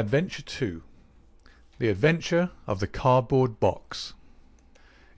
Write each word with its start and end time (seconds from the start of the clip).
Adventure 0.00 0.40
2 0.40 0.82
The 1.78 1.90
Adventure 1.90 2.52
of 2.66 2.80
the 2.80 2.86
Cardboard 2.86 3.60
Box 3.60 4.14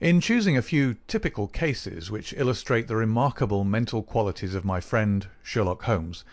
In 0.01 0.19
choosing 0.19 0.57
a 0.57 0.61
few 0.61 0.97
typical 1.07 1.47
cases 1.47 2.11
which 2.11 2.33
illustrate 2.33 2.89
the 2.89 2.97
remarkable 2.97 3.63
mental 3.63 4.03
qualities 4.03 4.53
of 4.53 4.65
my 4.65 4.81
friend 4.81 5.29
Sherlock 5.41 5.83
Holmes, 5.83 6.25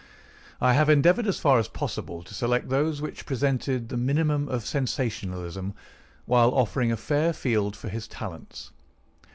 I 0.60 0.72
have 0.72 0.88
endeavoured 0.88 1.28
as 1.28 1.38
far 1.38 1.60
as 1.60 1.68
possible 1.68 2.24
to 2.24 2.34
select 2.34 2.70
those 2.70 3.00
which 3.00 3.24
presented 3.24 3.88
the 3.88 3.96
minimum 3.96 4.48
of 4.48 4.66
sensationalism 4.66 5.72
while 6.26 6.52
offering 6.52 6.90
a 6.90 6.96
fair 6.96 7.32
field 7.32 7.76
for 7.76 7.88
his 7.88 8.08
talents. 8.08 8.72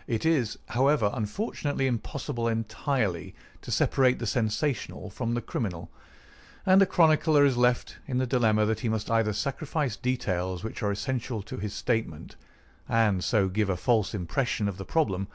It 0.07 0.25
is, 0.25 0.59
however, 0.67 1.09
unfortunately 1.13 1.87
impossible 1.87 2.49
entirely 2.49 3.33
to 3.61 3.71
separate 3.71 4.19
the 4.19 4.27
sensational 4.27 5.09
from 5.09 5.35
the 5.35 5.41
criminal 5.41 5.89
and 6.65 6.81
the 6.81 6.85
chronicler 6.85 7.45
is 7.45 7.57
left 7.57 7.97
in 8.07 8.17
the 8.17 8.25
dilemma 8.25 8.65
that 8.65 8.79
he 8.79 8.89
must 8.89 9.11
either 9.11 9.31
sacrifice 9.31 9.95
details 9.95 10.63
which 10.63 10.81
are 10.81 10.91
essential 10.91 11.43
to 11.43 11.57
his 11.57 11.73
statement, 11.73 12.35
and 12.89 13.23
so 13.23 13.47
give 13.47 13.69
a 13.69 13.77
false 13.77 14.15
impression 14.15 14.67
of 14.67 14.77
the 14.77 14.85
problem, 14.85 15.27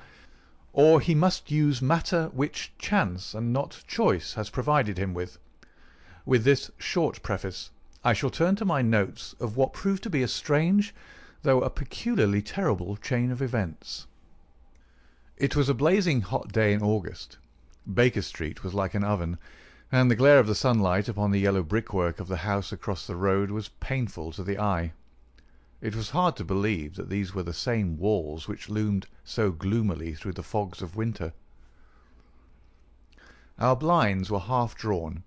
or 0.73 1.01
he 1.01 1.15
must 1.15 1.51
use 1.51 1.81
matter 1.81 2.29
which 2.33 2.73
chance 2.79 3.33
and 3.33 3.53
not 3.53 3.85
choice 3.87 4.35
has 4.35 4.51
provided 4.51 4.99
him 4.99 5.15
with. 5.15 5.39
With 6.27 6.43
this 6.43 6.71
short 6.79 7.23
preface 7.23 7.71
I 8.03 8.13
shall 8.13 8.31
turn 8.31 8.57
to 8.57 8.65
my 8.65 8.83
notes 8.83 9.35
of 9.39 9.57
what 9.57 9.73
proved 9.73 10.03
to 10.05 10.11
be 10.11 10.23
a 10.25 10.29
strange, 10.29 10.93
though 11.43 11.63
a 11.63 11.71
peculiarly 11.71 12.43
terrible 12.43 12.97
chain 12.97 13.31
of 13.31 13.41
events. 13.41 14.07
It 15.37 15.55
was 15.55 15.69
a 15.69 15.75
blazing 15.75 16.23
hot 16.23 16.53
day 16.53 16.73
in 16.73 16.83
August. 16.83 17.39
Baker 17.93 18.23
Street 18.23 18.65
was 18.65 18.75
like 18.75 18.95
an 18.95 19.05
oven 19.05 19.39
and 19.93 20.09
the 20.09 20.15
glare 20.17 20.39
of 20.39 20.47
the 20.47 20.55
sunlight 20.55 21.09
upon 21.09 21.33
the 21.33 21.41
yellow 21.41 21.65
brickwork 21.65 22.21
of 22.21 22.29
the 22.29 22.37
house 22.39 22.71
across 22.71 23.07
the 23.07 23.17
road 23.17 23.51
was 23.51 23.71
painful 23.81 24.31
to 24.31 24.45
the 24.45 24.59
eye. 24.59 24.93
It 25.81 25.97
was 25.97 26.11
hard 26.11 26.37
to 26.37 26.45
believe 26.45 26.95
that 26.95 27.09
these 27.09 27.35
were 27.35 27.43
the 27.43 27.53
same 27.53 27.97
walls 27.97 28.47
which 28.47 28.69
loomed 28.69 29.09
so 29.25 29.51
gloomily 29.51 30.15
through 30.15 30.35
the 30.35 30.45
fogs 30.45 30.81
of 30.81 30.95
winter. 30.95 31.33
Our 33.59 33.75
blinds 33.75 34.31
were 34.31 34.39
half 34.39 34.77
drawn, 34.77 35.25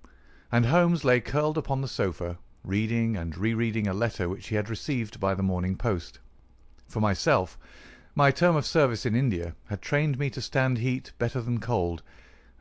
and 0.50 0.68
Holmes 0.68 1.04
lay 1.04 1.20
curled 1.20 1.58
upon 1.58 1.82
the 1.82 1.88
sofa, 1.88 2.38
reading 2.64 3.18
and 3.18 3.38
re-reading 3.38 3.88
a 3.88 3.94
letter 3.94 4.30
which 4.30 4.48
he 4.48 4.56
had 4.56 4.70
received 4.70 5.20
by 5.20 5.34
the 5.34 5.44
morning 5.44 5.76
post. 5.76 6.20
For 6.88 7.02
myself, 7.02 7.58
my 8.16 8.32
term 8.32 8.56
of 8.56 8.66
service 8.66 9.06
in 9.06 9.16
India 9.16 9.56
had 9.66 9.82
trained 9.82 10.18
me 10.18 10.30
to 10.30 10.42
stand 10.42 10.78
heat 10.78 11.12
better 11.18 11.42
than 11.42 11.60
cold, 11.60 12.02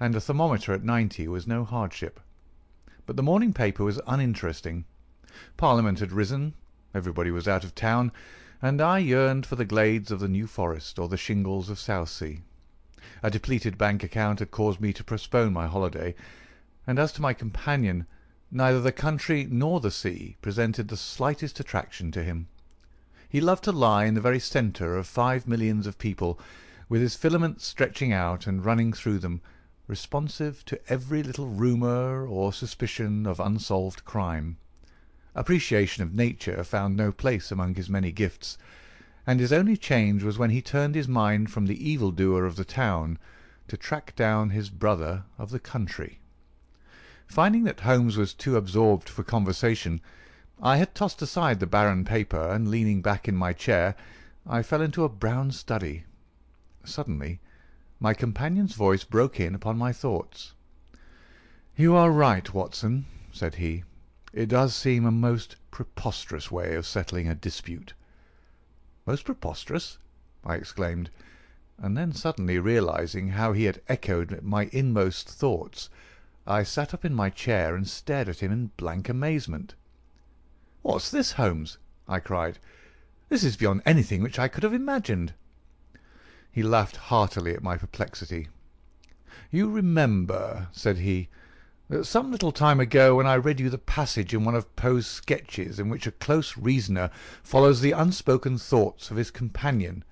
and 0.02 0.16
a 0.16 0.20
thermometer 0.20 0.72
at 0.72 0.82
ninety 0.82 1.28
was 1.28 1.46
no 1.46 1.62
hardship. 1.62 2.18
But 3.06 3.14
the 3.14 3.22
morning 3.22 3.52
paper 3.52 3.84
was 3.84 4.00
uninteresting. 4.04 4.84
Parliament 5.56 6.00
had 6.00 6.10
risen, 6.10 6.54
everybody 6.92 7.30
was 7.30 7.46
out 7.46 7.62
of 7.62 7.72
town, 7.76 8.10
and 8.60 8.80
I 8.80 8.98
yearned 8.98 9.46
for 9.46 9.54
the 9.54 9.64
glades 9.64 10.10
of 10.10 10.18
the 10.18 10.26
New 10.26 10.48
Forest 10.48 10.98
or 10.98 11.06
the 11.06 11.16
shingles 11.16 11.70
of 11.70 11.78
Southsea. 11.78 12.38
A 13.22 13.30
depleted 13.30 13.78
bank 13.78 14.02
account 14.02 14.40
had 14.40 14.50
caused 14.50 14.80
me 14.80 14.92
to 14.92 15.04
postpone 15.04 15.52
my 15.52 15.68
holiday, 15.68 16.16
and 16.84 16.98
as 16.98 17.12
to 17.12 17.22
my 17.22 17.32
companion, 17.32 18.04
neither 18.50 18.80
the 18.80 18.90
country 18.90 19.46
nor 19.48 19.78
the 19.78 19.92
sea 19.92 20.36
presented 20.42 20.88
the 20.88 20.96
slightest 20.96 21.60
attraction 21.60 22.10
to 22.10 22.24
him. 22.24 22.48
He 23.28 23.40
loved 23.40 23.62
to 23.64 23.72
lie 23.72 24.06
in 24.06 24.14
the 24.14 24.20
very 24.20 24.40
centre 24.40 24.96
of 24.96 25.06
five 25.06 25.46
millions 25.46 25.86
of 25.86 25.96
people, 25.96 26.40
with 26.88 27.00
his 27.00 27.14
filaments 27.14 27.64
stretching 27.64 28.12
out 28.12 28.48
and 28.48 28.64
running 28.64 28.92
through 28.92 29.20
them 29.20 29.40
responsive 29.92 30.64
to 30.64 30.80
every 30.90 31.22
little 31.22 31.48
rumour 31.48 32.26
or 32.26 32.50
suspicion 32.50 33.26
of 33.26 33.38
unsolved 33.38 34.02
crime. 34.06 34.56
Appreciation 35.34 36.02
of 36.02 36.14
nature 36.14 36.64
found 36.64 36.96
no 36.96 37.12
place 37.12 37.52
among 37.52 37.74
his 37.74 37.90
many 37.90 38.10
gifts, 38.10 38.56
and 39.26 39.38
his 39.38 39.52
only 39.52 39.76
change 39.76 40.22
was 40.22 40.38
when 40.38 40.48
he 40.48 40.62
turned 40.62 40.94
his 40.94 41.06
mind 41.06 41.50
from 41.50 41.66
the 41.66 41.90
evil-doer 41.90 42.46
of 42.46 42.56
the 42.56 42.64
town 42.64 43.18
to 43.68 43.76
track 43.76 44.16
down 44.16 44.48
his 44.48 44.70
brother 44.70 45.24
of 45.36 45.50
the 45.50 45.60
country. 45.60 46.20
Finding 47.26 47.64
that 47.64 47.80
Holmes 47.80 48.16
was 48.16 48.32
too 48.32 48.56
absorbed 48.56 49.10
for 49.10 49.22
conversation, 49.22 50.00
I 50.62 50.78
had 50.78 50.94
tossed 50.94 51.20
aside 51.20 51.60
the 51.60 51.66
barren 51.66 52.06
paper, 52.06 52.50
and 52.50 52.70
leaning 52.70 53.02
back 53.02 53.28
in 53.28 53.36
my 53.36 53.52
chair, 53.52 53.94
I 54.46 54.62
fell 54.62 54.80
into 54.80 55.04
a 55.04 55.10
brown 55.10 55.50
study. 55.50 56.04
Suddenly 56.82 57.40
my 58.02 58.12
companion's 58.12 58.74
voice 58.74 59.04
broke 59.04 59.38
in 59.38 59.54
upon 59.54 59.78
my 59.78 59.92
thoughts. 59.92 60.54
"You 61.76 61.94
are 61.94 62.10
right, 62.10 62.52
Watson," 62.52 63.06
said 63.30 63.54
he. 63.54 63.84
"It 64.32 64.46
does 64.46 64.74
seem 64.74 65.06
a 65.06 65.12
most 65.12 65.54
preposterous 65.70 66.50
way 66.50 66.74
of 66.74 66.84
settling 66.84 67.28
a 67.28 67.36
dispute." 67.36 67.94
"Most 69.06 69.24
preposterous?" 69.24 69.98
I 70.44 70.56
exclaimed, 70.56 71.10
and 71.78 71.96
then 71.96 72.10
suddenly 72.12 72.58
realizing 72.58 73.28
how 73.28 73.52
he 73.52 73.66
had 73.66 73.80
echoed 73.88 74.42
my 74.42 74.68
inmost 74.72 75.28
thoughts, 75.28 75.88
I 76.44 76.64
sat 76.64 76.92
up 76.92 77.04
in 77.04 77.14
my 77.14 77.30
chair 77.30 77.76
and 77.76 77.86
stared 77.86 78.28
at 78.28 78.40
him 78.40 78.50
in 78.50 78.72
blank 78.76 79.08
amazement. 79.08 79.76
"What's 80.82 81.08
this, 81.08 81.34
Holmes?" 81.34 81.78
I 82.08 82.18
cried. 82.18 82.58
"This 83.28 83.44
is 83.44 83.56
beyond 83.56 83.82
anything 83.86 84.22
which 84.22 84.40
I 84.40 84.48
could 84.48 84.64
have 84.64 84.74
imagined. 84.74 85.34
He 86.54 86.62
laughed 86.62 86.96
heartily 86.96 87.54
at 87.54 87.62
my 87.62 87.78
perplexity. 87.78 88.48
"You 89.50 89.70
remember," 89.70 90.68
said 90.70 90.98
he, 90.98 91.30
"that 91.88 92.04
some 92.04 92.30
little 92.30 92.52
time 92.52 92.78
ago 92.78 93.16
when 93.16 93.26
I 93.26 93.36
read 93.36 93.58
you 93.58 93.70
the 93.70 93.78
passage 93.78 94.34
in 94.34 94.44
one 94.44 94.54
of 94.54 94.76
Poe's 94.76 95.06
sketches 95.06 95.78
in 95.78 95.88
which 95.88 96.06
a 96.06 96.12
close 96.12 96.58
reasoner 96.58 97.08
follows 97.42 97.80
the 97.80 97.92
unspoken 97.92 98.58
thoughts 98.58 99.10
of 99.10 99.16
his 99.16 99.30
companion, 99.30 100.04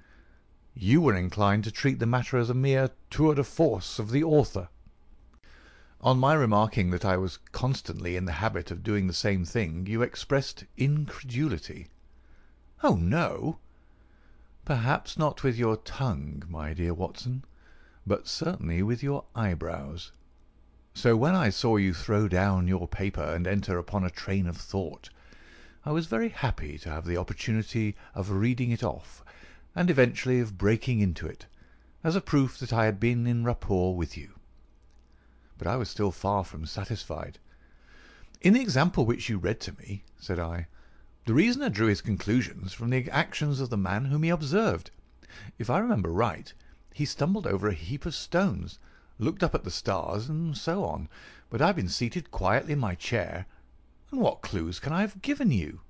you 0.73 1.03
were 1.03 1.15
inclined 1.15 1.65
to 1.65 1.71
treat 1.71 1.99
the 1.99 2.06
matter 2.06 2.39
as 2.39 2.49
a 2.49 2.55
mere 2.55 2.89
tour 3.11 3.34
de 3.34 3.45
force 3.45 3.99
of 3.99 4.11
the 4.11 4.25
author." 4.25 4.71
On 6.01 6.19
my 6.19 6.33
remarking 6.33 6.89
that 6.89 7.05
I 7.05 7.19
was 7.19 7.39
constantly 7.53 8.17
in 8.17 8.25
the 8.25 8.33
habit 8.41 8.71
of 8.71 8.83
doing 8.83 9.09
the 9.09 9.12
same 9.12 9.45
thing 9.45 9.84
you 9.84 10.01
expressed 10.01 10.65
incredulity. 10.78 11.89
"Oh, 12.83 12.95
no! 12.97 13.59
Perhaps 14.71 15.19
not 15.19 15.43
with 15.43 15.59
your 15.59 15.79
tongue, 15.79 16.45
my 16.49 16.73
dear 16.75 16.95
Watson, 16.95 17.43
but 18.07 18.29
certainly 18.29 18.85
with 18.85 19.03
your 19.03 19.25
eyebrows. 19.35 20.13
So 20.95 21.17
when 21.17 21.35
I 21.35 21.51
saw 21.51 21.75
you 21.77 21.93
throw 21.93 22.29
down 22.29 22.69
your 22.69 22.87
paper 22.87 23.35
and 23.35 23.49
enter 23.49 23.79
upon 23.79 24.05
a 24.05 24.11
train 24.11 24.47
of 24.47 24.57
thought, 24.57 25.11
I 25.85 25.91
was 25.91 26.07
very 26.07 26.29
happy 26.29 26.79
to 26.79 26.89
have 26.89 27.05
the 27.05 27.17
opportunity 27.17 27.97
of 28.15 28.31
reading 28.31 28.71
it 28.71 28.85
off, 28.85 29.25
and 29.75 29.91
eventually 29.91 30.39
of 30.39 30.57
breaking 30.57 31.01
into 31.01 31.27
it, 31.27 31.47
as 32.05 32.15
a 32.15 32.21
proof 32.21 32.57
that 32.59 32.73
I 32.73 32.85
had 32.85 33.01
been 33.01 33.27
in 33.27 33.43
rapport 33.43 33.97
with 33.97 34.17
you. 34.17 34.35
But 35.59 35.67
I 35.67 35.75
was 35.75 35.91
still 35.91 36.13
far 36.13 36.45
from 36.45 36.65
satisfied. 36.65 37.41
"In 38.41 38.53
the 38.55 38.63
example 38.63 39.05
which 39.05 39.29
you 39.29 39.37
read 39.37 39.59
to 39.63 39.77
me," 39.81 40.05
said 40.21 40.39
I. 40.39 40.69
The 41.27 41.35
reasoner 41.35 41.69
drew 41.69 41.89
his 41.89 42.01
conclusions 42.01 42.73
from 42.73 42.89
the 42.89 43.11
actions 43.11 43.61
of 43.61 43.69
the 43.69 43.77
man 43.77 44.07
whom 44.07 44.23
he 44.23 44.31
observed. 44.31 44.91
If 45.59 45.69
I 45.69 45.79
remember 45.79 46.11
right, 46.11 46.51
he 46.95 47.05
stumbled 47.05 47.47
over 47.47 47.69
a 47.69 47.75
heap 47.75 48.07
of 48.07 48.15
stones, 48.15 48.79
looked 49.19 49.43
up 49.43 49.55
at 49.55 49.63
the 49.63 49.71
stars, 49.71 50.31
and 50.31 50.57
so 50.57 50.83
on, 50.83 51.11
but 51.51 51.61
I 51.61 51.67
have 51.67 51.77
been 51.77 51.91
seated 51.91 52.31
quietly 52.31 52.73
in 52.73 52.79
my 52.79 52.95
chair, 52.95 53.45
and 54.11 54.19
what 54.21 54.41
clues 54.41 54.81
can 54.81 54.95
I 54.95 55.03
have 55.03 55.21
given 55.21 55.51
you?" 55.51 55.83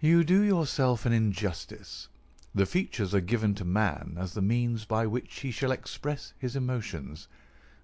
"You 0.00 0.22
do 0.22 0.42
yourself 0.42 1.06
an 1.06 1.14
injustice. 1.14 2.08
The 2.54 2.66
features 2.66 3.14
are 3.14 3.22
given 3.22 3.54
to 3.54 3.64
man 3.64 4.16
as 4.18 4.34
the 4.34 4.42
means 4.42 4.84
by 4.84 5.06
which 5.06 5.40
he 5.40 5.50
shall 5.50 5.72
express 5.72 6.34
his 6.38 6.54
emotions, 6.54 7.26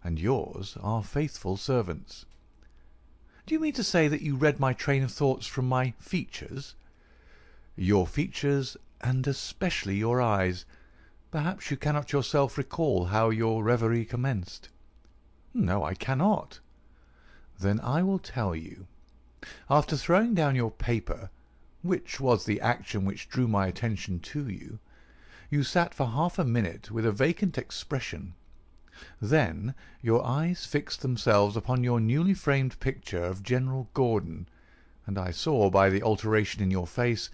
and 0.05 0.19
yours 0.19 0.77
are 0.82 1.03
faithful 1.03 1.56
servants. 1.56 2.27
Do 3.46 3.54
you 3.54 3.60
mean 3.60 3.75
to 3.75 3.84
say 3.84 4.08
that 4.08 4.22
you 4.22 4.34
read 4.34 4.58
my 4.58 4.72
train 4.72 5.04
of 5.04 5.12
thoughts 5.12 5.46
from 5.46 5.69
my 5.69 5.93
features?" 6.00 6.75
"Your 7.76 8.04
features, 8.04 8.76
and 9.00 9.25
especially 9.25 9.94
your 9.94 10.20
eyes. 10.20 10.64
Perhaps 11.31 11.70
you 11.70 11.76
cannot 11.76 12.12
yourself 12.12 12.58
recall 12.58 13.04
how 13.04 13.31
your 13.31 13.62
reverie 13.62 14.04
commenced?" 14.04 14.69
"No, 15.54 15.84
I 15.84 15.94
cannot." 15.94 16.58
"Then 17.60 17.78
I 17.82 18.02
will 18.02 18.19
tell 18.19 18.56
you. 18.56 18.88
After 19.70 19.96
throwing 19.96 20.34
down 20.34 20.56
your 20.56 20.72
paper, 20.72 21.31
which 21.82 22.19
was 22.19 22.46
the 22.46 22.60
action 22.60 23.04
which 23.04 23.28
drew 23.28 23.46
my 23.46 23.69
attention 23.69 24.19
to 24.34 24.48
you, 24.48 24.81
you 25.50 25.62
sat 25.62 25.94
for 25.94 26.08
half 26.08 26.40
a 26.40 26.44
minute 26.44 26.90
with 26.90 27.06
a 27.06 27.12
vacant 27.12 27.56
expression. 27.58 28.34
Then 29.20 29.75
your 30.00 30.25
eyes 30.25 30.64
fixed 30.64 31.02
themselves 31.02 31.54
upon 31.54 31.84
your 31.84 32.00
newly 32.00 32.32
framed 32.32 32.81
picture 32.81 33.22
of 33.22 33.43
General 33.43 33.90
Gordon, 33.93 34.48
and 35.04 35.19
I 35.19 35.32
saw 35.32 35.69
by 35.69 35.90
the 35.90 36.02
alteration 36.02 36.62
in 36.62 36.70
your 36.70 36.87
face 36.87 37.28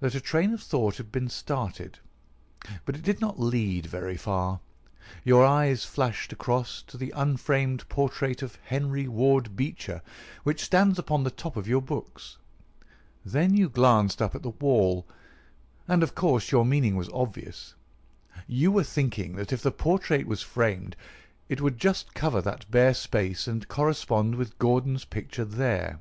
that 0.00 0.16
a 0.16 0.20
train 0.20 0.52
of 0.52 0.60
thought 0.60 0.96
had 0.96 1.12
been 1.12 1.28
started. 1.28 2.00
But 2.84 2.96
it 2.96 3.04
did 3.04 3.20
not 3.20 3.38
lead 3.38 3.86
very 3.86 4.16
far. 4.16 4.58
Your 5.22 5.44
eyes 5.44 5.84
flashed 5.84 6.32
across 6.32 6.82
to 6.88 6.96
the 6.96 7.12
unframed 7.14 7.88
portrait 7.88 8.42
of 8.42 8.58
Henry 8.64 9.06
Ward 9.06 9.54
Beecher 9.54 10.02
which 10.42 10.64
stands 10.64 10.98
upon 10.98 11.22
the 11.22 11.30
top 11.30 11.56
of 11.56 11.68
your 11.68 11.82
books. 11.82 12.38
Then 13.24 13.54
you 13.54 13.68
glanced 13.68 14.20
up 14.20 14.34
at 14.34 14.42
the 14.42 14.50
wall, 14.50 15.06
and 15.86 16.02
of 16.02 16.16
course 16.16 16.50
your 16.50 16.64
meaning 16.64 16.96
was 16.96 17.08
obvious. 17.10 17.75
You 18.48 18.70
were 18.70 18.84
thinking 18.84 19.36
that 19.36 19.50
if 19.50 19.62
the 19.62 19.70
portrait 19.70 20.26
was 20.26 20.42
framed 20.42 20.94
it 21.48 21.62
would 21.62 21.78
just 21.78 22.12
cover 22.12 22.42
that 22.42 22.70
bare 22.70 22.92
space 22.92 23.46
and 23.46 23.66
correspond 23.66 24.34
with 24.34 24.58
Gordon's 24.58 25.06
picture 25.06 25.46
there." 25.46 26.00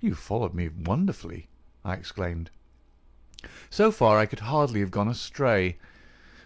"You 0.00 0.14
followed 0.14 0.54
me 0.54 0.70
wonderfully," 0.70 1.48
I 1.84 1.92
exclaimed. 1.92 2.48
"So 3.68 3.92
far 3.92 4.18
I 4.18 4.24
could 4.24 4.40
hardly 4.48 4.80
have 4.80 4.90
gone 4.90 5.08
astray. 5.08 5.76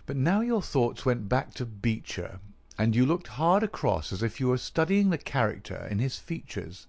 But 0.07 0.17
now 0.17 0.41
your 0.41 0.61
thoughts 0.61 1.07
went 1.07 1.29
back 1.29 1.55
to 1.55 1.65
Beecher, 1.65 2.41
and 2.77 2.97
you 2.97 3.07
looked 3.07 3.29
hard 3.29 3.63
across 3.63 4.13
as 4.13 4.25
if 4.25 4.41
you 4.41 4.49
were 4.49 4.59
studying 4.59 5.11
the 5.11 5.19
character 5.19 5.87
in 5.89 6.01
his 6.01 6.19
features. 6.19 6.89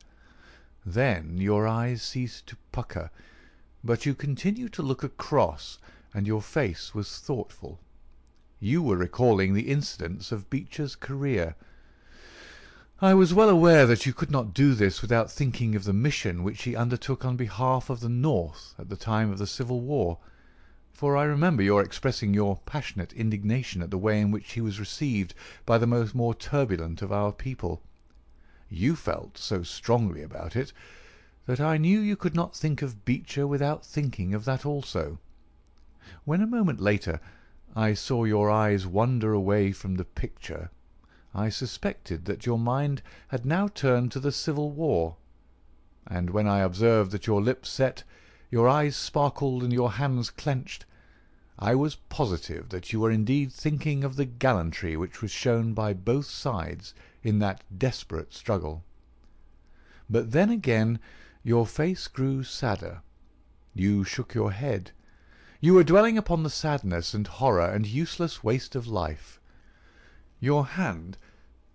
Then 0.83 1.37
your 1.37 1.67
eyes 1.67 2.01
ceased 2.01 2.47
to 2.47 2.57
pucker, 2.71 3.11
but 3.83 4.07
you 4.07 4.15
continued 4.15 4.73
to 4.73 4.81
look 4.81 5.03
across, 5.03 5.77
and 6.13 6.25
your 6.25 6.41
face 6.41 6.93
was 6.93 7.19
thoughtful. 7.19 7.79
You 8.59 8.81
were 8.81 8.97
recalling 8.97 9.53
the 9.53 9.69
incidents 9.69 10.31
of 10.31 10.49
Beecher's 10.49 10.95
career. 10.95 11.55
I 13.01 13.13
was 13.13 13.33
well 13.33 13.47
aware 13.47 13.85
that 13.85 14.05
you 14.05 14.13
could 14.13 14.29
not 14.29 14.53
do 14.53 14.73
this 14.73 15.01
without 15.01 15.31
thinking 15.31 15.75
of 15.75 15.85
the 15.85 15.93
mission 15.93 16.43
which 16.43 16.63
he 16.63 16.75
undertook 16.75 17.23
on 17.23 17.37
behalf 17.37 17.89
of 17.89 18.01
the 18.01 18.09
North 18.09 18.73
at 18.77 18.89
the 18.89 18.97
time 18.97 19.31
of 19.31 19.37
the 19.37 19.47
Civil 19.47 19.79
War, 19.79 20.17
for 20.91 21.15
I 21.15 21.23
remember 21.23 21.63
your 21.63 21.81
expressing 21.81 22.33
your 22.33 22.59
passionate 22.65 23.13
indignation 23.13 23.81
at 23.81 23.89
the 23.89 23.97
way 23.97 24.19
in 24.19 24.31
which 24.31 24.51
he 24.51 24.59
was 24.59 24.81
received 24.81 25.33
by 25.65 25.77
the 25.77 25.87
most 25.87 26.13
more 26.13 26.35
turbulent 26.35 27.01
of 27.01 27.13
our 27.13 27.31
people. 27.31 27.81
You 28.69 28.97
felt 28.97 29.37
so 29.37 29.63
strongly 29.63 30.21
about 30.21 30.57
it 30.57 30.73
that 31.45 31.61
I 31.61 31.77
knew 31.77 32.01
you 32.01 32.17
could 32.17 32.35
not 32.35 32.53
think 32.53 32.81
of 32.81 33.05
Beecher 33.05 33.47
without 33.47 33.85
thinking 33.85 34.33
of 34.33 34.43
that 34.43 34.65
also. 34.65 35.19
When 36.25 36.41
a 36.41 36.47
moment 36.47 36.81
later 36.81 37.19
I 37.75 37.93
saw 37.93 38.23
your 38.23 38.49
eyes 38.49 38.87
wander 38.87 39.31
away 39.31 39.71
from 39.71 39.93
the 39.93 40.03
picture, 40.03 40.71
I 41.35 41.49
suspected 41.49 42.25
that 42.25 42.47
your 42.47 42.57
mind 42.57 43.03
had 43.27 43.45
now 43.45 43.67
turned 43.67 44.11
to 44.13 44.19
the 44.19 44.31
Civil 44.31 44.71
War; 44.71 45.17
and 46.07 46.31
when 46.31 46.47
I 46.47 46.61
observed 46.61 47.11
that 47.11 47.27
your 47.27 47.43
lips 47.43 47.69
set, 47.69 48.03
your 48.49 48.67
eyes 48.67 48.95
sparkled, 48.95 49.61
and 49.61 49.71
your 49.71 49.91
hands 49.91 50.31
clenched, 50.31 50.83
I 51.59 51.75
was 51.75 51.93
positive 51.97 52.69
that 52.69 52.91
you 52.91 52.99
were 53.01 53.11
indeed 53.11 53.53
thinking 53.53 54.03
of 54.03 54.15
the 54.15 54.25
gallantry 54.25 54.97
which 54.97 55.21
was 55.21 55.29
shown 55.29 55.75
by 55.75 55.93
both 55.93 56.25
sides 56.25 56.95
in 57.21 57.37
that 57.37 57.63
desperate 57.77 58.33
struggle. 58.33 58.83
But 60.09 60.31
then 60.31 60.49
again 60.49 60.99
your 61.43 61.67
face 61.67 62.07
grew 62.07 62.41
sadder. 62.41 63.03
You 63.75 64.03
shook 64.03 64.33
your 64.33 64.53
head. 64.53 64.89
You 65.61 65.73
were 65.73 65.83
dwelling 65.83 66.17
upon 66.17 66.43
the 66.43 66.49
sadness 66.49 67.13
and 67.13 67.27
horror 67.27 67.69
and 67.69 67.85
useless 67.85 68.41
waste 68.41 68.75
of 68.75 68.87
life. 68.87 69.41
Your 70.39 70.65
hand 70.65 71.17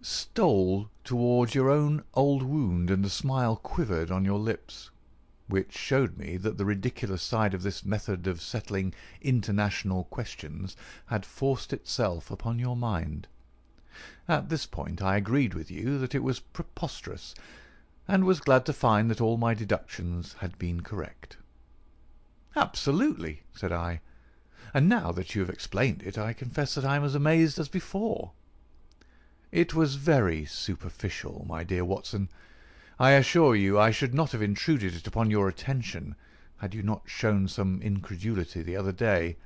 stole 0.00 0.88
towards 1.04 1.54
your 1.54 1.68
own 1.68 2.02
old 2.14 2.42
wound 2.42 2.90
and 2.90 3.04
a 3.04 3.10
smile 3.10 3.56
quivered 3.56 4.10
on 4.10 4.24
your 4.24 4.38
lips, 4.38 4.90
which 5.48 5.76
showed 5.76 6.16
me 6.16 6.38
that 6.38 6.56
the 6.56 6.64
ridiculous 6.64 7.22
side 7.22 7.52
of 7.52 7.62
this 7.62 7.84
method 7.84 8.26
of 8.26 8.40
settling 8.40 8.94
international 9.20 10.04
questions 10.04 10.78
had 11.06 11.26
forced 11.26 11.74
itself 11.74 12.30
upon 12.30 12.58
your 12.58 12.76
mind. 12.76 13.28
At 14.26 14.48
this 14.48 14.64
point 14.64 15.02
I 15.02 15.18
agreed 15.18 15.52
with 15.52 15.70
you 15.70 15.98
that 15.98 16.14
it 16.14 16.22
was 16.22 16.40
preposterous, 16.40 17.34
and 18.08 18.24
was 18.24 18.40
glad 18.40 18.64
to 18.64 18.72
find 18.72 19.10
that 19.10 19.20
all 19.20 19.36
my 19.36 19.52
deductions 19.52 20.36
had 20.38 20.58
been 20.58 20.80
correct. 20.80 21.36
"Absolutely," 22.56 23.42
said 23.52 23.72
I. 23.72 24.00
"And 24.72 24.88
now 24.88 25.10
that 25.10 25.34
you 25.34 25.40
have 25.40 25.50
explained 25.50 26.04
it 26.04 26.16
I 26.16 26.32
confess 26.32 26.76
that 26.76 26.84
I 26.84 26.94
am 26.94 27.02
as 27.02 27.16
amazed 27.16 27.58
as 27.58 27.68
before." 27.68 28.30
"It 29.50 29.74
was 29.74 29.96
very 29.96 30.44
superficial, 30.44 31.44
my 31.48 31.64
dear 31.64 31.84
Watson. 31.84 32.28
I 32.96 33.10
assure 33.10 33.56
you 33.56 33.76
I 33.76 33.90
should 33.90 34.14
not 34.14 34.30
have 34.30 34.40
intruded 34.40 34.94
it 34.94 35.08
upon 35.08 35.32
your 35.32 35.48
attention 35.48 36.14
had 36.58 36.74
you 36.74 36.84
not 36.84 37.02
shown 37.06 37.48
some 37.48 37.82
incredulity 37.82 38.62
the 38.62 38.76
other 38.76 38.92
day. 38.92 39.36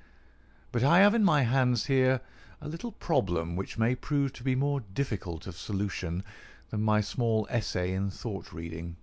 But 0.71 0.85
I 0.85 0.99
have 0.99 1.15
in 1.15 1.25
my 1.25 1.45
hands 1.45 1.87
here 1.87 2.21
a 2.61 2.69
little 2.69 2.93
problem 2.93 3.57
which 3.57 3.79
may 3.79 3.95
prove 3.95 4.35
to 4.35 4.45
be 4.45 4.55
more 4.55 4.81
difficult 4.81 5.47
of 5.47 5.57
solution 5.57 6.25
than 6.69 6.83
my 6.83 7.01
small 7.01 7.47
essay 7.49 7.95
in 7.95 8.11
thought 8.11 8.53
reading. 8.53 8.97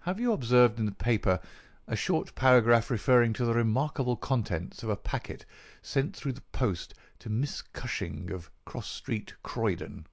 Have 0.00 0.18
you 0.18 0.32
observed 0.32 0.78
in 0.78 0.86
the 0.86 0.92
paper 0.92 1.40
a 1.88 1.96
short 1.96 2.32
paragraph 2.36 2.92
referring 2.92 3.32
to 3.32 3.44
the 3.44 3.54
remarkable 3.54 4.14
contents 4.14 4.84
of 4.84 4.88
a 4.88 4.94
packet 4.94 5.44
sent 5.82 6.14
through 6.14 6.30
the 6.32 6.40
post 6.52 6.94
to 7.18 7.28
Miss 7.28 7.60
Cushing 7.60 8.30
of 8.30 8.52
Cross 8.64 8.86
Street, 8.86 9.34
Croydon?" 9.42 10.06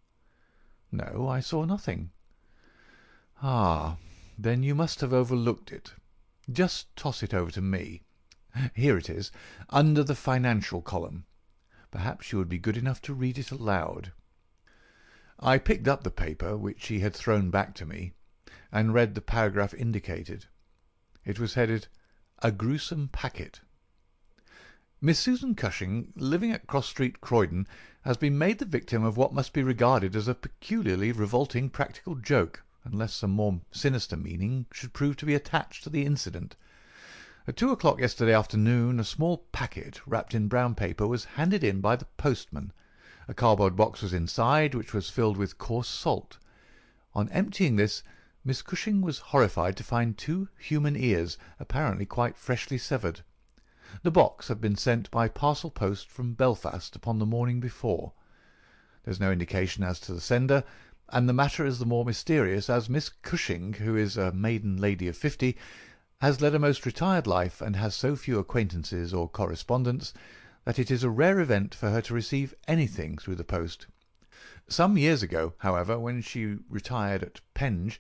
"No, 0.91 1.27
I 1.29 1.41
saw 1.41 1.65
nothing." 1.65 2.09
"Ah, 3.43 3.97
then 4.35 4.63
you 4.63 4.73
must 4.73 4.99
have 5.01 5.13
overlooked 5.13 5.71
it. 5.71 5.93
Just 6.51 6.95
toss 6.95 7.21
it 7.21 7.35
over 7.35 7.51
to 7.51 7.61
me. 7.61 8.01
Here 8.73 8.97
it 8.97 9.07
is, 9.07 9.31
under 9.69 10.03
the 10.03 10.15
financial 10.15 10.81
column. 10.81 11.25
Perhaps 11.91 12.31
you 12.31 12.39
would 12.39 12.49
be 12.49 12.57
good 12.57 12.77
enough 12.77 12.99
to 13.03 13.13
read 13.13 13.37
it 13.37 13.51
aloud." 13.51 14.11
I 15.39 15.59
picked 15.59 15.87
up 15.87 16.01
the 16.03 16.09
paper, 16.09 16.57
which 16.57 16.81
she 16.81 17.01
had 17.01 17.13
thrown 17.13 17.51
back 17.51 17.75
to 17.75 17.85
me, 17.85 18.13
and 18.71 18.91
read 18.91 19.13
the 19.13 19.21
paragraph 19.21 19.75
indicated. 19.75 20.47
It 21.25 21.37
was 21.37 21.55
headed 21.55 21.89
"A 22.41 22.49
Gruesome 22.49 23.09
Packet." 23.09 23.59
"Miss 25.01 25.19
Susan 25.19 25.53
Cushing, 25.53 26.13
living 26.15 26.53
at 26.53 26.65
Cross 26.65 26.87
Street, 26.87 27.19
Croydon, 27.19 27.67
has 28.03 28.15
been 28.15 28.37
made 28.37 28.59
the 28.59 28.63
victim 28.65 29.03
of 29.03 29.17
what 29.17 29.33
must 29.33 29.51
be 29.51 29.61
regarded 29.61 30.15
as 30.15 30.29
a 30.29 30.33
peculiarly 30.33 31.11
revolting 31.11 31.69
practical 31.69 32.15
joke, 32.15 32.63
unless 32.85 33.13
some 33.13 33.31
more 33.31 33.59
sinister 33.69 34.15
meaning 34.15 34.65
should 34.71 34.93
prove 34.93 35.17
to 35.17 35.25
be 35.25 35.35
attached 35.35 35.83
to 35.83 35.89
the 35.89 36.05
incident. 36.05 36.55
At 37.45 37.57
two 37.57 37.71
o'clock 37.71 37.99
yesterday 37.99 38.33
afternoon 38.33 38.97
a 38.97 39.03
small 39.03 39.39
packet, 39.51 39.99
wrapped 40.07 40.33
in 40.33 40.47
brown 40.47 40.73
paper, 40.73 41.05
was 41.05 41.25
handed 41.35 41.65
in 41.65 41.81
by 41.81 41.97
the 41.97 42.05
postman. 42.15 42.71
A 43.27 43.33
cardboard 43.33 43.75
box 43.75 44.01
was 44.01 44.13
inside, 44.13 44.73
which 44.73 44.93
was 44.93 45.09
filled 45.09 45.35
with 45.35 45.57
coarse 45.57 45.89
salt. 45.89 46.37
On 47.13 47.27
emptying 47.27 47.75
this 47.75 48.03
Miss 48.45 48.61
Cushing 48.61 49.01
was 49.01 49.19
horrified 49.19 49.75
to 49.77 49.83
find 49.83 50.17
two 50.17 50.47
human 50.57 50.95
ears, 50.95 51.37
apparently 51.59 52.05
quite 52.05 52.37
freshly 52.37 52.77
severed. 52.77 53.19
The 54.01 54.11
box 54.11 54.47
had 54.47 54.61
been 54.61 54.77
sent 54.77 55.11
by 55.11 55.27
parcel 55.27 55.69
post 55.69 56.07
from 56.07 56.33
Belfast 56.33 56.95
upon 56.95 57.19
the 57.19 57.25
morning 57.25 57.59
before. 57.59 58.13
There 59.03 59.11
is 59.11 59.19
no 59.19 59.31
indication 59.31 59.83
as 59.83 59.99
to 59.99 60.13
the 60.13 60.21
sender, 60.21 60.63
and 61.09 61.27
the 61.27 61.33
matter 61.33 61.65
is 61.65 61.77
the 61.79 61.85
more 61.85 62.05
mysterious 62.05 62.69
as 62.69 62.89
Miss 62.89 63.09
Cushing, 63.09 63.73
who 63.73 63.97
is 63.97 64.15
a 64.15 64.31
maiden 64.31 64.77
lady 64.77 65.09
of 65.09 65.17
fifty, 65.17 65.57
has 66.21 66.39
led 66.39 66.55
a 66.55 66.59
most 66.59 66.85
retired 66.85 67.27
life 67.27 67.59
and 67.61 67.75
has 67.75 67.93
so 67.93 68.15
few 68.15 68.39
acquaintances 68.39 69.13
or 69.13 69.27
correspondents 69.27 70.13
that 70.63 70.79
it 70.79 70.89
is 70.89 71.03
a 71.03 71.09
rare 71.09 71.41
event 71.41 71.75
for 71.75 71.89
her 71.89 72.01
to 72.03 72.13
receive 72.13 72.55
anything 72.69 73.17
through 73.17 73.35
the 73.35 73.43
post. 73.43 73.85
Some 74.69 74.97
years 74.97 75.21
ago, 75.21 75.53
however, 75.57 75.99
when 75.99 76.21
she 76.21 76.57
retired 76.69 77.21
at 77.21 77.41
Penge. 77.53 77.99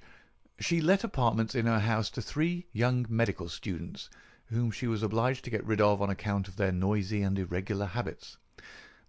She 0.61 0.81
let 0.81 1.05
apartments 1.05 1.55
in 1.55 1.67
her 1.67 1.79
house 1.79 2.09
to 2.09 2.21
three 2.21 2.67
young 2.73 3.05
medical 3.07 3.47
students, 3.47 4.09
whom 4.47 4.71
she 4.71 4.87
was 4.87 5.01
obliged 5.01 5.45
to 5.45 5.49
get 5.49 5.65
rid 5.65 5.79
of 5.79 6.01
on 6.01 6.09
account 6.09 6.49
of 6.49 6.57
their 6.57 6.73
noisy 6.73 7.21
and 7.21 7.39
irregular 7.39 7.85
habits. 7.85 8.35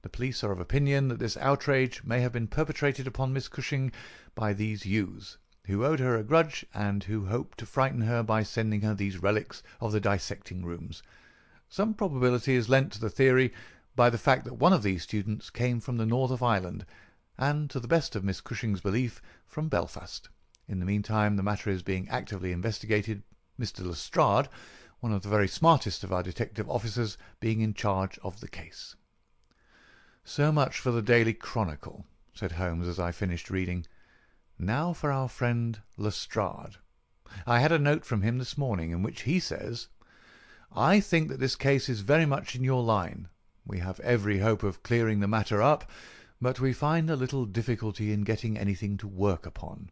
The 0.03 0.09
police 0.09 0.45
are 0.45 0.53
of 0.53 0.61
opinion 0.61 1.09
that 1.09 1.19
this 1.19 1.37
outrage 1.37 2.05
may 2.05 2.21
have 2.21 2.31
been 2.31 2.47
perpetrated 2.47 3.09
upon 3.09 3.33
Miss 3.33 3.49
Cushing 3.49 3.91
by 4.37 4.53
these 4.53 4.87
youths, 4.87 5.39
who 5.65 5.85
owed 5.85 5.99
her 5.99 6.17
a 6.17 6.23
grudge 6.23 6.65
and 6.73 7.03
who 7.03 7.27
hoped 7.27 7.59
to 7.59 7.67
frighten 7.67 8.03
her 8.03 8.23
by 8.23 8.45
sending 8.45 8.83
her 8.83 8.95
these 8.95 9.21
relics 9.21 9.61
of 9.81 9.91
the 9.91 10.01
dissecting 10.01 10.65
rooms. 10.65 11.03
Some 11.69 11.95
probability 11.95 12.55
is 12.55 12.69
lent 12.69 12.93
to 12.93 13.01
the 13.01 13.11
theory 13.11 13.53
by 13.97 14.09
the 14.09 14.19
fact 14.19 14.45
that 14.45 14.55
one 14.55 14.73
of 14.73 14.85
these 14.85 15.03
students 15.03 15.51
came 15.51 15.81
from 15.81 15.97
the 15.97 16.07
north 16.07 16.31
of 16.31 16.45
Ireland, 16.45 16.87
and, 17.37 17.69
to 17.71 17.81
the 17.81 17.89
best 17.89 18.15
of 18.15 18.23
Miss 18.23 18.41
Cushing's 18.41 18.81
belief, 18.81 19.21
from 19.49 19.69
Belfast. 19.69 20.29
In 20.71 20.79
the 20.79 20.87
meantime 20.87 21.35
the 21.35 21.43
matter 21.43 21.69
is 21.69 21.83
being 21.83 22.09
actively 22.11 22.53
investigated, 22.53 23.25
Mr. 23.59 23.85
Lestrade, 23.85 24.49
one 25.01 25.13
of 25.13 25.23
the 25.23 25.29
very 25.29 25.49
smartest 25.49 26.05
of 26.05 26.13
our 26.13 26.23
detective 26.23 26.71
officers, 26.71 27.19
being 27.41 27.61
in 27.61 27.75
charge 27.75 28.21
of 28.23 28.39
the 28.39 28.47
case." 28.47 28.95
"So 30.23 30.53
much 30.53 30.79
for 30.79 30.93
the 30.93 31.03
Daily 31.03 31.35
Chronicle," 31.35 32.07
said 32.33 32.53
Holmes 32.53 32.87
as 32.87 33.01
I 33.01 33.11
finished 33.11 33.51
reading. 33.51 33.85
"Now 34.61 34.93
for 34.93 35.11
our 35.11 35.29
friend 35.29 35.83
Lestrade. 35.97 36.77
I 37.49 37.59
had 37.59 37.73
a 37.73 37.79
note 37.81 38.05
from 38.05 38.23
him 38.23 38.39
this 38.39 38.57
morning 38.57 38.93
in 38.93 39.03
which 39.03 39.23
he 39.23 39.41
says: 39.41 39.89
"I 40.71 41.01
think 41.01 41.31
that 41.31 41.41
this 41.41 41.57
case 41.57 41.89
is 41.89 42.03
very 42.03 42.27
much 42.27 42.55
in 42.55 42.63
your 42.63 42.85
line. 42.85 43.29
We 43.67 43.81
have 43.81 43.99
every 43.99 44.39
hope 44.39 44.63
of 44.63 44.85
clearing 44.85 45.19
the 45.19 45.27
matter 45.27 45.61
up, 45.61 45.91
but 46.41 46.61
we 46.61 46.73
find 46.73 47.11
a 47.11 47.17
little 47.17 47.45
difficulty 47.45 48.13
in 48.13 48.23
getting 48.23 48.57
anything 48.57 48.97
to 48.99 49.09
work 49.09 49.47
upon. 49.47 49.91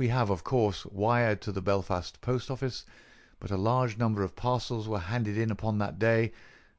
We 0.00 0.08
have, 0.08 0.30
of 0.30 0.44
course, 0.44 0.86
wired 0.86 1.42
to 1.42 1.52
the 1.52 1.60
Belfast 1.60 2.22
post 2.22 2.50
office, 2.50 2.86
but 3.38 3.50
a 3.50 3.58
large 3.58 3.98
number 3.98 4.22
of 4.22 4.34
parcels 4.34 4.88
were 4.88 4.98
handed 4.98 5.36
in 5.36 5.50
upon 5.50 5.76
that 5.76 5.98
day, 5.98 6.32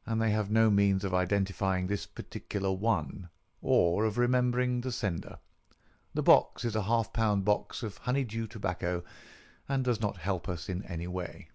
and 0.08 0.20
they 0.20 0.32
have 0.32 0.50
no 0.50 0.72
means 0.72 1.04
of 1.04 1.14
identifying 1.14 1.86
this 1.86 2.08
particular 2.08 2.72
one, 2.72 3.30
or 3.62 4.06
of 4.06 4.18
remembering 4.18 4.82
the 4.82 4.92
sender. 4.92 5.38
The 6.16 6.24
box 6.24 6.66
is 6.66 6.76
a 6.76 6.82
half 6.82 7.14
pound 7.14 7.46
box 7.46 7.84
of 7.84 7.98
honeydew 7.98 8.48
tobacco, 8.48 9.04
and 9.70 9.84
does 9.84 10.02
not 10.02 10.18
help 10.18 10.50
us 10.50 10.68
in 10.68 10.84
any 10.86 11.08
way. 11.08 11.50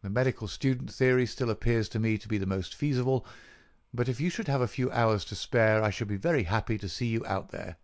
The 0.00 0.08
medical 0.08 0.48
student 0.48 0.90
theory 0.90 1.26
still 1.26 1.50
appears 1.50 1.90
to 1.90 1.98
me 1.98 2.16
to 2.16 2.26
be 2.26 2.38
the 2.38 2.46
most 2.46 2.74
feasible, 2.74 3.26
but 3.92 4.08
if 4.08 4.18
you 4.18 4.30
should 4.30 4.48
have 4.48 4.62
a 4.62 4.66
few 4.66 4.90
hours 4.92 5.26
to 5.26 5.34
spare 5.34 5.82
I 5.82 5.90
should 5.90 6.08
be 6.08 6.16
very 6.16 6.44
happy 6.44 6.78
to 6.78 6.88
see 6.88 7.08
you 7.08 7.22
out 7.26 7.50
there. 7.50 7.76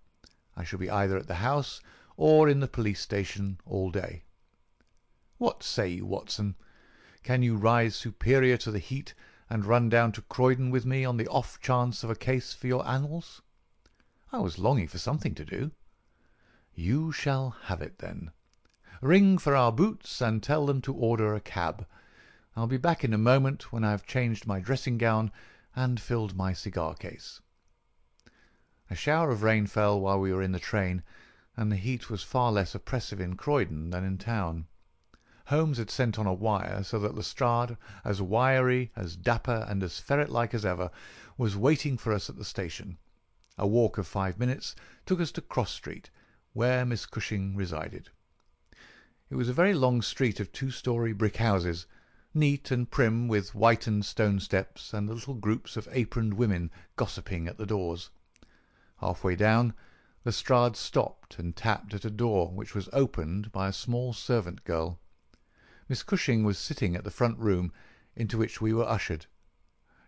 I 0.56 0.64
shall 0.64 0.78
be 0.78 0.88
either 0.88 1.18
at 1.18 1.26
the 1.26 1.44
house 1.44 1.82
or 2.16 2.48
in 2.48 2.60
the 2.60 2.68
police 2.68 3.00
station 3.00 3.58
all 3.64 3.90
day. 3.90 4.24
What 5.38 5.62
say 5.62 5.88
you, 5.88 6.06
Watson? 6.06 6.56
Can 7.22 7.42
you 7.42 7.56
rise 7.56 7.96
superior 7.96 8.56
to 8.58 8.70
the 8.70 8.78
heat 8.78 9.14
and 9.48 9.64
run 9.64 9.88
down 9.88 10.12
to 10.12 10.22
Croydon 10.22 10.70
with 10.70 10.86
me 10.86 11.04
on 11.04 11.16
the 11.16 11.28
off 11.28 11.60
chance 11.60 12.02
of 12.02 12.10
a 12.10 12.14
case 12.14 12.52
for 12.52 12.66
your 12.66 12.86
annals?" 12.86 13.42
I 14.32 14.38
was 14.38 14.58
longing 14.58 14.88
for 14.88 14.98
something 14.98 15.34
to 15.34 15.44
do. 15.44 15.72
"You 16.74 17.12
shall 17.12 17.50
have 17.64 17.82
it, 17.82 17.98
then. 17.98 18.32
Ring 19.00 19.36
for 19.36 19.54
our 19.54 19.72
boots 19.72 20.20
and 20.20 20.42
tell 20.42 20.64
them 20.64 20.80
to 20.82 20.94
order 20.94 21.34
a 21.34 21.40
cab. 21.40 21.86
I'll 22.54 22.66
be 22.66 22.76
back 22.76 23.04
in 23.04 23.12
a 23.12 23.18
moment 23.18 23.72
when 23.72 23.84
I 23.84 23.90
have 23.90 24.06
changed 24.06 24.46
my 24.46 24.60
dressing 24.60 24.96
gown 24.96 25.32
and 25.74 26.00
filled 26.00 26.36
my 26.36 26.52
cigar 26.52 26.94
case." 26.94 27.40
A 28.90 28.94
shower 28.94 29.30
of 29.30 29.42
rain 29.42 29.66
fell 29.66 30.00
while 30.00 30.20
we 30.20 30.32
were 30.32 30.42
in 30.42 30.52
the 30.52 30.58
train, 30.58 31.02
and 31.56 31.70
the 31.70 31.76
heat 31.76 32.08
was 32.08 32.22
far 32.22 32.50
less 32.50 32.74
oppressive 32.74 33.20
in 33.20 33.36
Croydon 33.36 33.90
than 33.90 34.04
in 34.04 34.18
town. 34.18 34.66
Holmes 35.46 35.78
had 35.78 35.90
sent 35.90 36.18
on 36.18 36.26
a 36.26 36.32
wire, 36.32 36.82
so 36.82 36.98
that 37.00 37.14
Lestrade, 37.14 37.76
as 38.04 38.22
wiry, 38.22 38.90
as 38.96 39.16
dapper, 39.16 39.66
and 39.68 39.82
as 39.82 39.98
ferret-like 39.98 40.54
as 40.54 40.64
ever, 40.64 40.90
was 41.36 41.56
waiting 41.56 41.98
for 41.98 42.12
us 42.12 42.30
at 42.30 42.36
the 42.36 42.44
station. 42.44 42.96
A 43.58 43.66
walk 43.66 43.98
of 43.98 44.06
five 44.06 44.38
minutes 44.38 44.74
took 45.04 45.20
us 45.20 45.30
to 45.32 45.42
Cross 45.42 45.72
Street, 45.72 46.10
where 46.52 46.86
Miss 46.86 47.04
Cushing 47.06 47.54
resided. 47.54 48.08
It 49.28 49.34
was 49.34 49.48
a 49.48 49.52
very 49.52 49.74
long 49.74 50.00
street 50.00 50.40
of 50.40 50.52
two-storey 50.52 51.12
brick 51.12 51.36
houses, 51.36 51.86
neat 52.32 52.70
and 52.70 52.90
prim, 52.90 53.28
with 53.28 53.50
whitened 53.50 54.06
stone 54.06 54.40
steps 54.40 54.94
and 54.94 55.08
little 55.08 55.34
groups 55.34 55.76
of 55.76 55.88
aproned 55.92 56.34
women 56.34 56.70
gossiping 56.96 57.46
at 57.46 57.58
the 57.58 57.66
doors. 57.66 58.10
Half 59.00 59.24
way 59.24 59.36
down, 59.36 59.74
Lestrade 60.24 60.76
stopped 60.76 61.40
and 61.40 61.56
tapped 61.56 61.94
at 61.94 62.04
a 62.04 62.08
door 62.10 62.52
which 62.52 62.76
was 62.76 62.88
opened 62.92 63.50
by 63.50 63.66
a 63.66 63.72
small 63.72 64.12
servant 64.12 64.62
girl. 64.62 65.00
Miss 65.88 66.04
Cushing 66.04 66.44
was 66.44 66.60
sitting 66.60 66.94
at 66.94 67.02
the 67.02 67.10
front 67.10 67.36
room, 67.40 67.72
into 68.14 68.38
which 68.38 68.60
we 68.60 68.72
were 68.72 68.88
ushered. 68.88 69.26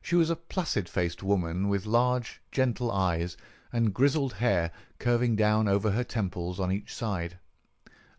She 0.03 0.15
was 0.15 0.31
a 0.31 0.37
placid 0.37 0.89
faced 0.89 1.25
woman 1.25 1.69
with 1.69 1.85
large, 1.85 2.41
gentle 2.53 2.93
eyes, 2.93 3.37
and 3.73 3.93
grizzled 3.93 4.35
hair 4.35 4.71
curving 5.01 5.35
down 5.35 5.67
over 5.67 5.91
her 5.91 6.05
temples 6.05 6.61
on 6.61 6.71
each 6.71 6.95
side. 6.95 7.41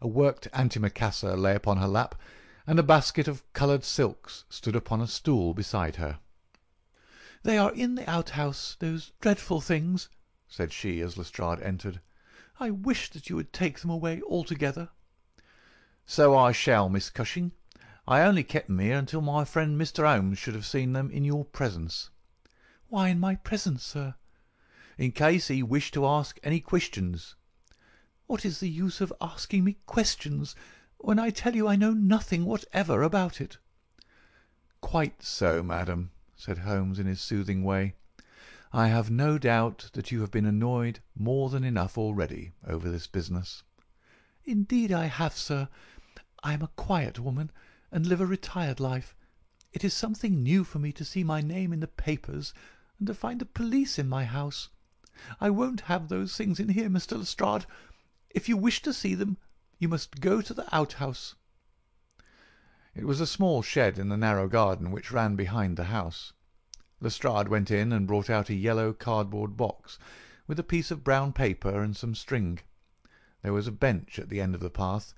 A 0.02 0.08
worked 0.10 0.50
antimacassar 0.52 1.38
lay 1.38 1.56
upon 1.56 1.78
her 1.78 1.88
lap, 1.88 2.16
and 2.68 2.78
a 2.78 2.84
basket 2.84 3.30
of 3.30 3.42
coloured 3.54 3.86
silks 3.86 4.44
stood 4.50 4.76
upon 4.76 5.00
a 5.00 5.08
stool 5.08 5.54
beside 5.54 5.96
her. 5.96 6.20
"They 7.44 7.58
are 7.58 7.72
in 7.72 7.96
the 7.96 8.10
outhouse, 8.10 8.76
those 8.82 9.14
dreadful 9.22 9.62
things," 9.62 10.10
said 10.58 10.72
she 10.72 11.02
as 11.02 11.18
Lestrade 11.18 11.60
entered. 11.60 12.00
"I 12.62 12.72
wish 12.72 13.10
that 13.10 13.30
you 13.30 13.36
would 13.36 13.52
take 13.52 13.82
them 13.82 13.90
away 13.90 14.22
altogether. 14.22 14.88
"So 16.06 16.34
I 16.38 16.54
shall, 16.54 16.88
Miss 16.88 17.10
Cushing. 17.10 17.52
I 18.08 18.22
only 18.22 18.42
kept 18.46 18.68
them 18.68 18.80
here 18.80 18.98
until 18.98 19.20
my 19.20 19.44
friend 19.44 19.78
Mr. 19.78 20.06
Holmes 20.08 20.40
should 20.40 20.56
have 20.56 20.66
seen 20.66 20.94
them 20.94 21.12
in 21.12 21.26
your 21.26 21.44
presence." 21.44 22.10
"Why 22.88 23.10
in 23.10 23.20
my 23.20 23.36
presence, 23.36 23.84
sir?" 23.84 24.16
"In 24.98 25.12
case 25.12 25.50
he 25.50 25.62
wished 25.62 25.94
to 25.96 26.06
ask 26.08 26.40
any 26.42 26.62
questions." 26.62 27.36
"What 28.26 28.46
is 28.46 28.62
the 28.62 28.70
use 28.70 29.02
of 29.02 29.12
asking 29.20 29.66
me 29.66 29.80
questions, 29.86 30.56
when 31.00 31.20
I 31.20 31.32
tell 31.32 31.54
you 31.54 31.68
I 31.68 31.76
know 31.76 31.92
nothing 31.92 32.46
whatever 32.46 33.04
about 33.04 33.42
it?" 33.42 33.58
"Quite 34.80 35.22
so, 35.22 35.62
madam," 35.62 36.12
said 36.38 36.60
Holmes 36.60 36.98
in 36.98 37.08
his 37.08 37.20
soothing 37.20 37.62
way. 37.66 37.96
"I 38.78 38.90
have 38.90 39.10
no 39.10 39.38
doubt 39.38 39.90
that 39.94 40.12
you 40.12 40.20
have 40.20 40.32
been 40.32 40.46
annoyed 40.46 41.00
more 41.16 41.50
than 41.50 41.64
enough 41.64 41.98
already 41.98 42.52
over 42.68 42.92
this 42.92 43.08
business." 43.08 43.64
"Indeed 44.44 44.92
I 44.92 45.06
have, 45.06 45.38
sir. 45.38 45.70
I 46.44 46.52
am 46.52 46.62
a 46.62 46.68
quiet 46.76 47.18
woman, 47.18 47.52
and 47.90 48.06
live 48.06 48.20
a 48.20 48.26
retired 48.26 48.82
life. 48.82 49.16
It 49.72 49.86
is 49.86 49.94
something 49.94 50.44
new 50.44 50.66
for 50.66 50.80
me 50.80 50.92
to 50.92 51.06
see 51.06 51.24
my 51.24 51.40
name 51.40 51.72
in 51.72 51.80
the 51.80 51.88
papers, 51.88 52.54
and 53.00 53.08
to 53.08 53.14
find 53.14 53.40
the 53.40 53.46
police 53.46 53.98
in 53.98 54.10
my 54.10 54.26
house. 54.26 54.68
I 55.40 55.52
won't 55.52 55.88
have 55.88 56.10
those 56.10 56.36
things 56.36 56.60
in 56.60 56.68
here, 56.68 56.90
Mr. 56.90 57.18
Lestrade. 57.18 57.66
If 58.32 58.50
you 58.50 58.58
wish 58.58 58.82
to 58.82 58.92
see 58.92 59.16
them, 59.16 59.38
you 59.80 59.88
must 59.88 60.20
go 60.20 60.42
to 60.42 60.54
the 60.54 60.68
outhouse." 60.76 61.36
It 62.94 63.06
was 63.06 63.22
a 63.22 63.26
small 63.26 63.62
shed 63.62 63.98
in 63.98 64.10
the 64.10 64.18
narrow 64.18 64.50
garden 64.50 64.92
which 64.92 65.14
ran 65.14 65.38
behind 65.38 65.78
the 65.78 65.86
house. 65.86 66.34
Lestrade 67.02 67.50
went 67.50 67.70
in 67.70 67.92
and 67.92 68.08
brought 68.08 68.30
out 68.32 68.50
a 68.50 68.56
yellow 68.56 68.92
cardboard 68.94 69.56
box, 69.58 70.00
with 70.48 70.58
a 70.58 70.64
piece 70.64 70.90
of 70.90 71.04
brown 71.04 71.34
paper 71.34 71.84
and 71.84 71.96
some 71.96 72.16
string. 72.16 72.58
There 73.44 73.54
was 73.54 73.68
a 73.68 73.72
bench 73.72 74.18
at 74.18 74.30
the 74.30 74.40
end 74.42 74.56
of 74.56 74.62
the 74.62 74.70
path 74.72 75.14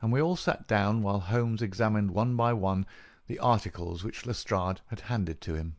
and 0.00 0.12
we 0.12 0.20
all 0.22 0.36
sat 0.36 0.66
down 0.68 1.02
while 1.02 1.18
Holmes 1.20 1.60
examined 1.60 2.12
one 2.12 2.36
by 2.36 2.52
one 2.54 2.86
the 3.26 3.40
articles 3.40 4.02
which 4.04 4.24
Lestrade 4.24 4.80
had 4.86 5.00
handed 5.00 5.40
to 5.42 5.54
him. 5.54 5.76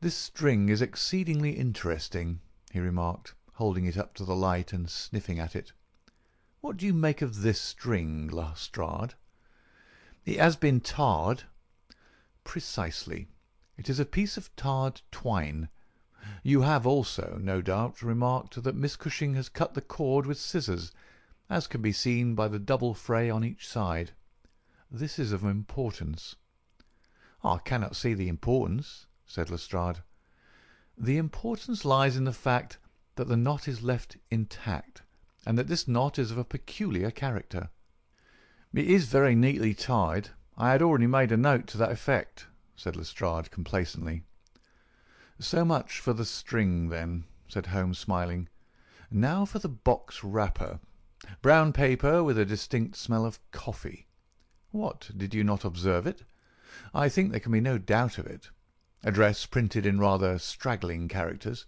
"This 0.00 0.14
string 0.16 0.68
is 0.68 0.80
exceedingly 0.80 1.56
interesting," 1.56 2.40
he 2.70 2.78
remarked, 2.78 3.34
holding 3.54 3.84
it 3.84 3.98
up 3.98 4.14
to 4.14 4.24
the 4.24 4.36
light 4.36 4.72
and 4.72 4.88
sniffing 4.88 5.40
at 5.40 5.56
it. 5.56 5.72
"What 6.60 6.76
do 6.78 6.86
you 6.86 6.94
make 6.94 7.20
of 7.20 7.42
this 7.42 7.60
string, 7.60 8.28
Lestrade?" 8.28 9.14
"It 10.24 10.38
has 10.38 10.56
been 10.56 10.80
tarred." 10.80 11.42
"Precisely. 12.44 13.28
It 13.78 13.88
is 13.88 14.00
a 14.00 14.04
piece 14.04 14.36
of 14.36 14.54
tarred 14.56 15.02
twine. 15.12 15.68
You 16.42 16.62
have 16.62 16.84
also, 16.84 17.38
no 17.40 17.62
doubt, 17.62 18.02
remarked 18.02 18.60
that 18.60 18.74
Miss 18.74 18.96
Cushing 18.96 19.34
has 19.34 19.48
cut 19.48 19.74
the 19.74 19.80
cord 19.80 20.26
with 20.26 20.36
scissors 20.40 20.90
as 21.48 21.68
can 21.68 21.80
be 21.80 21.92
seen 21.92 22.34
by 22.34 22.48
the 22.48 22.58
double 22.58 22.92
fray 22.92 23.30
on 23.30 23.44
each 23.44 23.68
side. 23.68 24.10
This 24.90 25.16
is 25.16 25.30
of 25.30 25.44
importance." 25.44 26.34
"I 27.44 27.58
cannot 27.58 27.94
see 27.94 28.14
the 28.14 28.26
importance," 28.26 29.06
said 29.24 29.48
Lestrade. 29.48 30.02
"The 30.96 31.16
importance 31.16 31.84
lies 31.84 32.16
in 32.16 32.24
the 32.24 32.32
fact 32.32 32.78
that 33.14 33.28
the 33.28 33.36
knot 33.36 33.68
is 33.68 33.84
left 33.84 34.16
intact, 34.28 35.02
and 35.46 35.56
that 35.56 35.68
this 35.68 35.86
knot 35.86 36.18
is 36.18 36.32
of 36.32 36.38
a 36.38 36.42
peculiar 36.42 37.12
character." 37.12 37.70
"It 38.74 38.88
is 38.88 39.04
very 39.04 39.36
neatly 39.36 39.72
tied. 39.72 40.30
I 40.56 40.72
had 40.72 40.82
already 40.82 41.06
made 41.06 41.30
a 41.30 41.36
note 41.36 41.68
to 41.68 41.78
that 41.78 41.92
effect," 41.92 42.48
said 42.80 42.94
Lestrade 42.94 43.50
complacently. 43.50 44.22
"So 45.40 45.64
much 45.64 45.98
for 45.98 46.12
the 46.12 46.24
string, 46.24 46.90
then," 46.90 47.24
said 47.48 47.66
Holmes, 47.66 47.98
smiling. 47.98 48.48
"Now 49.10 49.44
for 49.44 49.58
the 49.58 49.68
box 49.68 50.22
wrapper. 50.22 50.78
Brown 51.42 51.72
paper 51.72 52.22
with 52.22 52.38
a 52.38 52.44
distinct 52.44 52.96
smell 52.96 53.26
of 53.26 53.40
coffee. 53.50 54.06
What, 54.70 55.10
did 55.16 55.34
you 55.34 55.42
not 55.42 55.64
observe 55.64 56.06
it? 56.06 56.22
I 56.94 57.08
think 57.08 57.32
there 57.32 57.40
can 57.40 57.50
be 57.50 57.60
no 57.60 57.78
doubt 57.78 58.16
of 58.16 58.28
it. 58.28 58.50
Address 59.02 59.44
printed 59.46 59.84
in 59.84 59.98
rather 59.98 60.38
straggling 60.38 61.08
characters. 61.08 61.66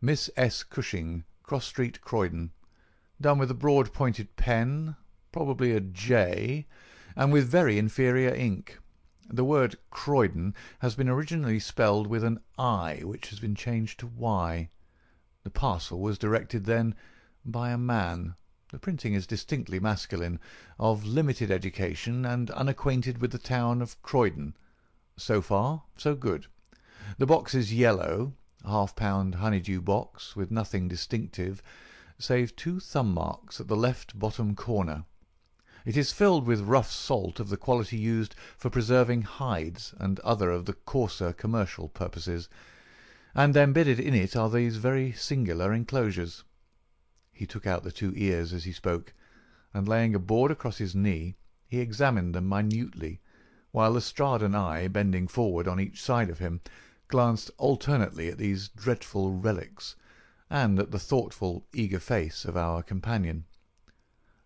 Miss 0.00 0.30
S. 0.36 0.62
Cushing, 0.62 1.24
Cross 1.42 1.66
Street, 1.66 2.00
Croydon. 2.00 2.52
Done 3.20 3.38
with 3.38 3.50
a 3.50 3.54
broad 3.54 3.92
pointed 3.92 4.36
pen, 4.36 4.94
probably 5.32 5.72
a 5.72 5.80
J, 5.80 6.68
and 7.16 7.32
with 7.32 7.48
very 7.48 7.76
inferior 7.76 8.32
ink. 8.32 8.78
The 9.30 9.42
word 9.42 9.78
Croydon 9.90 10.54
has 10.80 10.94
been 10.94 11.08
originally 11.08 11.58
spelled 11.58 12.06
with 12.06 12.22
an 12.22 12.40
I 12.58 13.00
which 13.04 13.30
has 13.30 13.40
been 13.40 13.54
changed 13.54 13.98
to 14.00 14.06
Y. 14.06 14.68
The 15.44 15.50
parcel 15.50 15.98
was 15.98 16.18
directed 16.18 16.66
then 16.66 16.94
by 17.42 17.70
a 17.70 17.78
man. 17.78 18.34
The 18.70 18.78
printing 18.78 19.14
is 19.14 19.26
distinctly 19.26 19.80
masculine, 19.80 20.40
of 20.78 21.06
limited 21.06 21.50
education, 21.50 22.26
and 22.26 22.50
unacquainted 22.50 23.18
with 23.18 23.32
the 23.32 23.38
town 23.38 23.80
of 23.80 24.02
Croydon. 24.02 24.56
So 25.16 25.40
far, 25.40 25.84
so 25.96 26.14
good. 26.14 26.48
The 27.16 27.26
box 27.26 27.54
is 27.54 27.72
yellow, 27.72 28.34
a 28.62 28.70
half 28.70 28.94
pound 28.94 29.36
honeydew 29.36 29.80
box, 29.80 30.36
with 30.36 30.50
nothing 30.50 30.86
distinctive, 30.86 31.62
save 32.18 32.56
two 32.56 32.78
thumb 32.78 33.14
marks 33.14 33.58
at 33.58 33.68
the 33.68 33.76
left 33.76 34.18
bottom 34.18 34.54
corner. 34.54 35.06
It 35.84 35.98
is 35.98 36.12
filled 36.12 36.46
with 36.46 36.62
rough 36.62 36.90
salt 36.90 37.38
of 37.38 37.50
the 37.50 37.58
quality 37.58 37.98
used 37.98 38.34
for 38.56 38.70
preserving 38.70 39.20
hides 39.20 39.92
and 39.98 40.18
other 40.20 40.50
of 40.50 40.64
the 40.64 40.72
coarser 40.72 41.34
commercial 41.34 41.90
purposes, 41.90 42.48
and 43.34 43.54
embedded 43.54 44.00
in 44.00 44.14
it 44.14 44.34
are 44.34 44.48
these 44.48 44.78
very 44.78 45.12
singular 45.12 45.74
enclosures. 45.74 46.42
He 47.34 47.44
took 47.44 47.66
out 47.66 47.82
the 47.82 47.92
two 47.92 48.14
ears 48.16 48.54
as 48.54 48.64
he 48.64 48.72
spoke, 48.72 49.12
and 49.74 49.86
laying 49.86 50.14
a 50.14 50.18
board 50.18 50.50
across 50.50 50.78
his 50.78 50.94
knee, 50.94 51.36
he 51.66 51.80
examined 51.80 52.34
them 52.34 52.48
minutely, 52.48 53.20
while 53.70 53.90
Lestrade 53.90 54.40
and 54.40 54.56
I, 54.56 54.88
bending 54.88 55.28
forward 55.28 55.68
on 55.68 55.78
each 55.78 56.02
side 56.02 56.30
of 56.30 56.38
him, 56.38 56.62
glanced 57.08 57.50
alternately 57.58 58.28
at 58.28 58.38
these 58.38 58.68
dreadful 58.68 59.32
relics 59.32 59.96
and 60.48 60.78
at 60.78 60.92
the 60.92 60.98
thoughtful, 60.98 61.66
eager 61.74 62.00
face 62.00 62.46
of 62.46 62.56
our 62.56 62.82
companion. 62.82 63.44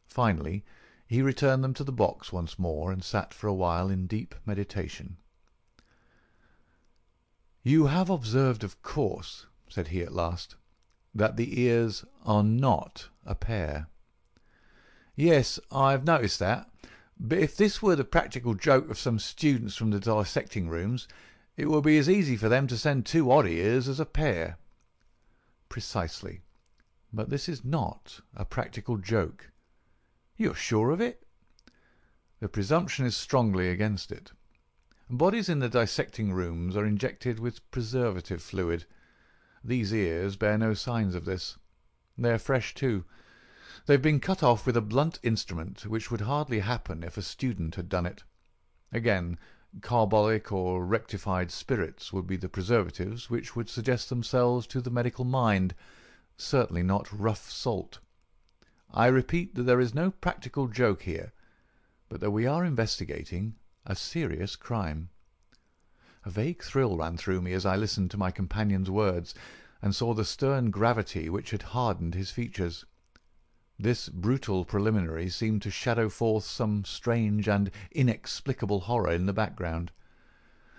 Finally 0.09 0.65
he 1.09 1.23
returned 1.23 1.65
them 1.65 1.73
to 1.73 1.83
the 1.83 1.91
box 1.91 2.35
once 2.35 2.59
more, 2.59 2.93
and 2.93 3.03
sat 3.03 3.33
for 3.33 3.47
a 3.47 3.55
while 3.55 3.89
in 3.89 4.07
deep 4.07 4.35
meditation. 4.45 5.17
"You 7.63 7.87
have 7.87 8.11
observed, 8.11 8.63
of 8.63 8.83
course," 8.83 9.47
said 9.71 9.89
he 9.89 10.03
at 10.03 10.13
last, 10.13 10.57
"that 11.15 11.37
the 11.37 11.63
ears 11.63 12.05
are 12.27 12.43
not 12.43 13.09
a 13.25 13.35
pair?" 13.35 13.89
"Yes, 15.17 15.59
I 15.73 15.93
have 15.93 16.05
noticed 16.05 16.41
that. 16.41 16.71
But 17.19 17.39
if 17.39 17.57
this 17.57 17.81
were 17.81 17.97
the 17.97 18.05
practical 18.05 18.53
joke 18.53 18.91
of 18.91 18.99
some 18.99 19.19
students 19.19 19.77
from 19.77 19.91
the 19.91 20.01
dissecting 20.01 20.69
rooms, 20.69 21.09
it 21.57 21.71
would 21.71 21.85
be 21.85 21.97
as 21.97 22.11
easy 22.11 22.37
for 22.37 22.51
them 22.51 22.67
to 22.67 22.77
send 22.77 23.07
two 23.07 23.33
odd 23.33 23.47
ears 23.47 23.89
as 23.89 23.99
a 23.99 24.05
pair." 24.05 24.59
"Precisely. 25.71 26.43
But 27.15 27.31
this 27.31 27.49
is 27.49 27.65
not 27.65 28.21
a 28.37 28.45
practical 28.45 28.99
joke. 28.99 29.51
"You 30.41 30.53
are 30.53 30.55
sure 30.55 30.91
of 30.91 31.01
it?" 31.01 31.27
"The 32.39 32.49
presumption 32.49 33.05
is 33.05 33.17
strongly 33.17 33.71
against 33.71 34.13
it. 34.13 34.31
Bodies 35.11 35.49
in 35.49 35.59
the 35.59 35.69
dissecting 35.69 36.33
rooms 36.33 36.77
are 36.77 36.87
injected 36.87 37.41
with 37.41 37.69
preservative 37.73 38.41
fluid. 38.41 38.85
These 39.65 39.93
ears 39.93 40.37
bear 40.37 40.57
no 40.57 40.75
signs 40.75 41.17
of 41.17 41.25
this. 41.25 41.59
They 42.17 42.31
are 42.31 42.39
fresh, 42.39 42.73
too. 42.73 43.05
They 43.87 43.95
have 43.95 44.03
been 44.03 44.21
cut 44.21 44.45
off 44.45 44.65
with 44.65 44.77
a 44.77 44.81
blunt 44.81 45.19
instrument, 45.25 45.87
which 45.87 46.09
would 46.09 46.21
hardly 46.21 46.61
happen 46.61 47.03
if 47.03 47.17
a 47.17 47.23
student 47.23 47.75
had 47.75 47.89
done 47.89 48.07
it. 48.07 48.23
Again, 48.93 49.41
carbolic 49.81 50.53
or 50.53 50.87
rectified 50.87 51.51
spirits 51.51 52.13
would 52.13 52.29
be 52.29 52.37
the 52.37 52.49
preservatives 52.49 53.29
which 53.29 53.57
would 53.57 53.69
suggest 53.69 54.09
themselves 54.09 54.69
to 54.69 54.81
the 54.81 54.89
medical 54.89 55.25
mind, 55.25 55.75
certainly 56.37 56.85
not 56.85 57.11
rough 57.13 57.51
salt. 57.51 57.99
I 58.95 59.07
repeat 59.09 59.55
that 59.55 59.65
there 59.65 59.81
is 59.81 59.95
no 59.95 60.11
practical 60.11 60.67
joke 60.67 61.03
here, 61.03 61.33
but 62.09 62.21
that 62.21 62.31
we 62.31 62.47
are 62.47 62.65
investigating 62.65 63.57
a 63.85 63.95
serious 63.95 64.57
crime. 64.57 65.11
A 66.25 66.31
vague 66.31 66.63
thrill 66.63 66.97
ran 66.97 67.17
through 67.17 67.43
me 67.43 67.53
as 67.53 67.67
I 67.67 67.77
listened 67.77 68.11
to 68.13 68.17
my 68.17 68.31
companion's 68.31 68.91
words, 68.91 69.35
and 69.83 69.95
saw 69.95 70.15
the 70.15 70.25
stern 70.25 70.71
gravity 70.71 71.29
which 71.29 71.51
had 71.51 71.63
hardened 71.63 72.15
his 72.15 72.31
features. 72.31 72.85
This 73.79 74.09
brutal 74.09 74.65
preliminary 74.65 75.29
seemed 75.29 75.63
to 75.63 75.71
shadow 75.71 76.09
forth 76.09 76.45
some 76.45 76.85
strange 76.85 77.47
and 77.47 77.71
inexplicable 77.93 78.81
horror 78.81 79.13
in 79.13 79.27
the 79.27 79.33
background. 79.33 79.93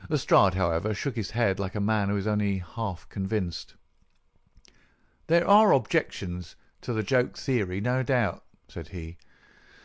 Lestrade, 0.09 0.55
however, 0.55 0.93
shook 0.93 1.15
his 1.15 1.31
head 1.31 1.59
like 1.59 1.75
a 1.75 1.79
man 1.79 2.09
who 2.09 2.17
is 2.17 2.27
only 2.27 2.57
half 2.57 3.07
convinced. 3.07 3.75
"There 5.27 5.47
are 5.47 5.71
objections 5.71 6.55
to 6.81 6.93
the 6.93 7.03
joke 7.03 7.35
theory, 7.35 7.81
no 7.81 8.01
doubt," 8.03 8.41
said 8.69 8.87
he. 8.87 9.17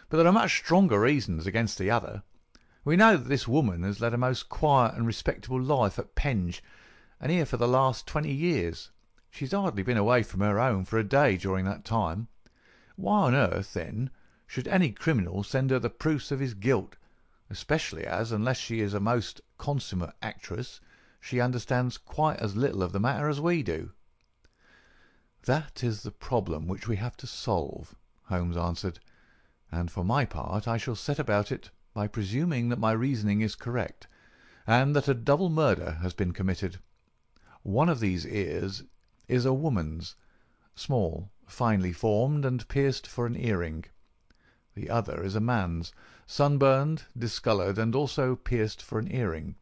"But 0.08 0.18
there 0.18 0.28
are 0.28 0.32
much 0.32 0.58
stronger 0.58 1.00
reasons 1.00 1.44
against 1.44 1.76
the 1.76 1.90
other. 1.90 2.22
We 2.84 2.94
know 2.94 3.16
that 3.16 3.28
this 3.28 3.48
woman 3.48 3.82
has 3.82 4.00
led 4.00 4.14
a 4.14 4.16
most 4.16 4.48
quiet 4.48 4.94
and 4.94 5.04
respectable 5.04 5.60
life 5.60 5.98
at 5.98 6.14
Penge, 6.14 6.62
and 7.20 7.32
here 7.32 7.46
for 7.46 7.56
the 7.56 7.66
last 7.66 8.06
twenty 8.06 8.32
years. 8.32 8.92
She 9.28 9.44
has 9.44 9.50
hardly 9.50 9.82
been 9.82 9.96
away 9.96 10.22
from 10.22 10.38
her 10.38 10.56
home 10.56 10.84
for 10.84 10.96
a 10.96 11.02
day 11.02 11.36
during 11.36 11.64
that 11.64 11.84
time. 11.84 12.28
Why 12.94 13.22
on 13.22 13.34
earth, 13.34 13.72
then, 13.72 14.10
should 14.46 14.68
any 14.68 14.92
criminal 14.92 15.42
send 15.42 15.72
her 15.72 15.80
the 15.80 15.90
proofs 15.90 16.30
of 16.30 16.38
his 16.38 16.54
guilt, 16.54 16.94
especially 17.50 18.06
as, 18.06 18.30
unless 18.30 18.58
she 18.58 18.78
is 18.78 18.94
a 18.94 19.00
most 19.00 19.40
consummate 19.58 20.14
actress, 20.22 20.80
she 21.20 21.40
understands 21.40 21.98
quite 21.98 22.38
as 22.38 22.54
little 22.54 22.84
of 22.84 22.92
the 22.92 23.00
matter 23.00 23.28
as 23.28 23.40
we 23.40 23.64
do?" 23.64 23.90
"That 25.46 25.84
is 25.84 26.04
the 26.04 26.10
problem 26.10 26.66
which 26.66 26.88
we 26.88 26.96
have 26.96 27.18
to 27.18 27.26
solve," 27.26 27.94
Holmes 28.28 28.56
answered, 28.56 28.98
"and 29.70 29.90
for 29.90 30.02
my 30.02 30.24
part 30.24 30.66
I 30.66 30.78
shall 30.78 30.94
set 30.96 31.18
about 31.18 31.52
it 31.52 31.70
by 31.92 32.06
presuming 32.08 32.70
that 32.70 32.78
my 32.78 32.92
reasoning 32.92 33.42
is 33.42 33.54
correct, 33.54 34.06
and 34.66 34.96
that 34.96 35.06
a 35.06 35.12
double 35.12 35.50
murder 35.50 35.98
has 36.00 36.14
been 36.14 36.32
committed. 36.32 36.78
One 37.62 37.90
of 37.90 38.00
these 38.00 38.24
ears 38.26 38.84
is 39.28 39.44
a 39.44 39.52
woman's, 39.52 40.16
small, 40.74 41.30
finely 41.46 41.92
formed, 41.92 42.46
and 42.46 42.66
pierced 42.66 43.06
for 43.06 43.26
an 43.26 43.36
earring. 43.36 43.84
The 44.74 44.88
other 44.88 45.22
is 45.22 45.34
a 45.36 45.40
man's, 45.40 45.92
sunburned, 46.24 47.04
discoloured, 47.18 47.76
and 47.76 47.94
also 47.94 48.34
pierced 48.34 48.80
for 48.80 48.98
an 48.98 49.12
earring. 49.12 49.56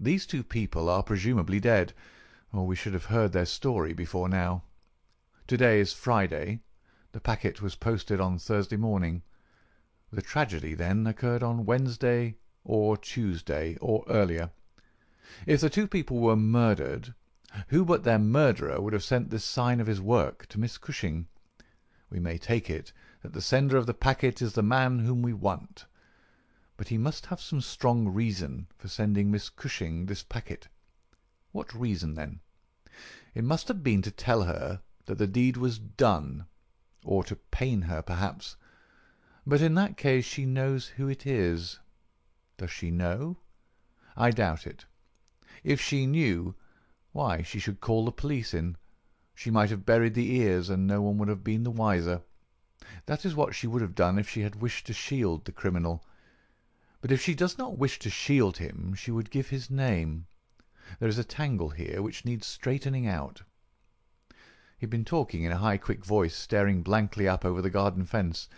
These 0.00 0.26
two 0.26 0.42
people 0.42 0.88
are 0.88 1.04
presumably 1.04 1.60
dead, 1.60 1.92
or 2.52 2.66
we 2.66 2.74
should 2.74 2.94
have 2.94 3.04
heard 3.04 3.30
their 3.30 3.46
story 3.46 3.92
before 3.92 4.28
now. 4.28 4.64
To 5.48 5.56
day 5.56 5.80
is 5.80 5.94
Friday. 5.94 6.60
The 7.12 7.22
packet 7.22 7.62
was 7.62 7.74
posted 7.74 8.20
on 8.20 8.38
Thursday 8.38 8.76
morning. 8.76 9.22
The 10.12 10.20
tragedy, 10.20 10.74
then, 10.74 11.06
occurred 11.06 11.42
on 11.42 11.64
Wednesday 11.64 12.36
or 12.64 12.98
Tuesday, 12.98 13.78
or 13.80 14.04
earlier. 14.08 14.50
If 15.46 15.62
the 15.62 15.70
two 15.70 15.88
people 15.88 16.18
were 16.18 16.36
murdered, 16.36 17.14
who 17.68 17.86
but 17.86 18.04
their 18.04 18.18
murderer 18.18 18.78
would 18.78 18.92
have 18.92 19.02
sent 19.02 19.30
this 19.30 19.42
sign 19.42 19.80
of 19.80 19.86
his 19.86 20.02
work 20.02 20.44
to 20.48 20.60
Miss 20.60 20.76
Cushing? 20.76 21.28
We 22.10 22.20
may 22.20 22.36
take 22.36 22.68
it 22.68 22.92
that 23.22 23.32
the 23.32 23.40
sender 23.40 23.78
of 23.78 23.86
the 23.86 23.94
packet 23.94 24.42
is 24.42 24.52
the 24.52 24.62
man 24.62 24.98
whom 24.98 25.22
we 25.22 25.32
want. 25.32 25.86
But 26.76 26.88
he 26.88 26.98
must 26.98 27.24
have 27.24 27.40
some 27.40 27.62
strong 27.62 28.06
reason 28.06 28.66
for 28.76 28.88
sending 28.88 29.30
Miss 29.30 29.48
Cushing 29.48 30.04
this 30.04 30.22
packet. 30.22 30.68
What 31.52 31.72
reason, 31.72 32.16
then? 32.16 32.40
It 33.34 33.44
must 33.44 33.68
have 33.68 33.82
been 33.82 34.02
to 34.02 34.10
tell 34.10 34.42
her 34.42 34.82
that 35.08 35.16
the 35.16 35.26
deed 35.26 35.56
was 35.56 35.78
done, 35.78 36.44
or 37.02 37.24
to 37.24 37.34
pain 37.34 37.80
her, 37.80 38.02
perhaps. 38.02 38.56
But 39.46 39.62
in 39.62 39.74
that 39.74 39.96
case 39.96 40.26
she 40.26 40.44
knows 40.44 40.88
who 40.88 41.08
it 41.08 41.26
is. 41.26 41.80
Does 42.58 42.70
she 42.70 42.90
know? 42.90 43.38
I 44.18 44.30
doubt 44.30 44.66
it. 44.66 44.84
If 45.64 45.80
she 45.80 46.04
knew, 46.04 46.54
why, 47.12 47.40
she 47.40 47.58
should 47.58 47.80
call 47.80 48.04
the 48.04 48.12
police 48.12 48.52
in. 48.52 48.76
She 49.34 49.50
might 49.50 49.70
have 49.70 49.86
buried 49.86 50.12
the 50.12 50.30
ears, 50.30 50.68
and 50.68 50.86
no 50.86 51.00
one 51.00 51.16
would 51.16 51.28
have 51.28 51.42
been 51.42 51.62
the 51.62 51.70
wiser. 51.70 52.20
That 53.06 53.24
is 53.24 53.34
what 53.34 53.54
she 53.54 53.66
would 53.66 53.80
have 53.80 53.94
done 53.94 54.18
if 54.18 54.28
she 54.28 54.42
had 54.42 54.60
wished 54.60 54.86
to 54.88 54.92
shield 54.92 55.46
the 55.46 55.52
criminal. 55.52 56.04
But 57.00 57.12
if 57.12 57.22
she 57.22 57.34
does 57.34 57.56
not 57.56 57.78
wish 57.78 57.98
to 58.00 58.10
shield 58.10 58.58
him 58.58 58.94
she 58.94 59.10
would 59.10 59.30
give 59.30 59.48
his 59.48 59.70
name. 59.70 60.26
There 61.00 61.08
is 61.08 61.16
a 61.16 61.24
tangle 61.24 61.70
here 61.70 62.02
which 62.02 62.26
needs 62.26 62.46
straightening 62.46 63.06
out. 63.06 63.44
He 64.78 64.84
had 64.84 64.90
been 64.90 65.04
talking 65.04 65.42
in 65.42 65.50
a 65.50 65.58
high 65.58 65.76
quick 65.76 66.04
voice, 66.04 66.36
staring 66.36 66.84
blankly 66.84 67.26
up 67.26 67.44
over 67.44 67.60
the 67.60 67.68
garden 67.68 68.06
fence, 68.06 68.48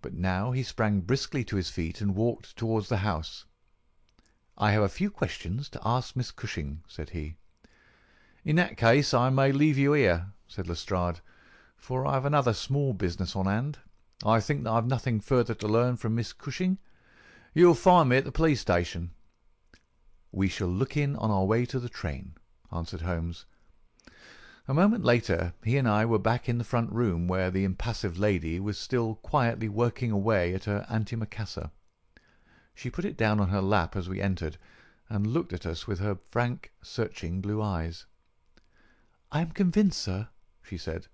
but 0.00 0.14
now 0.14 0.52
he 0.52 0.62
sprang 0.62 1.02
briskly 1.02 1.44
to 1.44 1.56
his 1.56 1.68
feet 1.68 2.00
and 2.00 2.14
walked 2.16 2.56
towards 2.56 2.88
the 2.88 3.04
house. 3.04 3.44
"I 4.56 4.72
have 4.72 4.82
a 4.82 4.88
few 4.88 5.10
questions 5.10 5.68
to 5.68 5.80
ask 5.86 6.16
Miss 6.16 6.30
Cushing," 6.30 6.82
said 6.88 7.10
he. 7.10 7.36
"In 8.42 8.56
that 8.56 8.78
case 8.78 9.12
I 9.12 9.28
may 9.28 9.52
leave 9.52 9.76
you 9.76 9.92
here," 9.92 10.32
said 10.48 10.66
Lestrade, 10.66 11.20
"for 11.76 12.06
I 12.06 12.14
have 12.14 12.24
another 12.24 12.54
small 12.54 12.94
business 12.94 13.36
on 13.36 13.44
hand. 13.44 13.80
I 14.24 14.40
think 14.40 14.64
that 14.64 14.70
I 14.70 14.76
have 14.76 14.86
nothing 14.86 15.20
further 15.20 15.54
to 15.56 15.68
learn 15.68 15.98
from 15.98 16.14
Miss 16.14 16.32
Cushing. 16.32 16.78
You 17.52 17.66
will 17.66 17.74
find 17.74 18.08
me 18.08 18.16
at 18.16 18.24
the 18.24 18.32
police 18.32 18.62
station." 18.62 19.10
"We 20.32 20.48
shall 20.48 20.68
look 20.68 20.96
in 20.96 21.16
on 21.16 21.30
our 21.30 21.44
way 21.44 21.66
to 21.66 21.78
the 21.78 21.90
train," 21.90 22.38
answered 22.72 23.02
Holmes. 23.02 23.44
A 24.70 24.72
moment 24.72 25.02
later 25.04 25.52
he 25.64 25.76
and 25.78 25.88
I 25.88 26.04
were 26.04 26.20
back 26.20 26.48
in 26.48 26.58
the 26.58 26.62
front 26.62 26.92
room 26.92 27.26
where 27.26 27.50
the 27.50 27.64
impassive 27.64 28.16
lady 28.20 28.60
was 28.60 28.78
still 28.78 29.16
quietly 29.16 29.68
working 29.68 30.12
away 30.12 30.54
at 30.54 30.66
her 30.66 30.86
antimacassar. 30.88 31.72
She 32.72 32.88
put 32.88 33.04
it 33.04 33.16
down 33.16 33.40
on 33.40 33.48
her 33.48 33.60
lap 33.62 33.96
as 33.96 34.08
we 34.08 34.20
entered, 34.20 34.58
and 35.08 35.26
looked 35.26 35.52
at 35.52 35.66
us 35.66 35.88
with 35.88 35.98
her 35.98 36.20
frank, 36.30 36.70
searching 36.82 37.40
blue 37.40 37.60
eyes. 37.60 38.06
"I 39.32 39.40
am 39.40 39.50
convinced, 39.50 40.00
sir," 40.00 40.28
she 40.62 40.78
said, 40.78 41.08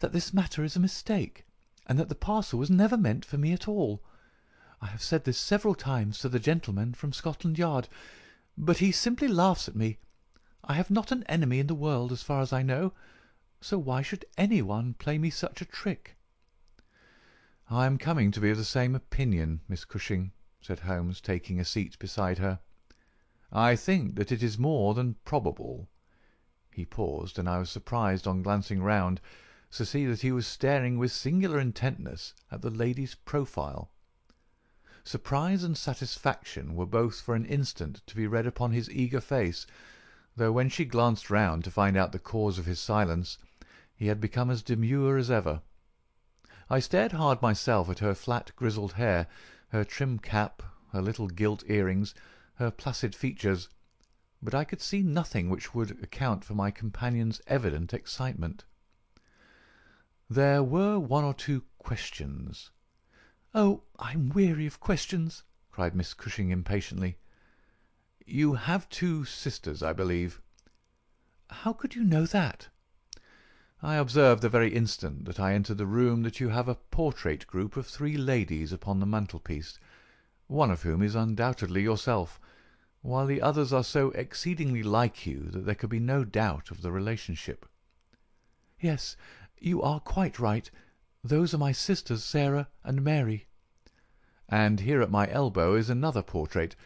"that 0.00 0.12
this 0.12 0.34
matter 0.34 0.62
is 0.62 0.76
a 0.76 0.78
mistake, 0.78 1.46
and 1.86 1.98
that 1.98 2.10
the 2.10 2.14
parcel 2.14 2.58
was 2.58 2.68
never 2.68 2.98
meant 2.98 3.24
for 3.24 3.38
me 3.38 3.54
at 3.54 3.66
all. 3.66 4.04
I 4.82 4.88
have 4.88 5.00
said 5.02 5.24
this 5.24 5.38
several 5.38 5.74
times 5.74 6.18
to 6.18 6.28
the 6.28 6.38
gentleman 6.38 6.92
from 6.92 7.14
Scotland 7.14 7.56
Yard, 7.56 7.88
but 8.58 8.80
he 8.80 8.92
simply 8.92 9.28
laughs 9.28 9.66
at 9.66 9.74
me. 9.76 9.96
I 10.64 10.74
have 10.74 10.92
not 10.92 11.10
an 11.10 11.24
enemy 11.24 11.58
in 11.58 11.66
the 11.66 11.74
world 11.74 12.12
as 12.12 12.22
far 12.22 12.40
as 12.40 12.52
I 12.52 12.62
know, 12.62 12.92
so 13.60 13.80
why 13.80 14.00
should 14.00 14.24
anyone 14.38 14.94
play 14.94 15.18
me 15.18 15.28
such 15.28 15.60
a 15.60 15.64
trick?" 15.64 16.16
"I 17.68 17.84
am 17.86 17.98
coming 17.98 18.30
to 18.30 18.40
be 18.40 18.50
of 18.50 18.56
the 18.58 18.64
same 18.64 18.94
opinion, 18.94 19.62
Miss 19.66 19.84
Cushing," 19.84 20.30
said 20.60 20.78
Holmes, 20.78 21.20
taking 21.20 21.58
a 21.58 21.64
seat 21.64 21.98
beside 21.98 22.38
her. 22.38 22.60
"I 23.50 23.74
think 23.74 24.14
that 24.14 24.30
it 24.30 24.40
is 24.40 24.56
more 24.56 24.94
than 24.94 25.16
probable." 25.24 25.88
He 26.70 26.84
paused, 26.86 27.40
and 27.40 27.48
I 27.48 27.58
was 27.58 27.68
surprised 27.68 28.28
on 28.28 28.42
glancing 28.44 28.84
round 28.84 29.20
to 29.72 29.84
see 29.84 30.06
that 30.06 30.20
he 30.20 30.30
was 30.30 30.46
staring 30.46 30.96
with 30.96 31.10
singular 31.10 31.58
intentness 31.58 32.34
at 32.52 32.62
the 32.62 32.70
lady's 32.70 33.16
profile. 33.16 33.90
Surprise 35.02 35.64
and 35.64 35.76
satisfaction 35.76 36.76
were 36.76 36.86
both 36.86 37.20
for 37.20 37.34
an 37.34 37.46
instant 37.46 38.00
to 38.06 38.14
be 38.14 38.28
read 38.28 38.46
upon 38.46 38.70
his 38.70 38.88
eager 38.90 39.20
face, 39.20 39.66
though 40.36 40.52
when 40.52 40.68
she 40.68 40.84
glanced 40.84 41.30
round 41.30 41.64
to 41.64 41.70
find 41.70 41.96
out 41.96 42.12
the 42.12 42.18
cause 42.18 42.58
of 42.58 42.66
his 42.66 42.80
silence, 42.80 43.38
he 43.94 44.06
had 44.06 44.20
become 44.20 44.50
as 44.50 44.62
demure 44.62 45.16
as 45.18 45.30
ever. 45.30 45.62
I 46.70 46.80
stared 46.80 47.12
hard 47.12 47.42
myself 47.42 47.90
at 47.90 47.98
her 47.98 48.14
flat 48.14 48.52
grizzled 48.56 48.94
hair, 48.94 49.26
her 49.68 49.84
trim 49.84 50.18
cap, 50.18 50.62
her 50.92 51.02
little 51.02 51.28
gilt 51.28 51.62
earrings, 51.68 52.14
her 52.54 52.70
placid 52.70 53.14
features, 53.14 53.68
but 54.42 54.54
I 54.54 54.64
could 54.64 54.80
see 54.80 55.02
nothing 55.02 55.50
which 55.50 55.74
would 55.74 56.02
account 56.02 56.44
for 56.44 56.54
my 56.54 56.70
companion's 56.70 57.40
evident 57.46 57.92
excitement. 57.92 58.64
There 60.28 60.62
were 60.62 60.98
one 60.98 61.24
or 61.24 61.34
two 61.34 61.64
questions. 61.78 62.70
"Oh, 63.54 63.84
I'm 63.98 64.30
weary 64.30 64.66
of 64.66 64.80
questions!" 64.80 65.44
cried 65.70 65.94
Miss 65.94 66.14
Cushing 66.14 66.50
impatiently. 66.50 67.18
"You 68.24 68.54
have 68.54 68.88
two 68.88 69.24
sisters, 69.24 69.82
I 69.82 69.92
believe?" 69.92 70.40
"How 71.50 71.72
could 71.72 71.96
you 71.96 72.04
know 72.04 72.24
that?" 72.24 72.68
"I 73.82 73.96
observed 73.96 74.42
the 74.42 74.48
very 74.48 74.72
instant 74.72 75.24
that 75.24 75.40
I 75.40 75.54
entered 75.54 75.78
the 75.78 75.88
room 75.88 76.22
that 76.22 76.38
you 76.38 76.50
have 76.50 76.68
a 76.68 76.76
portrait 76.76 77.44
group 77.48 77.76
of 77.76 77.84
three 77.84 78.16
ladies 78.16 78.72
upon 78.72 79.00
the 79.00 79.06
mantelpiece, 79.06 79.76
one 80.46 80.70
of 80.70 80.82
whom 80.82 81.02
is 81.02 81.16
undoubtedly 81.16 81.82
yourself, 81.82 82.38
while 83.00 83.26
the 83.26 83.42
others 83.42 83.72
are 83.72 83.82
so 83.82 84.12
exceedingly 84.12 84.84
like 84.84 85.26
you 85.26 85.50
that 85.50 85.66
there 85.66 85.74
could 85.74 85.90
be 85.90 85.98
no 85.98 86.22
doubt 86.22 86.70
of 86.70 86.80
the 86.82 86.92
relationship." 86.92 87.66
"Yes. 88.78 89.16
You 89.58 89.82
are 89.82 89.98
quite 89.98 90.38
right. 90.38 90.70
Those 91.24 91.52
are 91.54 91.58
my 91.58 91.72
sisters 91.72 92.22
Sarah 92.22 92.68
and 92.84 93.02
Mary." 93.02 93.48
"And 94.48 94.78
here 94.78 95.02
at 95.02 95.10
my 95.10 95.28
elbow 95.28 95.74
is 95.74 95.90
another 95.90 96.22
portrait, 96.22 96.76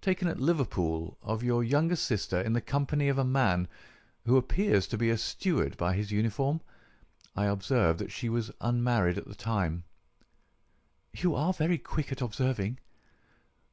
taken 0.00 0.26
at 0.28 0.40
Liverpool, 0.40 1.18
of 1.22 1.42
your 1.42 1.62
younger 1.62 1.94
sister 1.94 2.40
in 2.40 2.54
the 2.54 2.60
company 2.62 3.08
of 3.08 3.18
a 3.18 3.24
man 3.24 3.68
who 4.24 4.38
appears 4.38 4.86
to 4.86 4.96
be 4.96 5.10
a 5.10 5.18
steward 5.18 5.76
by 5.76 5.94
his 5.94 6.10
uniform. 6.10 6.62
I 7.36 7.44
observed 7.44 7.98
that 7.98 8.10
she 8.10 8.30
was 8.30 8.50
unmarried 8.62 9.18
at 9.18 9.28
the 9.28 9.34
time." 9.34 9.84
"You 11.12 11.34
are 11.34 11.52
very 11.52 11.76
quick 11.76 12.10
at 12.10 12.22
observing." 12.22 12.78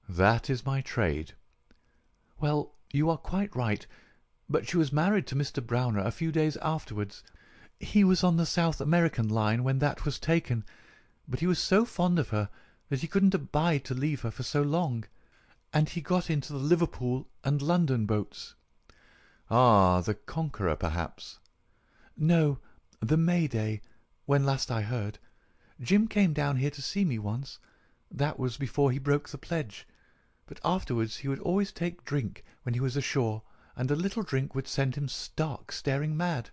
"That 0.10 0.50
is 0.50 0.66
my 0.66 0.82
trade." 0.82 1.34
"Well, 2.42 2.76
you 2.92 3.10
are 3.10 3.18
quite 3.18 3.56
right. 3.56 3.88
But 4.50 4.68
she 4.68 4.76
was 4.76 4.92
married 4.92 5.28
to 5.28 5.36
Mr. 5.36 5.66
Browner 5.66 6.02
a 6.02 6.12
few 6.12 6.34
days 6.34 6.58
afterwards. 6.58 7.24
He 7.80 8.04
was 8.04 8.22
on 8.22 8.36
the 8.36 8.46
South 8.46 8.82
American 8.82 9.30
line 9.30 9.64
when 9.64 9.80
that 9.80 10.04
was 10.04 10.20
taken, 10.20 10.66
but 11.26 11.40
he 11.40 11.48
was 11.48 11.60
so 11.60 11.86
fond 11.86 12.20
of 12.20 12.30
her 12.30 12.50
that 12.90 13.00
he 13.00 13.08
couldn't 13.08 13.34
abide 13.34 13.86
to 13.86 13.94
leave 13.94 14.24
her 14.24 14.32
for 14.32 14.44
so 14.44 14.62
long, 14.62 15.06
and 15.74 15.90
he 15.90 16.00
got 16.00 16.30
into 16.30 16.54
the 16.54 16.60
Liverpool 16.60 17.28
and 17.44 17.62
London 17.62 18.06
boats." 18.06 18.56
"Ah, 19.50 20.00
the 20.00 20.14
Conqueror, 20.14 20.78
perhaps?" 20.78 21.40
"No, 22.16 22.60
the 23.02 23.18
May 23.18 23.48
Day, 23.48 23.82
when 24.26 24.46
last 24.46 24.72
I 24.72 24.84
heard. 24.84 25.20
Jim 25.82 26.08
came 26.08 26.32
down 26.32 26.56
here 26.56 26.72
to 26.72 26.82
see 26.82 27.04
me 27.04 27.20
once. 27.20 27.60
That 28.10 28.40
was 28.40 28.56
before 28.56 28.94
he 28.94 28.98
broke 28.98 29.28
the 29.28 29.38
pledge. 29.38 29.86
But 30.46 30.62
afterwards 30.64 31.18
he 31.18 31.28
would 31.28 31.40
always 31.40 31.74
take 31.74 32.06
drink 32.06 32.46
when 32.64 32.74
he 32.74 32.80
was 32.80 32.96
ashore, 32.96 33.44
and 33.76 33.92
a 33.92 33.96
little 33.98 34.24
drink 34.24 34.56
would 34.56 34.70
send 34.70 34.96
him 34.96 35.10
stark 35.10 35.74
staring 35.74 36.16
mad. 36.16 36.50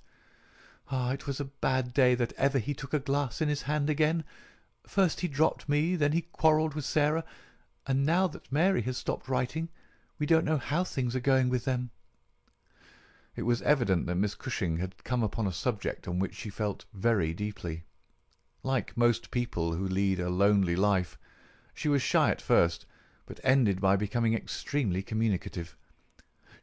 Ah, 0.90 1.12
it 1.12 1.28
was 1.28 1.38
a 1.38 1.44
bad 1.44 1.94
day 1.94 2.16
that 2.16 2.32
ever 2.32 2.58
he 2.58 2.74
took 2.74 2.92
a 2.92 2.98
glass 2.98 3.40
in 3.40 3.48
his 3.48 3.62
hand 3.62 3.88
again. 3.88 4.24
First 4.88 5.20
he 5.20 5.28
dropped 5.28 5.68
me, 5.68 5.94
then 5.94 6.10
he 6.10 6.22
quarrelled 6.22 6.74
with 6.74 6.84
Sarah, 6.84 7.24
and 7.86 8.06
now 8.06 8.26
that 8.26 8.50
Mary 8.50 8.80
has 8.80 8.96
stopped 8.96 9.28
writing, 9.28 9.68
we 10.18 10.24
don't 10.24 10.44
know 10.44 10.56
how 10.56 10.82
things 10.82 11.14
are 11.14 11.20
going 11.20 11.50
with 11.50 11.66
them." 11.66 11.90
It 13.36 13.42
was 13.42 13.60
evident 13.62 14.06
that 14.06 14.14
Miss 14.14 14.34
Cushing 14.34 14.78
had 14.78 15.04
come 15.04 15.22
upon 15.22 15.46
a 15.46 15.52
subject 15.52 16.08
on 16.08 16.18
which 16.18 16.34
she 16.34 16.48
felt 16.48 16.86
very 16.94 17.34
deeply. 17.34 17.84
Like 18.62 18.96
most 18.96 19.30
people 19.30 19.74
who 19.74 19.86
lead 19.86 20.18
a 20.18 20.30
lonely 20.30 20.76
life, 20.76 21.18
she 21.74 21.88
was 21.88 22.00
shy 22.00 22.30
at 22.30 22.40
first, 22.40 22.86
but 23.26 23.40
ended 23.44 23.80
by 23.80 23.96
becoming 23.96 24.32
extremely 24.32 25.02
communicative. 25.02 25.76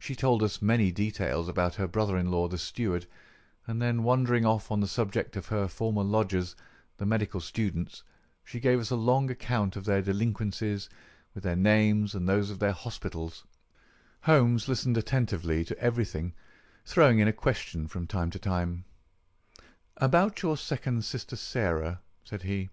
She 0.00 0.16
told 0.16 0.42
us 0.42 0.60
many 0.60 0.90
details 0.90 1.48
about 1.48 1.76
her 1.76 1.86
brother-in-law 1.86 2.48
the 2.48 2.58
steward 2.58 3.06
and 3.68 3.80
then 3.80 4.02
wandering 4.02 4.44
off 4.44 4.72
on 4.72 4.80
the 4.80 4.88
subject 4.88 5.36
of 5.36 5.46
her 5.46 5.68
former 5.68 6.02
lodgers, 6.02 6.56
the 6.96 7.06
medical 7.06 7.40
students, 7.40 8.02
she 8.44 8.58
gave 8.58 8.80
us 8.80 8.90
a 8.90 8.96
long 8.96 9.30
account 9.30 9.76
of 9.76 9.84
their 9.84 10.02
delinquencies, 10.02 10.88
with 11.34 11.44
their 11.44 11.56
names 11.56 12.14
and 12.14 12.28
those 12.28 12.50
of 12.50 12.58
their 12.58 12.72
hospitals. 12.72 13.44
Holmes 14.24 14.68
listened 14.68 14.98
attentively 14.98 15.64
to 15.64 15.78
everything, 15.78 16.34
throwing 16.84 17.20
in 17.20 17.26
a 17.26 17.32
question 17.32 17.88
from 17.88 18.06
time 18.06 18.30
to 18.30 18.38
time. 18.38 18.84
"About 19.96 20.42
your 20.42 20.58
second 20.58 21.04
sister 21.06 21.36
Sarah," 21.36 22.00
said 22.22 22.42
he. 22.42 22.68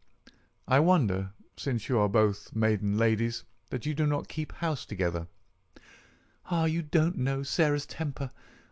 "I 0.68 0.80
wonder, 0.80 1.32
since 1.56 1.88
you 1.88 2.00
are 2.00 2.10
both 2.10 2.54
maiden 2.54 2.98
ladies, 2.98 3.46
that 3.70 3.86
you 3.86 3.94
do 3.94 4.06
not 4.06 4.28
keep 4.28 4.52
house 4.54 4.86
together." 4.86 5.28
"Ah, 6.48 6.66
you 6.66 6.82
don't 6.82 7.18
know 7.18 7.44
Sarah's 7.44 7.86
temper, 7.86 8.30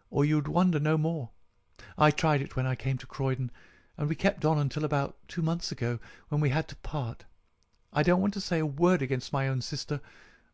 or 0.10 0.26
you 0.26 0.36
would 0.36 0.50
wonder 0.50 0.80
no 0.80 0.98
more. 0.98 1.30
I 1.98 2.12
tried 2.12 2.42
it 2.42 2.56
when 2.58 2.66
I 2.66 2.76
came 2.76 2.98
to 2.98 3.08
Croydon, 3.08 3.52
and 3.96 4.10
we 4.10 4.16
kept 4.16 4.44
on 4.44 4.58
until 4.58 4.84
about 4.84 5.18
two 5.30 5.42
months 5.42 5.72
ago, 5.72 6.00
when 6.28 6.42
we 6.42 6.50
had 6.50 6.68
to 6.68 6.76
part. 6.76 7.24
I 7.94 8.04
don't 8.04 8.20
want 8.20 8.34
to 8.34 8.42
say 8.42 8.60
a 8.60 8.66
word 8.66 9.02
against 9.02 9.32
my 9.32 9.48
own 9.48 9.62
sister, 9.62 10.02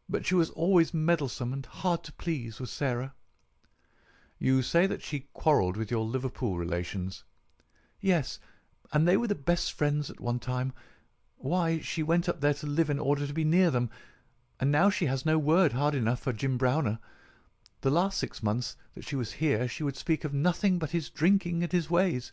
but 0.07 0.23
she 0.23 0.35
was 0.35 0.51
always 0.51 0.93
meddlesome 0.93 1.51
and 1.51 1.65
hard 1.65 2.03
to 2.03 2.13
please, 2.13 2.59
was 2.59 2.69
Sarah." 2.69 3.15
"You 4.37 4.61
say 4.61 4.85
that 4.85 5.01
she 5.01 5.21
quarrelled 5.33 5.75
with 5.75 5.89
your 5.89 6.05
Liverpool 6.05 6.59
relations?" 6.59 7.23
"Yes, 7.99 8.37
and 8.91 9.07
they 9.07 9.17
were 9.17 9.25
the 9.25 9.33
best 9.33 9.71
friends 9.73 10.11
at 10.11 10.19
one 10.19 10.37
time. 10.37 10.73
Why, 11.37 11.79
she 11.79 12.03
went 12.03 12.29
up 12.29 12.39
there 12.39 12.53
to 12.53 12.67
live 12.67 12.91
in 12.91 12.99
order 12.99 13.25
to 13.25 13.33
be 13.33 13.43
near 13.43 13.71
them, 13.71 13.89
and 14.59 14.71
now 14.71 14.91
she 14.91 15.07
has 15.07 15.25
no 15.25 15.39
word 15.39 15.73
hard 15.73 15.95
enough 15.95 16.19
for 16.19 16.33
Jim 16.33 16.55
Browner. 16.59 16.99
The 17.81 17.89
last 17.89 18.19
six 18.19 18.43
months 18.43 18.77
that 18.93 19.05
she 19.05 19.15
was 19.15 19.31
here 19.41 19.67
she 19.67 19.81
would 19.81 19.97
speak 19.97 20.23
of 20.23 20.35
nothing 20.35 20.77
but 20.77 20.91
his 20.91 21.09
drinking 21.09 21.63
and 21.63 21.71
his 21.71 21.89
ways. 21.89 22.31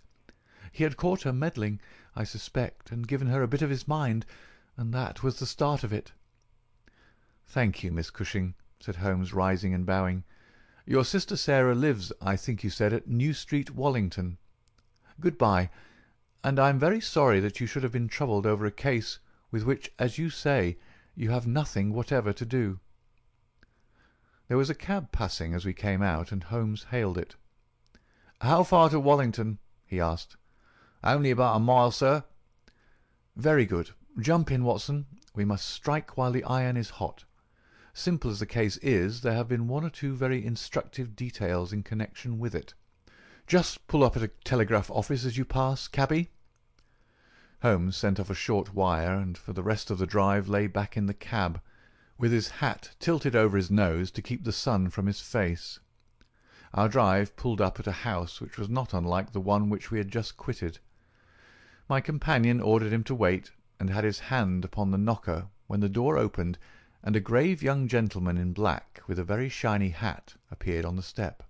He 0.71 0.85
had 0.85 0.99
caught 0.99 1.23
her 1.23 1.33
meddling, 1.33 1.81
I 2.15 2.25
suspect, 2.25 2.93
and 2.93 3.09
given 3.09 3.29
her 3.29 3.43
a 3.43 3.49
bit 3.49 3.63
of 3.63 3.71
his 3.71 3.89
mind, 3.89 4.27
and 4.77 4.95
that 4.95 5.23
was 5.23 5.39
the 5.39 5.47
start 5.47 5.83
of 5.83 5.93
it." 5.93 6.13
"Thank 7.47 7.83
you, 7.83 7.91
Miss 7.91 8.11
Cushing," 8.11 8.55
said 8.79 8.97
Holmes, 8.97 9.35
rising 9.35 9.75
and 9.75 9.85
bowing. 9.85 10.25
"Your 10.87 11.05
sister 11.05 11.37
Sarah 11.37 11.75
lives, 11.75 12.13
I 12.21 12.37
think 12.37 12.63
you 12.63 12.71
said, 12.71 12.93
at 12.93 13.09
New 13.09 13.33
Street, 13.35 13.71
Wallington. 13.71 14.39
Good 15.19 15.37
bye, 15.37 15.71
and 16.45 16.59
I 16.59 16.69
am 16.69 16.79
very 16.79 17.01
sorry 17.01 17.41
that 17.41 17.61
you 17.61 17.67
should 17.67 17.83
have 17.83 17.93
been 17.93 18.09
troubled 18.09 18.47
over 18.47 18.65
a 18.65 18.71
case 18.71 19.19
with 19.51 19.65
which, 19.65 19.93
as 19.99 20.19
you 20.19 20.31
say, 20.31 20.79
you 21.15 21.31
have 21.31 21.47
nothing 21.47 21.93
whatever 21.93 22.33
to 22.33 22.47
do. 22.47 22.79
There 24.49 24.57
was 24.57 24.71
a 24.71 24.75
cab 24.75 25.13
passing 25.13 25.53
as 25.53 25.65
we 25.65 25.75
came 25.75 26.01
out, 26.01 26.33
and 26.33 26.45
Holmes 26.45 26.85
hailed 26.85 27.19
it. 27.19 27.37
"How 28.41 28.63
far 28.63 28.89
to 28.91 28.99
Wallington?" 28.99 29.59
he 29.85 30.01
asked. 30.01 30.37
"Only 31.05 31.31
about 31.31 31.57
a 31.57 31.61
mile, 31.61 31.91
sir." 31.91 32.25
"Very 33.37 33.67
good. 33.67 33.91
Jump 34.21 34.51
in, 34.51 34.65
Watson. 34.65 35.07
We 35.35 35.45
must 35.45 35.69
strike 35.69 36.17
while 36.17 36.33
the 36.33 36.45
iron 36.45 36.77
is 36.77 36.91
hot. 36.91 37.25
Simple 37.95 38.31
as 38.31 38.39
the 38.39 38.47
case 38.47 38.77
is, 38.79 39.23
there 39.23 39.35
have 39.35 39.49
been 39.49 39.67
one 39.67 39.85
or 39.85 39.91
two 39.91 40.15
very 40.15 40.45
instructive 40.45 41.17
details 41.17 41.73
in 41.73 41.83
connection 41.83 42.39
with 42.39 42.55
it. 42.55 42.75
Just 43.47 43.87
pull 43.87 44.05
up 44.05 44.17
at 44.17 44.23
a 44.23 44.29
telegraph 44.29 44.91
office 44.91 45.25
as 45.25 45.39
you 45.39 45.45
pass, 45.45 45.89
cabby." 45.89 46.31
Holmes 47.63 47.97
sent 47.97 48.21
off 48.21 48.31
a 48.31 48.35
short 48.35 48.75
wire, 48.75 49.15
and 49.15 49.37
for 49.37 49.53
the 49.53 49.63
rest 49.63 49.91
of 49.91 49.99
the 49.99 50.07
drive 50.07 50.49
lay 50.49 50.67
back 50.67 50.97
in 50.97 51.07
the 51.07 51.15
cab 51.15 51.61
with 52.19 52.33
his 52.33 52.49
hat 52.49 52.95
tilted 53.01 53.35
over 53.35 53.57
his 53.57 53.71
nose 53.71 54.11
to 54.11 54.23
keep 54.23 54.45
the 54.45 54.53
sun 54.53 54.91
from 54.91 55.07
his 55.07 55.21
face. 55.21 55.81
Our 56.75 56.89
drive 56.89 57.35
pulled 57.37 57.61
up 57.61 57.81
at 57.81 57.87
a 57.87 57.93
house 57.93 58.41
which 58.41 58.59
was 58.59 58.69
not 58.69 58.93
unlike 58.93 59.33
the 59.33 59.41
one 59.41 59.71
which 59.71 59.91
we 59.91 59.99
had 59.99 60.11
just 60.11 60.37
quitted. 60.37 60.79
My 61.89 62.01
companion 62.01 62.61
ordered 62.61 62.93
him 62.93 63.03
to 63.05 63.15
wait, 63.15 63.51
and 63.81 63.89
had 63.89 64.05
his 64.05 64.19
hand 64.21 64.63
upon 64.63 64.91
the 64.91 64.99
knocker 64.99 65.49
when 65.67 65.81
the 65.81 65.89
door 65.89 66.19
opened 66.19 66.59
and 67.03 67.17
a 67.17 67.21
grave 67.21 67.63
young 67.63 67.89
gentleman 67.89 68.37
in 68.37 68.53
black 68.53 69.01
with 69.07 69.19
a 69.19 69.25
very 69.25 69.49
shiny 69.49 69.89
hat 69.89 70.35
appeared 70.51 70.85
on 70.85 70.97
the 70.97 71.03
step. 71.03 71.43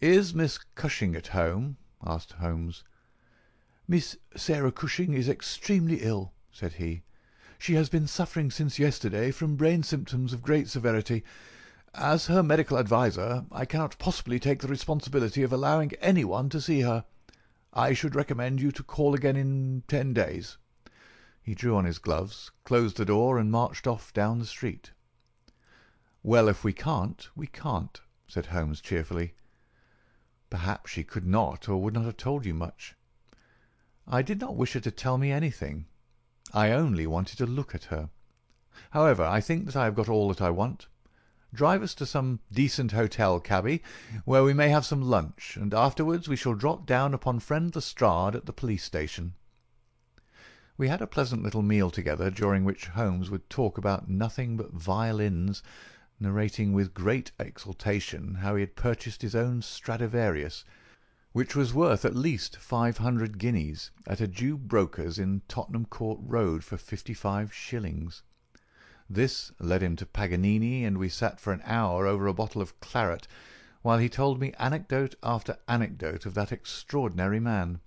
"Is 0.00 0.34
Miss 0.34 0.58
Cushing 0.74 1.14
at 1.14 1.28
home?" 1.28 1.76
asked 2.02 2.32
Holmes. 2.32 2.82
"Miss 3.86 4.16
Sarah 4.34 4.72
Cushing 4.72 5.12
is 5.12 5.28
extremely 5.28 5.96
ill," 5.96 6.32
said 6.50 6.72
he. 6.72 7.02
She 7.58 7.74
has 7.74 7.90
been 7.90 8.06
suffering 8.06 8.50
since 8.50 8.78
yesterday 8.78 9.30
from 9.30 9.56
brain 9.56 9.82
symptoms 9.82 10.32
of 10.32 10.40
great 10.40 10.66
severity. 10.66 11.22
As 11.92 12.28
her 12.28 12.42
medical 12.42 12.78
adviser, 12.78 13.44
I 13.52 13.66
cannot 13.66 13.98
possibly 13.98 14.40
take 14.40 14.60
the 14.60 14.68
responsibility 14.68 15.42
of 15.42 15.52
allowing 15.52 15.92
anyone 16.00 16.48
to 16.48 16.60
see 16.60 16.80
her. 16.80 17.04
I 17.74 17.92
should 17.92 18.14
recommend 18.14 18.62
you 18.62 18.72
to 18.72 18.82
call 18.82 19.14
again 19.14 19.36
in 19.36 19.82
ten 19.86 20.14
days. 20.14 20.56
He 21.42 21.54
drew 21.54 21.74
on 21.74 21.86
his 21.86 21.96
gloves, 21.96 22.50
closed 22.64 22.98
the 22.98 23.06
door, 23.06 23.38
and 23.38 23.50
marched 23.50 23.86
off 23.86 24.12
down 24.12 24.40
the 24.40 24.44
street. 24.44 24.90
"Well, 26.22 26.48
if 26.48 26.62
we 26.64 26.74
can't, 26.74 27.30
we 27.34 27.46
can't," 27.46 27.98
said 28.28 28.44
Holmes 28.52 28.82
cheerfully. 28.82 29.32
Perhaps 30.50 30.90
she 30.90 31.02
could 31.02 31.26
not 31.26 31.66
or 31.66 31.80
would 31.82 31.94
not 31.94 32.04
have 32.04 32.18
told 32.18 32.44
you 32.44 32.52
much. 32.52 32.94
I 34.06 34.20
did 34.20 34.38
not 34.38 34.54
wish 34.54 34.74
her 34.74 34.80
to 34.80 34.90
tell 34.90 35.16
me 35.16 35.32
anything. 35.32 35.86
I 36.52 36.72
only 36.72 37.06
wanted 37.06 37.38
to 37.38 37.46
look 37.46 37.74
at 37.74 37.84
her. 37.84 38.10
However, 38.90 39.24
I 39.24 39.40
think 39.40 39.64
that 39.64 39.76
I 39.76 39.86
have 39.86 39.94
got 39.94 40.10
all 40.10 40.28
that 40.28 40.42
I 40.42 40.50
want. 40.50 40.88
Drive 41.54 41.82
us 41.82 41.94
to 41.94 42.04
some 42.04 42.40
decent 42.52 42.92
hotel, 42.92 43.40
cabby, 43.40 43.82
where 44.26 44.44
we 44.44 44.52
may 44.52 44.68
have 44.68 44.84
some 44.84 45.00
lunch, 45.00 45.56
and 45.56 45.72
afterwards 45.72 46.28
we 46.28 46.36
shall 46.36 46.52
drop 46.54 46.84
down 46.84 47.14
upon 47.14 47.40
friend 47.40 47.74
Lestrade 47.74 48.34
at 48.34 48.44
the 48.44 48.52
police 48.52 48.84
station." 48.84 49.32
We 50.80 50.88
had 50.88 51.02
a 51.02 51.06
pleasant 51.06 51.42
little 51.42 51.60
meal 51.60 51.90
together, 51.90 52.30
during 52.30 52.64
which 52.64 52.86
Holmes 52.86 53.28
would 53.28 53.50
talk 53.50 53.76
about 53.76 54.08
nothing 54.08 54.56
but 54.56 54.72
violins, 54.72 55.62
narrating 56.18 56.72
with 56.72 56.94
great 56.94 57.32
exultation 57.38 58.36
how 58.36 58.54
he 58.54 58.62
had 58.62 58.76
purchased 58.76 59.20
his 59.20 59.34
own 59.34 59.60
Stradivarius, 59.60 60.64
which 61.32 61.54
was 61.54 61.74
worth 61.74 62.06
at 62.06 62.16
least 62.16 62.56
five 62.56 62.96
hundred 62.96 63.36
guineas, 63.36 63.90
at 64.06 64.22
a 64.22 64.26
Jew 64.26 64.56
broker's 64.56 65.18
in 65.18 65.42
Tottenham 65.48 65.84
Court 65.84 66.18
Road 66.22 66.64
for 66.64 66.78
fifty 66.78 67.12
five 67.12 67.52
shillings. 67.52 68.22
This 69.06 69.52
led 69.58 69.82
him 69.82 69.96
to 69.96 70.06
Paganini, 70.06 70.86
and 70.86 70.96
we 70.96 71.10
sat 71.10 71.38
for 71.38 71.52
an 71.52 71.60
hour 71.66 72.06
over 72.06 72.26
a 72.26 72.32
bottle 72.32 72.62
of 72.62 72.80
claret 72.80 73.28
while 73.82 73.98
he 73.98 74.08
told 74.08 74.40
me 74.40 74.54
anecdote 74.58 75.14
after 75.22 75.58
anecdote 75.68 76.24
of 76.24 76.32
that 76.32 76.52
extraordinary 76.52 77.38
man. 77.38 77.80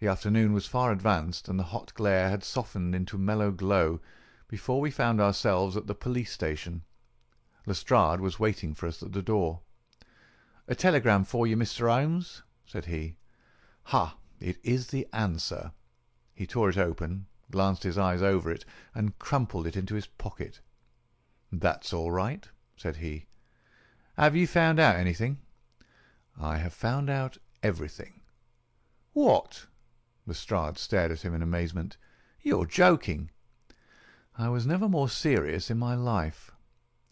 The 0.00 0.06
afternoon 0.06 0.52
was 0.52 0.68
far 0.68 0.92
advanced, 0.92 1.48
and 1.48 1.58
the 1.58 1.64
hot 1.74 1.92
glare 1.94 2.30
had 2.30 2.44
softened 2.44 2.94
into 2.94 3.16
a 3.16 3.18
mellow 3.18 3.50
glow 3.50 4.00
before 4.46 4.80
we 4.80 4.92
found 4.92 5.20
ourselves 5.20 5.76
at 5.76 5.88
the 5.88 5.94
police 5.94 6.30
station. 6.30 6.84
Lestrade 7.66 8.20
was 8.20 8.38
waiting 8.38 8.74
for 8.74 8.86
us 8.86 9.02
at 9.02 9.10
the 9.10 9.22
door. 9.22 9.62
"A 10.68 10.76
telegram 10.76 11.24
for 11.24 11.48
you, 11.48 11.56
Mr. 11.56 11.90
Holmes," 11.92 12.44
said 12.64 12.84
he. 12.84 13.16
"Ha! 13.86 14.16
It 14.38 14.60
is 14.62 14.86
the 14.86 15.08
answer." 15.12 15.72
He 16.32 16.46
tore 16.46 16.70
it 16.70 16.78
open, 16.78 17.26
glanced 17.50 17.82
his 17.82 17.98
eyes 17.98 18.22
over 18.22 18.52
it, 18.52 18.64
and 18.94 19.18
crumpled 19.18 19.66
it 19.66 19.76
into 19.76 19.96
his 19.96 20.06
pocket. 20.06 20.60
"That's 21.50 21.92
all 21.92 22.12
right," 22.12 22.48
said 22.76 22.98
he. 22.98 23.26
"Have 24.16 24.36
you 24.36 24.46
found 24.46 24.78
out 24.78 24.94
anything?" 24.94 25.40
"I 26.40 26.58
have 26.58 26.72
found 26.72 27.10
out 27.10 27.38
everything." 27.64 28.20
"What?" 29.12 29.66
Lestrade 30.28 30.76
stared 30.76 31.10
at 31.10 31.22
him 31.22 31.32
in 31.32 31.40
amazement. 31.40 31.96
"You're 32.42 32.66
joking." 32.66 33.30
"I 34.36 34.50
was 34.50 34.66
never 34.66 34.86
more 34.86 35.08
serious 35.08 35.70
in 35.70 35.78
my 35.78 35.94
life. 35.94 36.50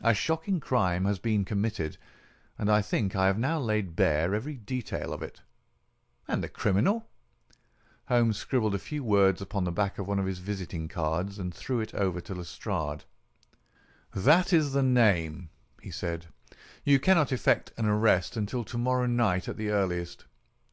A 0.02 0.12
shocking 0.12 0.60
crime 0.60 1.06
has 1.06 1.18
been 1.18 1.42
committed, 1.46 1.96
and 2.58 2.70
I 2.70 2.82
think 2.82 3.16
I 3.16 3.28
have 3.28 3.38
now 3.38 3.58
laid 3.58 3.96
bare 3.96 4.34
every 4.34 4.56
detail 4.58 5.14
of 5.14 5.22
it." 5.22 5.40
"And 6.28 6.44
the 6.44 6.48
criminal?" 6.50 7.08
Holmes 8.08 8.36
scribbled 8.36 8.74
a 8.74 8.78
few 8.78 9.02
words 9.02 9.40
upon 9.40 9.64
the 9.64 9.72
back 9.72 9.96
of 9.98 10.06
one 10.06 10.18
of 10.18 10.26
his 10.26 10.40
visiting 10.40 10.86
cards 10.86 11.38
and 11.38 11.54
threw 11.54 11.80
it 11.80 11.94
over 11.94 12.20
to 12.20 12.34
Lestrade. 12.34 13.04
"That 14.14 14.52
is 14.52 14.74
the 14.74 14.82
name," 14.82 15.48
he 15.80 15.90
said. 15.90 16.26
"You 16.84 17.00
cannot 17.00 17.32
effect 17.32 17.72
an 17.78 17.86
arrest 17.86 18.36
until 18.36 18.62
to 18.64 18.76
morrow 18.76 19.06
night 19.06 19.48
at 19.48 19.56
the 19.56 19.70
earliest. 19.70 20.26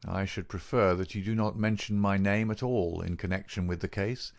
I 0.06 0.26
should 0.26 0.50
prefer 0.50 0.94
that 0.96 1.14
you 1.14 1.24
do 1.24 1.34
not 1.34 1.58
mention 1.58 1.98
my 1.98 2.18
name 2.18 2.50
at 2.50 2.62
all 2.62 3.00
in 3.00 3.16
connection 3.16 3.66
with 3.66 3.80
the 3.80 3.88
case 3.88 4.34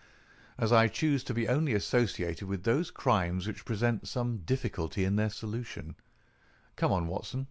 as 0.59 0.71
I 0.71 0.87
choose 0.87 1.23
to 1.23 1.33
be 1.33 1.47
only 1.47 1.73
associated 1.73 2.47
with 2.47 2.61
those 2.65 2.91
crimes 2.91 3.47
which 3.47 3.65
present 3.65 4.07
some 4.07 4.43
difficulty 4.45 5.03
in 5.05 5.15
their 5.15 5.31
solution. 5.31 5.95
Come 6.75 6.91
on, 6.91 7.07
Watson." 7.07 7.47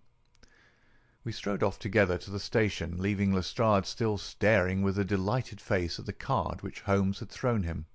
We 1.25 1.33
strode 1.33 1.65
off 1.65 1.81
together 1.81 2.17
to 2.19 2.31
the 2.31 2.39
station, 2.39 2.99
leaving 2.99 3.33
Lestrade 3.33 3.85
still 3.85 4.17
staring 4.17 4.83
with 4.83 4.97
a 4.97 5.05
delighted 5.05 5.61
face 5.61 5.99
at 5.99 6.07
the 6.07 6.13
card 6.13 6.63
which 6.63 6.83
Holmes 6.83 7.19
had 7.19 7.31
thrown 7.31 7.65
him. 7.65 7.87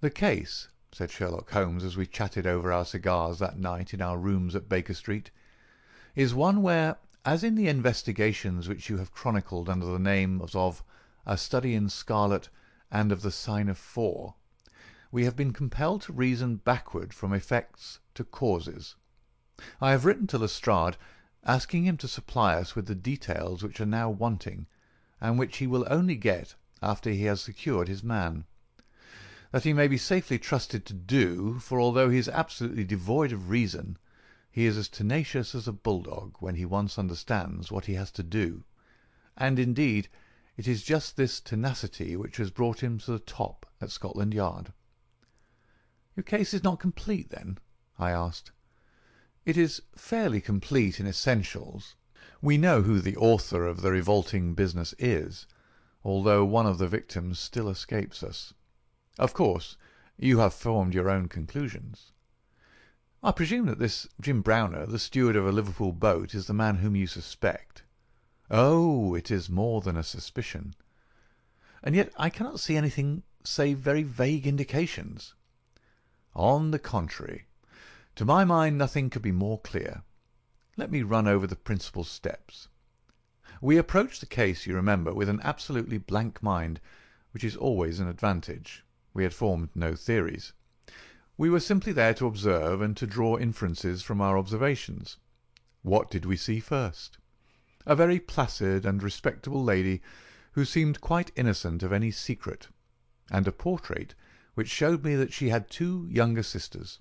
"The 0.00 0.08
case," 0.08 0.68
said 0.90 1.10
Sherlock 1.10 1.50
Holmes 1.50 1.84
as 1.84 1.98
we 1.98 2.06
chatted 2.06 2.46
over 2.46 2.72
our 2.72 2.86
cigars 2.86 3.40
that 3.40 3.58
night 3.58 3.92
in 3.92 4.00
our 4.00 4.16
rooms 4.16 4.54
at 4.56 4.70
Baker 4.70 4.94
Street, 4.94 5.30
"is 6.14 6.32
one 6.32 6.62
where, 6.62 6.96
as 7.24 7.44
in 7.44 7.54
the 7.54 7.68
investigations 7.68 8.66
which 8.66 8.88
you 8.88 8.96
have 8.96 9.12
chronicled 9.12 9.68
under 9.68 9.84
the 9.84 9.98
names 9.98 10.54
of 10.54 10.82
A 11.26 11.36
Study 11.36 11.74
in 11.74 11.90
Scarlet 11.90 12.48
and 12.90 13.12
of 13.12 13.20
the 13.20 13.30
sign 13.30 13.68
of 13.68 13.76
four, 13.76 14.36
we 15.12 15.26
have 15.26 15.36
been 15.36 15.52
compelled 15.52 16.00
to 16.02 16.14
reason 16.14 16.56
backward 16.56 17.12
from 17.12 17.34
effects 17.34 17.98
to 18.14 18.24
causes. 18.24 18.96
I 19.82 19.90
have 19.90 20.06
written 20.06 20.26
to 20.28 20.38
Lestrade, 20.38 20.96
asking 21.44 21.84
him 21.84 21.98
to 21.98 22.08
supply 22.08 22.54
us 22.54 22.74
with 22.74 22.86
the 22.86 22.94
details 22.94 23.62
which 23.62 23.82
are 23.82 23.86
now 23.86 24.08
wanting, 24.08 24.66
and 25.20 25.38
which 25.38 25.58
he 25.58 25.66
will 25.66 25.86
only 25.90 26.16
get 26.16 26.54
after 26.80 27.10
he 27.10 27.24
has 27.24 27.42
secured 27.42 27.88
his 27.88 28.02
man. 28.02 28.46
That 29.52 29.64
he 29.64 29.74
may 29.74 29.88
be 29.88 29.98
safely 29.98 30.38
trusted 30.38 30.86
to 30.86 30.94
do, 30.94 31.58
for 31.58 31.78
although 31.78 32.08
he 32.08 32.16
is 32.16 32.30
absolutely 32.30 32.84
devoid 32.84 33.30
of 33.30 33.50
reason, 33.50 33.98
he 34.52 34.66
is 34.66 34.76
as 34.76 34.88
tenacious 34.88 35.54
as 35.54 35.68
a 35.68 35.72
bulldog 35.72 36.34
when 36.40 36.56
he 36.56 36.64
once 36.64 36.98
understands 36.98 37.70
what 37.70 37.84
he 37.84 37.94
has 37.94 38.10
to 38.10 38.24
do, 38.24 38.64
and, 39.36 39.60
indeed, 39.60 40.08
it 40.56 40.66
is 40.66 40.82
just 40.82 41.16
this 41.16 41.40
tenacity 41.40 42.16
which 42.16 42.36
has 42.36 42.50
brought 42.50 42.82
him 42.82 42.98
to 42.98 43.12
the 43.12 43.20
top 43.20 43.64
at 43.80 43.92
Scotland 43.92 44.34
Yard." 44.34 44.72
"Your 46.16 46.24
case 46.24 46.52
is 46.52 46.64
not 46.64 46.80
complete, 46.80 47.30
then?" 47.30 47.58
I 47.96 48.10
asked. 48.10 48.50
"It 49.46 49.56
is 49.56 49.82
fairly 49.94 50.40
complete 50.40 50.98
in 50.98 51.06
essentials. 51.06 51.94
We 52.42 52.58
know 52.58 52.82
who 52.82 53.00
the 53.00 53.16
author 53.18 53.68
of 53.68 53.82
the 53.82 53.92
revolting 53.92 54.54
business 54.54 54.96
is, 54.98 55.46
although 56.02 56.44
one 56.44 56.66
of 56.66 56.78
the 56.78 56.88
victims 56.88 57.38
still 57.38 57.68
escapes 57.68 58.24
us. 58.24 58.52
Of 59.16 59.32
course, 59.32 59.76
you 60.18 60.40
have 60.40 60.54
formed 60.54 60.92
your 60.92 61.08
own 61.08 61.28
conclusions." 61.28 62.10
"I 63.22 63.32
presume 63.32 63.66
that 63.66 63.78
this 63.78 64.08
Jim 64.18 64.40
Browner, 64.40 64.86
the 64.86 64.98
steward 64.98 65.36
of 65.36 65.46
a 65.46 65.52
Liverpool 65.52 65.92
boat, 65.92 66.34
is 66.34 66.46
the 66.46 66.54
man 66.54 66.76
whom 66.76 66.96
you 66.96 67.06
suspect?" 67.06 67.82
"Oh, 68.50 69.14
it 69.14 69.30
is 69.30 69.50
more 69.50 69.82
than 69.82 69.94
a 69.94 70.02
suspicion." 70.02 70.74
"And 71.82 71.94
yet 71.94 72.14
I 72.16 72.30
cannot 72.30 72.60
see 72.60 72.78
anything 72.78 73.22
save 73.44 73.76
very 73.76 74.02
vague 74.04 74.46
indications." 74.46 75.34
"On 76.34 76.70
the 76.70 76.78
contrary, 76.78 77.44
to 78.16 78.24
my 78.24 78.46
mind 78.46 78.78
nothing 78.78 79.10
could 79.10 79.20
be 79.20 79.32
more 79.32 79.60
clear. 79.60 80.02
Let 80.78 80.90
me 80.90 81.02
run 81.02 81.28
over 81.28 81.46
the 81.46 81.56
principal 81.56 82.04
steps. 82.04 82.68
We 83.60 83.76
approached 83.76 84.20
the 84.20 84.26
case, 84.26 84.64
you 84.66 84.74
remember, 84.74 85.12
with 85.12 85.28
an 85.28 85.42
absolutely 85.42 85.98
blank 85.98 86.42
mind, 86.42 86.80
which 87.32 87.44
is 87.44 87.54
always 87.54 88.00
an 88.00 88.08
advantage. 88.08 88.82
We 89.12 89.24
had 89.24 89.34
formed 89.34 89.68
no 89.74 89.94
theories. 89.94 90.54
We 91.40 91.48
were 91.48 91.60
simply 91.60 91.94
there 91.94 92.12
to 92.12 92.26
observe 92.26 92.82
and 92.82 92.94
to 92.98 93.06
draw 93.06 93.38
inferences 93.38 94.02
from 94.02 94.20
our 94.20 94.36
observations. 94.36 95.16
What 95.80 96.10
did 96.10 96.26
we 96.26 96.36
see 96.36 96.60
first? 96.60 97.16
a 97.86 97.96
very 97.96 98.20
placid 98.20 98.84
and 98.84 99.02
respectable 99.02 99.64
lady 99.64 100.02
who 100.52 100.66
seemed 100.66 101.00
quite 101.00 101.32
innocent 101.36 101.82
of 101.82 101.94
any 101.94 102.10
secret, 102.10 102.68
and 103.30 103.48
a 103.48 103.52
portrait 103.52 104.14
which 104.52 104.68
showed 104.68 105.02
me 105.02 105.14
that 105.14 105.32
she 105.32 105.48
had 105.48 105.70
two 105.70 106.06
younger 106.10 106.42
sisters. 106.42 106.98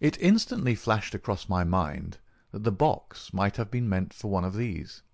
It 0.00 0.18
instantly 0.20 0.74
flashed 0.74 1.14
across 1.14 1.48
my 1.48 1.62
mind 1.62 2.18
that 2.50 2.64
the 2.64 2.72
box 2.72 3.32
might 3.32 3.56
have 3.56 3.70
been 3.70 3.88
meant 3.88 4.12
for 4.12 4.32
one 4.32 4.44
of 4.44 4.56
these. 4.56 5.04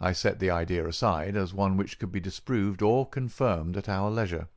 I 0.00 0.10
set 0.10 0.40
the 0.40 0.50
idea 0.50 0.88
aside 0.88 1.36
as 1.36 1.54
one 1.54 1.76
which 1.76 2.00
could 2.00 2.10
be 2.10 2.18
disproved 2.18 2.82
or 2.82 3.08
confirmed 3.08 3.76
at 3.76 3.88
our 3.88 4.10
leisure. 4.10 4.48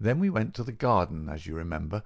Then 0.00 0.18
we 0.18 0.28
went 0.28 0.54
to 0.54 0.64
the 0.64 0.72
garden, 0.72 1.28
as 1.28 1.46
you 1.46 1.54
remember, 1.54 2.02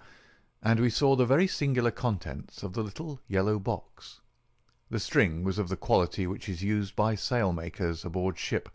and 0.66 0.80
we 0.80 0.90
saw 0.90 1.14
the 1.14 1.24
very 1.24 1.46
singular 1.46 1.92
contents 1.92 2.64
of 2.64 2.72
the 2.72 2.82
little 2.82 3.20
yellow 3.28 3.56
box. 3.56 4.20
The 4.90 4.98
string 4.98 5.44
was 5.44 5.60
of 5.60 5.68
the 5.68 5.76
quality 5.76 6.26
which 6.26 6.48
is 6.48 6.60
used 6.60 6.96
by 6.96 7.14
sailmakers 7.14 8.04
aboard 8.04 8.36
ship, 8.36 8.68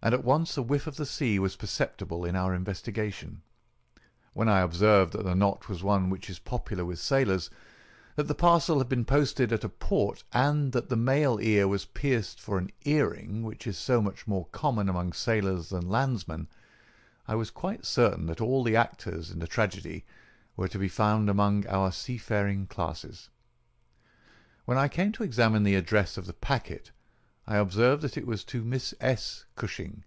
and 0.00 0.14
at 0.14 0.22
once 0.22 0.56
a 0.56 0.62
whiff 0.62 0.86
of 0.86 0.94
the 0.94 1.04
sea 1.04 1.40
was 1.40 1.56
perceptible 1.56 2.24
in 2.24 2.36
our 2.36 2.54
investigation. 2.54 3.42
When 4.34 4.48
I 4.48 4.60
observed 4.60 5.14
that 5.14 5.24
the 5.24 5.34
knot 5.34 5.68
was 5.68 5.82
one 5.82 6.10
which 6.10 6.30
is 6.30 6.38
popular 6.38 6.84
with 6.84 7.00
sailors, 7.00 7.50
that 8.14 8.28
the 8.28 8.34
parcel 8.36 8.78
had 8.78 8.88
been 8.88 9.04
posted 9.04 9.52
at 9.52 9.64
a 9.64 9.68
port, 9.68 10.22
and 10.32 10.70
that 10.70 10.90
the 10.90 10.96
male 10.96 11.40
ear 11.40 11.66
was 11.66 11.86
pierced 11.86 12.38
for 12.40 12.56
an 12.56 12.70
earring, 12.84 13.42
which 13.42 13.66
is 13.66 13.76
so 13.76 14.00
much 14.00 14.28
more 14.28 14.46
common 14.52 14.88
among 14.88 15.12
sailors 15.12 15.70
than 15.70 15.88
landsmen, 15.88 16.46
I 17.26 17.34
was 17.34 17.50
quite 17.50 17.84
certain 17.84 18.26
that 18.26 18.40
all 18.40 18.62
the 18.62 18.76
actors 18.76 19.32
in 19.32 19.40
the 19.40 19.48
tragedy 19.48 20.04
were 20.60 20.68
to 20.68 20.78
be 20.78 20.88
found 20.88 21.30
among 21.30 21.66
our 21.68 21.90
seafaring 21.90 22.66
classes. 22.66 23.30
When 24.66 24.76
I 24.76 24.88
came 24.88 25.10
to 25.12 25.22
examine 25.22 25.62
the 25.62 25.74
address 25.74 26.18
of 26.18 26.26
the 26.26 26.34
packet, 26.34 26.90
I 27.46 27.56
observed 27.56 28.02
that 28.02 28.18
it 28.18 28.26
was 28.26 28.44
to 28.44 28.62
Miss 28.62 28.92
S. 29.00 29.46
Cushing, 29.56 30.04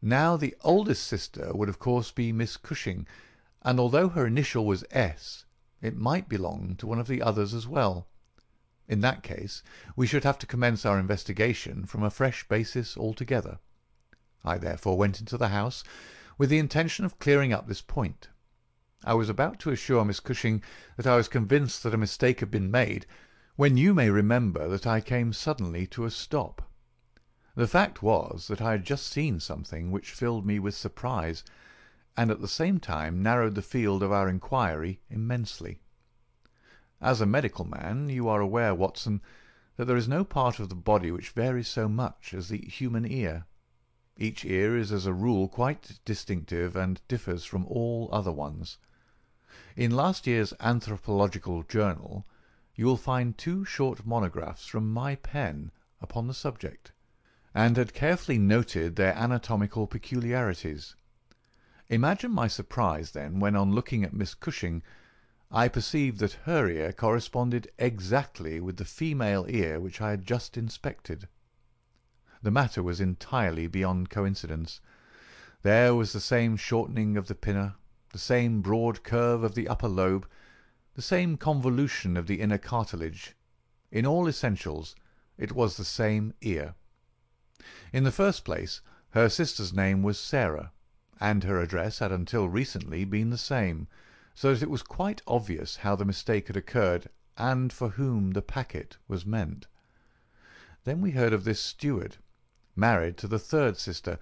Now 0.00 0.36
the 0.36 0.54
oldest 0.60 1.04
sister 1.04 1.52
would 1.52 1.68
of 1.68 1.80
course 1.80 2.12
be 2.12 2.30
Miss 2.30 2.56
Cushing, 2.56 3.08
and 3.62 3.80
although 3.80 4.08
her 4.10 4.24
initial 4.24 4.64
was 4.64 4.84
S, 4.92 5.46
it 5.80 5.96
might 5.96 6.28
belong 6.28 6.76
to 6.76 6.86
one 6.86 7.00
of 7.00 7.08
the 7.08 7.20
others 7.20 7.52
as 7.52 7.66
well. 7.66 8.06
In 8.86 9.00
that 9.00 9.24
case 9.24 9.64
we 9.96 10.06
should 10.06 10.22
have 10.22 10.38
to 10.38 10.46
commence 10.46 10.86
our 10.86 11.00
investigation 11.00 11.86
from 11.86 12.04
a 12.04 12.10
fresh 12.10 12.46
basis 12.46 12.96
altogether. 12.96 13.58
I 14.44 14.58
therefore 14.58 14.96
went 14.96 15.18
into 15.18 15.36
the 15.36 15.48
house 15.48 15.82
with 16.38 16.50
the 16.50 16.60
intention 16.60 17.04
of 17.04 17.18
clearing 17.18 17.52
up 17.52 17.66
this 17.66 17.82
point. 17.82 18.28
I 19.04 19.14
was 19.14 19.28
about 19.28 19.58
to 19.58 19.70
assure 19.72 20.04
Miss 20.04 20.20
Cushing 20.20 20.62
that 20.96 21.08
I 21.08 21.16
was 21.16 21.26
convinced 21.26 21.82
that 21.82 21.92
a 21.92 21.98
mistake 21.98 22.38
had 22.38 22.52
been 22.52 22.70
made, 22.70 23.04
when 23.56 23.76
you 23.76 23.94
may 23.94 24.08
remember 24.10 24.68
that 24.68 24.86
I 24.86 25.00
came 25.00 25.32
suddenly 25.32 25.88
to 25.88 26.04
a 26.04 26.10
stop. 26.10 26.70
The 27.56 27.66
fact 27.66 28.00
was 28.00 28.46
that 28.46 28.62
I 28.62 28.70
had 28.70 28.84
just 28.84 29.08
seen 29.08 29.40
something 29.40 29.90
which 29.90 30.12
filled 30.12 30.46
me 30.46 30.60
with 30.60 30.76
surprise, 30.76 31.42
and 32.16 32.30
at 32.30 32.40
the 32.40 32.46
same 32.46 32.78
time 32.78 33.20
narrowed 33.20 33.56
the 33.56 33.60
field 33.60 34.04
of 34.04 34.12
our 34.12 34.28
inquiry 34.28 35.00
immensely. 35.10 35.80
As 37.00 37.20
a 37.20 37.26
medical 37.26 37.64
man 37.64 38.08
you 38.08 38.28
are 38.28 38.40
aware, 38.40 38.72
Watson, 38.72 39.20
that 39.78 39.86
there 39.86 39.96
is 39.96 40.06
no 40.06 40.22
part 40.22 40.60
of 40.60 40.68
the 40.68 40.76
body 40.76 41.10
which 41.10 41.30
varies 41.30 41.66
so 41.66 41.88
much 41.88 42.32
as 42.32 42.50
the 42.50 42.58
human 42.58 43.04
ear. 43.04 43.46
Each 44.16 44.44
ear 44.44 44.76
is 44.76 44.92
as 44.92 45.06
a 45.06 45.12
rule 45.12 45.48
quite 45.48 45.98
distinctive 46.04 46.76
and 46.76 47.00
differs 47.08 47.44
from 47.44 47.66
all 47.66 48.08
other 48.12 48.30
ones. 48.30 48.78
In 49.74 49.90
last 49.90 50.26
year's 50.26 50.52
Anthropological 50.60 51.62
Journal 51.62 52.26
you 52.74 52.84
will 52.84 52.98
find 52.98 53.38
two 53.38 53.64
short 53.64 54.04
monographs 54.04 54.66
from 54.66 54.92
my 54.92 55.14
pen 55.14 55.70
upon 55.98 56.26
the 56.26 56.34
subject, 56.34 56.92
and 57.54 57.78
had 57.78 57.94
carefully 57.94 58.36
noted 58.36 58.96
their 58.96 59.14
anatomical 59.14 59.86
peculiarities. 59.86 60.94
Imagine 61.88 62.32
my 62.32 62.48
surprise, 62.48 63.12
then, 63.12 63.40
when 63.40 63.56
on 63.56 63.72
looking 63.72 64.04
at 64.04 64.12
Miss 64.12 64.34
Cushing 64.34 64.82
I 65.50 65.68
perceived 65.68 66.18
that 66.20 66.34
her 66.44 66.68
ear 66.68 66.92
corresponded 66.92 67.72
exactly 67.78 68.60
with 68.60 68.76
the 68.76 68.84
female 68.84 69.46
ear 69.48 69.80
which 69.80 70.02
I 70.02 70.10
had 70.10 70.26
just 70.26 70.58
inspected. 70.58 71.28
The 72.42 72.50
matter 72.50 72.82
was 72.82 73.00
entirely 73.00 73.68
beyond 73.68 74.10
coincidence. 74.10 74.82
There 75.62 75.94
was 75.94 76.12
the 76.12 76.20
same 76.20 76.58
shortening 76.58 77.16
of 77.16 77.26
the 77.28 77.34
pinna, 77.34 77.76
the 78.12 78.18
same 78.18 78.60
broad 78.60 79.02
curve 79.02 79.42
of 79.42 79.54
the 79.54 79.66
upper 79.66 79.88
lobe, 79.88 80.28
the 80.94 81.02
same 81.02 81.36
convolution 81.36 82.16
of 82.16 82.26
the 82.26 82.40
inner 82.40 82.58
cartilage. 82.58 83.34
In 83.90 84.06
all 84.06 84.28
essentials 84.28 84.94
it 85.38 85.52
was 85.52 85.76
the 85.76 85.84
same 85.84 86.34
ear. 86.42 86.74
In 87.92 88.04
the 88.04 88.12
first 88.12 88.44
place, 88.44 88.80
her 89.10 89.28
sister's 89.28 89.72
name 89.72 90.02
was 90.02 90.18
Sarah, 90.18 90.72
and 91.20 91.44
her 91.44 91.60
address 91.60 92.00
had 92.00 92.12
until 92.12 92.48
recently 92.48 93.04
been 93.04 93.30
the 93.30 93.38
same 93.38 93.88
so 94.34 94.52
that 94.52 94.62
it 94.62 94.70
was 94.70 94.82
quite 94.82 95.22
obvious 95.26 95.76
how 95.76 95.94
the 95.94 96.04
mistake 96.04 96.46
had 96.46 96.56
occurred 96.56 97.08
and 97.36 97.72
for 97.72 97.90
whom 97.90 98.32
the 98.32 98.42
packet 98.42 98.96
was 99.08 99.26
meant. 99.26 99.66
Then 100.84 101.00
we 101.00 101.12
heard 101.12 101.32
of 101.32 101.44
this 101.44 101.60
steward, 101.60 102.16
married 102.74 103.16
to 103.18 103.28
the 103.28 103.38
third 103.38 103.76
sister, 103.76 104.18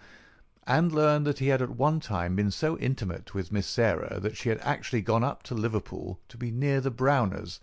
and 0.67 0.93
learned 0.93 1.27
that 1.27 1.39
he 1.39 1.49
had 1.49 1.63
at 1.63 1.71
one 1.71 1.99
time 1.99 2.37
been 2.37 2.51
so 2.51 2.79
intimate 2.79 3.35
with 3.35 3.51
Miss 3.51 3.67
Sarah 3.67 4.21
that 4.21 4.37
she 4.37 4.51
had 4.51 4.59
actually 4.61 5.01
gone 5.01 5.25
up 5.25 5.43
to 5.45 5.55
Liverpool 5.55 6.21
to 6.29 6.37
be 6.37 6.51
near 6.51 6.81
the 6.81 6.91
Browners, 6.91 7.61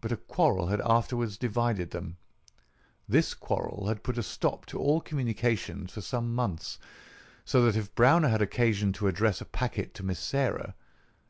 but 0.00 0.12
a 0.12 0.16
quarrel 0.16 0.66
had 0.66 0.80
afterwards 0.82 1.38
divided 1.38 1.90
them. 1.90 2.18
This 3.08 3.34
quarrel 3.34 3.88
had 3.88 4.02
put 4.02 4.18
a 4.18 4.22
stop 4.22 4.66
to 4.66 4.78
all 4.78 5.00
communications 5.00 5.92
for 5.92 6.02
some 6.02 6.34
months, 6.34 6.78
so 7.44 7.64
that 7.64 7.76
if 7.76 7.94
Browner 7.94 8.28
had 8.28 8.42
occasion 8.42 8.92
to 8.92 9.08
address 9.08 9.40
a 9.40 9.46
packet 9.46 9.94
to 9.94 10.04
Miss 10.04 10.20
Sarah 10.20 10.74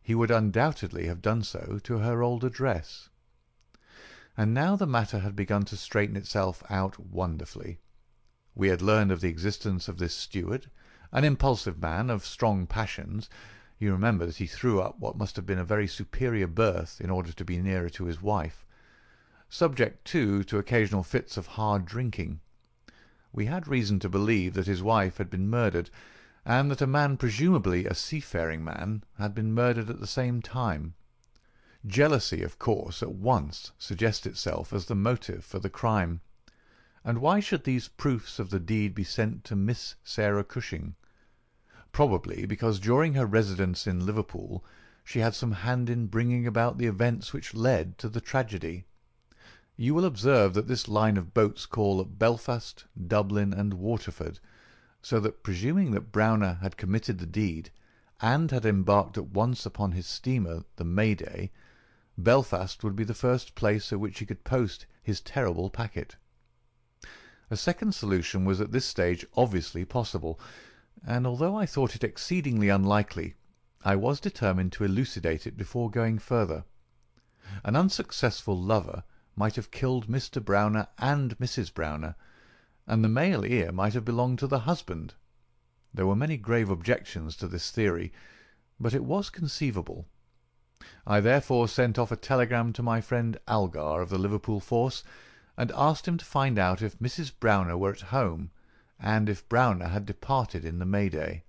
he 0.07 0.15
would 0.15 0.31
undoubtedly 0.31 1.07
have 1.07 1.21
done 1.21 1.43
so 1.43 1.81
to 1.83 1.99
her 1.99 2.23
old 2.23 2.45
address. 2.45 3.09
And 4.37 4.55
now 4.55 4.77
the 4.77 4.87
matter 4.87 5.19
had 5.19 5.35
begun 5.35 5.65
to 5.65 5.77
straighten 5.77 6.15
itself 6.15 6.63
out 6.71 7.01
wonderfully. 7.01 7.81
We 8.55 8.69
had 8.69 8.83
learned 8.83 9.11
of 9.11 9.21
the 9.21 9.29
existence 9.29 9.89
of 9.89 9.99
this 9.99 10.15
steward, 10.15 10.71
an 11.17 11.25
impulsive 11.25 11.81
man 11.81 12.11
of 12.11 12.27
strong 12.27 12.67
passions 12.67 13.31
you 13.79 13.91
remember 13.91 14.27
that 14.27 14.37
he 14.37 14.47
threw 14.47 14.83
up 14.83 14.99
what 14.99 15.17
must 15.17 15.35
have 15.35 15.47
been 15.47 15.59
a 15.59 15.65
very 15.65 15.89
superior 15.89 16.47
berth 16.47 17.01
in 17.01 17.09
order 17.09 17.33
to 17.33 17.45
be 17.45 17.57
nearer 17.57 17.89
to 17.89 18.05
his 18.05 18.21
wife 18.21 18.67
subject, 19.49 20.05
too, 20.05 20.43
to 20.45 20.59
occasional 20.59 21.03
fits 21.03 21.37
of 21.37 21.47
hard 21.47 21.87
drinking. 21.87 22.41
We 23.33 23.47
had 23.47 23.69
reason 23.69 24.01
to 24.01 24.09
believe 24.09 24.55
that 24.55 24.67
his 24.67 24.83
wife 24.83 25.19
had 25.19 25.31
been 25.31 25.49
murdered 25.49 25.89
and 26.45 26.71
that 26.71 26.83
a 26.83 26.87
man 26.87 27.17
presumably 27.17 27.87
a 27.87 27.95
seafaring 27.95 28.65
man 28.65 29.05
had 29.19 29.35
been 29.35 29.55
murdered 29.55 29.89
at 29.89 30.01
the 30.01 30.07
same 30.07 30.43
time. 30.43 30.95
Jealousy, 31.87 32.43
of 32.43 32.59
course, 32.59 33.03
at 33.03 33.13
once 33.13 33.73
suggests 33.79 34.27
itself 34.27 34.73
as 34.73 34.87
the 34.87 34.95
motive 34.95 35.45
for 35.45 35.61
the 35.61 35.71
crime. 35.71 36.21
And 37.05 37.19
why 37.19 37.39
should 37.39 37.65
these 37.65 37.89
proofs 37.89 38.39
of 38.39 38.51
the 38.51 38.61
deed 38.61 38.95
be 38.95 39.05
sent 39.05 39.45
to 39.45 39.55
Miss 39.55 39.95
Sarah 40.03 40.45
Cushing? 40.45 40.97
Probably 41.97 42.45
because 42.45 42.79
during 42.79 43.15
her 43.15 43.25
residence 43.25 43.87
in 43.87 44.05
Liverpool 44.05 44.63
she 45.03 45.21
had 45.21 45.35
some 45.35 45.53
hand 45.53 45.89
in 45.89 46.09
bringing 46.09 46.47
about 46.47 46.77
the 46.77 46.85
events 46.85 47.33
which 47.33 47.55
led 47.55 47.97
to 47.97 48.11
the 48.11 48.21
tragedy. 48.21 48.85
You 49.79 49.95
will 49.95 50.05
observe 50.05 50.53
that 50.53 50.69
this 50.69 50.89
line 50.89 51.17
of 51.17 51.33
boats 51.33 51.65
call 51.65 51.99
at 52.03 52.19
Belfast, 52.19 52.85
Dublin, 53.09 53.55
and 53.55 53.73
Waterford 53.73 54.41
so 55.01 55.19
that 55.21 55.43
presuming 55.43 55.93
that 55.93 56.13
Browner 56.13 56.59
had 56.61 56.77
committed 56.77 57.19
the 57.19 57.25
deed, 57.25 57.71
and 58.21 58.51
had 58.51 58.67
embarked 58.67 59.17
at 59.17 59.29
once 59.31 59.65
upon 59.65 59.93
his 59.93 60.07
steamer 60.07 60.65
the 60.77 60.85
Mayday, 60.85 61.51
Belfast 62.19 62.85
would 62.85 62.95
be 62.95 63.05
the 63.05 63.15
first 63.15 63.55
place 63.55 63.91
at 63.91 64.01
which 64.01 64.19
he 64.19 64.27
could 64.27 64.45
post 64.45 64.85
his 65.03 65.23
terrible 65.23 65.71
packet. 65.71 66.17
A 67.51 67.57
second 67.57 67.95
solution 67.95 68.45
was 68.45 68.61
at 68.61 68.73
this 68.73 68.85
stage 68.85 69.25
obviously 69.35 69.87
possible, 69.87 70.39
and 71.05 71.27
although 71.27 71.57
I 71.57 71.67
thought 71.67 71.95
it 71.95 72.05
exceedingly 72.05 72.69
unlikely, 72.69 73.35
I 73.85 73.97
was 73.97 74.19
determined 74.19 74.73
to 74.73 74.85
elucidate 74.85 75.47
it 75.47 75.57
before 75.57 75.91
going 75.91 76.19
further. 76.19 76.65
An 77.65 77.77
unsuccessful 77.77 78.61
lover 78.61 79.05
might 79.37 79.57
have 79.57 79.71
killed 79.71 80.09
Mr. 80.09 80.43
Browner 80.45 80.89
and 80.99 81.39
Mrs. 81.39 81.73
Browner, 81.73 82.17
and 82.87 83.05
the 83.05 83.09
male 83.09 83.45
ear 83.45 83.71
might 83.71 83.95
have 83.95 84.05
belonged 84.05 84.39
to 84.39 84.47
the 84.47 84.61
husband. 84.61 85.15
There 85.93 86.07
were 86.07 86.17
many 86.17 86.37
grave 86.37 86.71
objections 86.71 87.37
to 87.37 87.47
this 87.47 87.71
theory, 87.71 88.13
but 88.81 88.95
it 88.95 89.05
was 89.05 89.31
conceivable. 89.31 90.07
I 91.07 91.21
therefore 91.21 91.69
sent 91.69 91.99
off 91.99 92.11
a 92.11 92.17
telegram 92.17 92.73
to 92.73 92.83
my 92.83 93.01
friend 93.01 93.39
Algar 93.47 94.01
of 94.01 94.09
the 94.09 94.19
Liverpool 94.19 94.61
force, 94.61 95.05
and 95.57 95.71
asked 95.75 96.09
him 96.09 96.19
to 96.19 96.25
find 96.25 96.59
out 96.59 96.83
if 96.83 96.99
Mrs. 96.99 97.33
Browner 97.39 97.77
were 97.77 97.93
at 97.93 98.01
home, 98.01 98.51
and 98.99 99.29
if 99.29 99.49
Browner 99.49 99.89
had 99.89 100.07
departed 100.07 100.65
in 100.65 100.79
the 100.79 100.87
Mayday. 100.87 101.45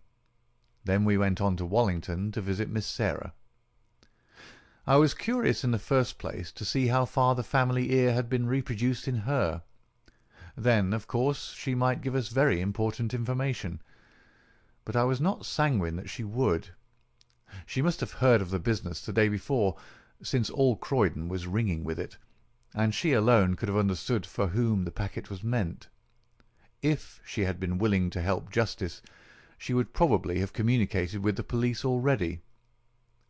Then 0.83 1.05
we 1.05 1.17
went 1.17 1.41
on 1.41 1.55
to 1.57 1.65
Wallington 1.65 2.31
to 2.31 2.41
visit 2.41 2.69
Miss 2.69 2.85
Sarah. 2.85 3.33
I 4.85 4.95
was 4.95 5.13
curious 5.13 5.63
in 5.63 5.71
the 5.71 5.79
first 5.79 6.17
place 6.17 6.51
to 6.53 6.63
see 6.63 6.87
how 6.87 7.05
far 7.05 7.35
the 7.35 7.43
family 7.43 7.91
ear 7.91 8.13
had 8.13 8.29
been 8.29 8.47
reproduced 8.47 9.07
in 9.07 9.17
her. 9.19 9.63
Then, 10.55 10.93
of 10.93 11.07
course, 11.07 11.53
she 11.53 11.75
might 11.75 12.01
give 12.01 12.15
us 12.15 12.29
very 12.29 12.61
important 12.61 13.13
information. 13.13 13.81
But 14.85 14.95
I 14.95 15.03
was 15.03 15.19
not 15.19 15.45
sanguine 15.45 15.97
that 15.97 16.09
she 16.09 16.23
would. 16.23 16.69
She 17.65 17.81
must 17.81 17.99
have 17.99 18.13
heard 18.13 18.41
of 18.41 18.49
the 18.49 18.59
business 18.59 19.05
the 19.05 19.11
day 19.11 19.27
before, 19.27 19.75
since 20.23 20.49
all 20.49 20.75
Croydon 20.75 21.27
was 21.27 21.47
ringing 21.47 21.83
with 21.83 21.99
it, 21.99 22.17
and 22.73 22.95
she 22.95 23.13
alone 23.13 23.55
could 23.55 23.69
have 23.69 23.77
understood 23.77 24.25
for 24.25 24.47
whom 24.47 24.83
the 24.83 24.91
packet 24.91 25.29
was 25.29 25.43
meant. 25.43 25.89
If 26.81 27.21
she 27.25 27.45
had 27.45 27.59
been 27.59 27.77
willing 27.77 28.09
to 28.11 28.21
help 28.21 28.51
justice, 28.51 29.01
she 29.57 29.73
would 29.73 29.93
probably 29.93 30.39
have 30.39 30.53
communicated 30.53 31.23
with 31.23 31.35
the 31.35 31.43
police 31.43 31.83
already. 31.83 32.41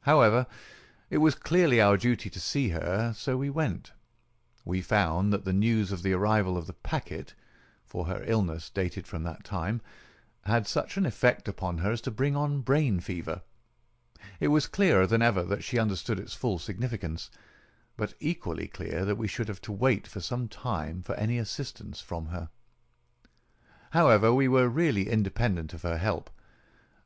However, 0.02 0.48
it 1.10 1.20
was 1.20 1.36
clearly 1.36 1.80
our 1.80 1.98
duty 1.98 2.30
to 2.30 2.40
see 2.40 2.70
her, 2.70 3.14
so 3.16 3.38
we 3.38 3.50
went 3.50 3.94
we 4.68 4.82
found 4.82 5.32
that 5.32 5.46
the 5.46 5.54
news 5.54 5.94
of 5.94 6.04
the 6.04 6.12
arrival 6.12 6.58
of 6.58 6.68
the 6.68 6.74
packet 6.74 7.34
for 7.86 8.08
her 8.08 8.22
illness 8.26 8.70
dated 8.70 9.08
from 9.08 9.24
that 9.24 9.46
time 9.46 9.82
had 10.44 10.68
such 10.68 10.98
an 10.98 11.06
effect 11.06 11.48
upon 11.48 11.78
her 11.78 11.92
as 11.92 12.02
to 12.02 12.12
bring 12.12 12.36
on 12.36 12.60
brain 12.60 13.00
fever. 13.00 13.42
It 14.42 14.50
was 14.50 14.68
clearer 14.68 15.08
than 15.08 15.22
ever 15.22 15.44
that 15.44 15.64
she 15.64 15.80
understood 15.80 16.20
its 16.20 16.34
full 16.34 16.60
significance, 16.60 17.32
but 17.96 18.14
equally 18.20 18.68
clear 18.68 19.06
that 19.06 19.18
we 19.18 19.28
should 19.28 19.48
have 19.48 19.62
to 19.62 19.72
wait 19.72 20.06
for 20.06 20.20
some 20.20 20.50
time 20.50 21.02
for 21.02 21.16
any 21.16 21.38
assistance 21.38 22.02
from 22.02 22.26
her. 22.28 22.50
However, 23.92 24.34
we 24.34 24.50
were 24.50 24.68
really 24.68 25.10
independent 25.10 25.74
of 25.74 25.84
her 25.84 25.98
help. 25.98 26.30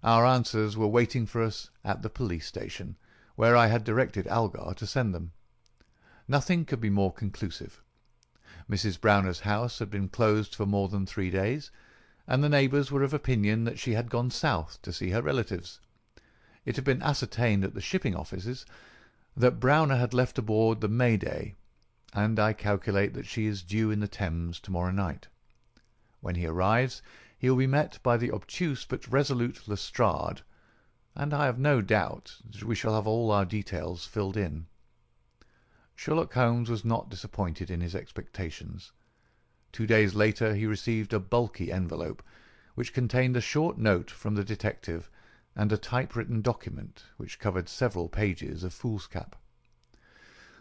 Our 0.04 0.26
answers 0.26 0.76
were 0.76 0.88
waiting 0.88 1.28
for 1.28 1.44
us 1.44 1.70
at 1.84 2.02
the 2.02 2.10
police 2.10 2.48
station, 2.48 2.96
where 3.36 3.56
I 3.56 3.68
had 3.68 3.84
directed 3.84 4.28
Algar 4.28 4.74
to 4.76 4.88
send 4.88 5.14
them. 5.14 5.32
Nothing 6.28 6.66
could 6.66 6.82
be 6.82 6.90
more 6.90 7.14
conclusive. 7.14 7.84
Mrs. 8.68 9.00
Browner's 9.00 9.42
house 9.42 9.78
had 9.78 9.92
been 9.92 10.10
closed 10.10 10.56
for 10.56 10.66
more 10.66 10.88
than 10.88 11.06
three 11.06 11.30
days, 11.30 11.70
and 12.26 12.44
the 12.44 12.50
neighbours 12.50 12.92
were 12.92 13.04
of 13.04 13.14
opinion 13.14 13.64
that 13.66 13.78
she 13.78 13.94
had 13.94 14.10
gone 14.10 14.32
south 14.32 14.82
to 14.82 14.92
see 14.92 15.12
her 15.12 15.22
relatives. 15.22 15.80
It 16.66 16.78
had 16.78 16.86
been 16.86 17.04
ascertained 17.04 17.64
at 17.64 17.76
the 17.76 17.82
shipping 17.82 18.16
offices 18.16 18.66
that 19.38 19.60
Browner 19.60 19.98
had 19.98 20.14
left 20.16 20.40
aboard 20.40 20.82
the 20.82 20.88
Mayday, 20.88 21.56
and 22.14 22.40
I 22.40 22.54
calculate 22.54 23.14
that 23.14 23.28
she 23.28 23.46
is 23.46 23.62
due 23.62 23.92
in 23.92 24.00
the 24.00 24.08
Thames 24.08 24.60
to 24.62 24.72
morrow 24.72 24.92
night. 24.92 25.28
When 26.24 26.36
he 26.36 26.46
arrives 26.46 27.02
he 27.40 27.50
will 27.50 27.58
be 27.58 27.66
met 27.66 27.98
by 28.04 28.16
the 28.16 28.32
obtuse 28.32 28.86
but 28.86 29.08
resolute 29.08 29.68
Lestrade, 29.68 30.44
and 31.16 31.34
I 31.34 31.48
have 31.48 31.58
no 31.58 31.82
doubt 31.82 32.38
that 32.48 32.64
we 32.64 32.76
shall 32.76 32.94
have 32.94 33.08
all 33.08 33.32
our 33.32 33.44
details 33.44 34.06
filled 34.06 34.38
in. 34.38 34.68
Sherlock 35.96 36.34
Holmes 36.34 36.70
was 36.70 36.86
not 36.86 37.10
disappointed 37.10 37.72
in 37.72 37.82
his 37.82 37.96
expectations. 37.96 38.92
Two 39.72 39.88
days 39.88 40.14
later 40.14 40.54
he 40.54 40.68
received 40.68 41.12
a 41.12 41.20
bulky 41.20 41.72
envelope, 41.72 42.22
which 42.76 42.94
contained 42.94 43.36
a 43.36 43.42
short 43.42 43.80
note 43.80 44.12
from 44.12 44.36
the 44.36 44.44
detective 44.44 45.10
and 45.56 45.72
a 45.72 45.76
typewritten 45.78 46.44
document 46.44 47.06
which 47.18 47.40
covered 47.40 47.68
several 47.68 48.08
pages 48.08 48.64
of 48.64 48.76
foolscap. 48.76 49.36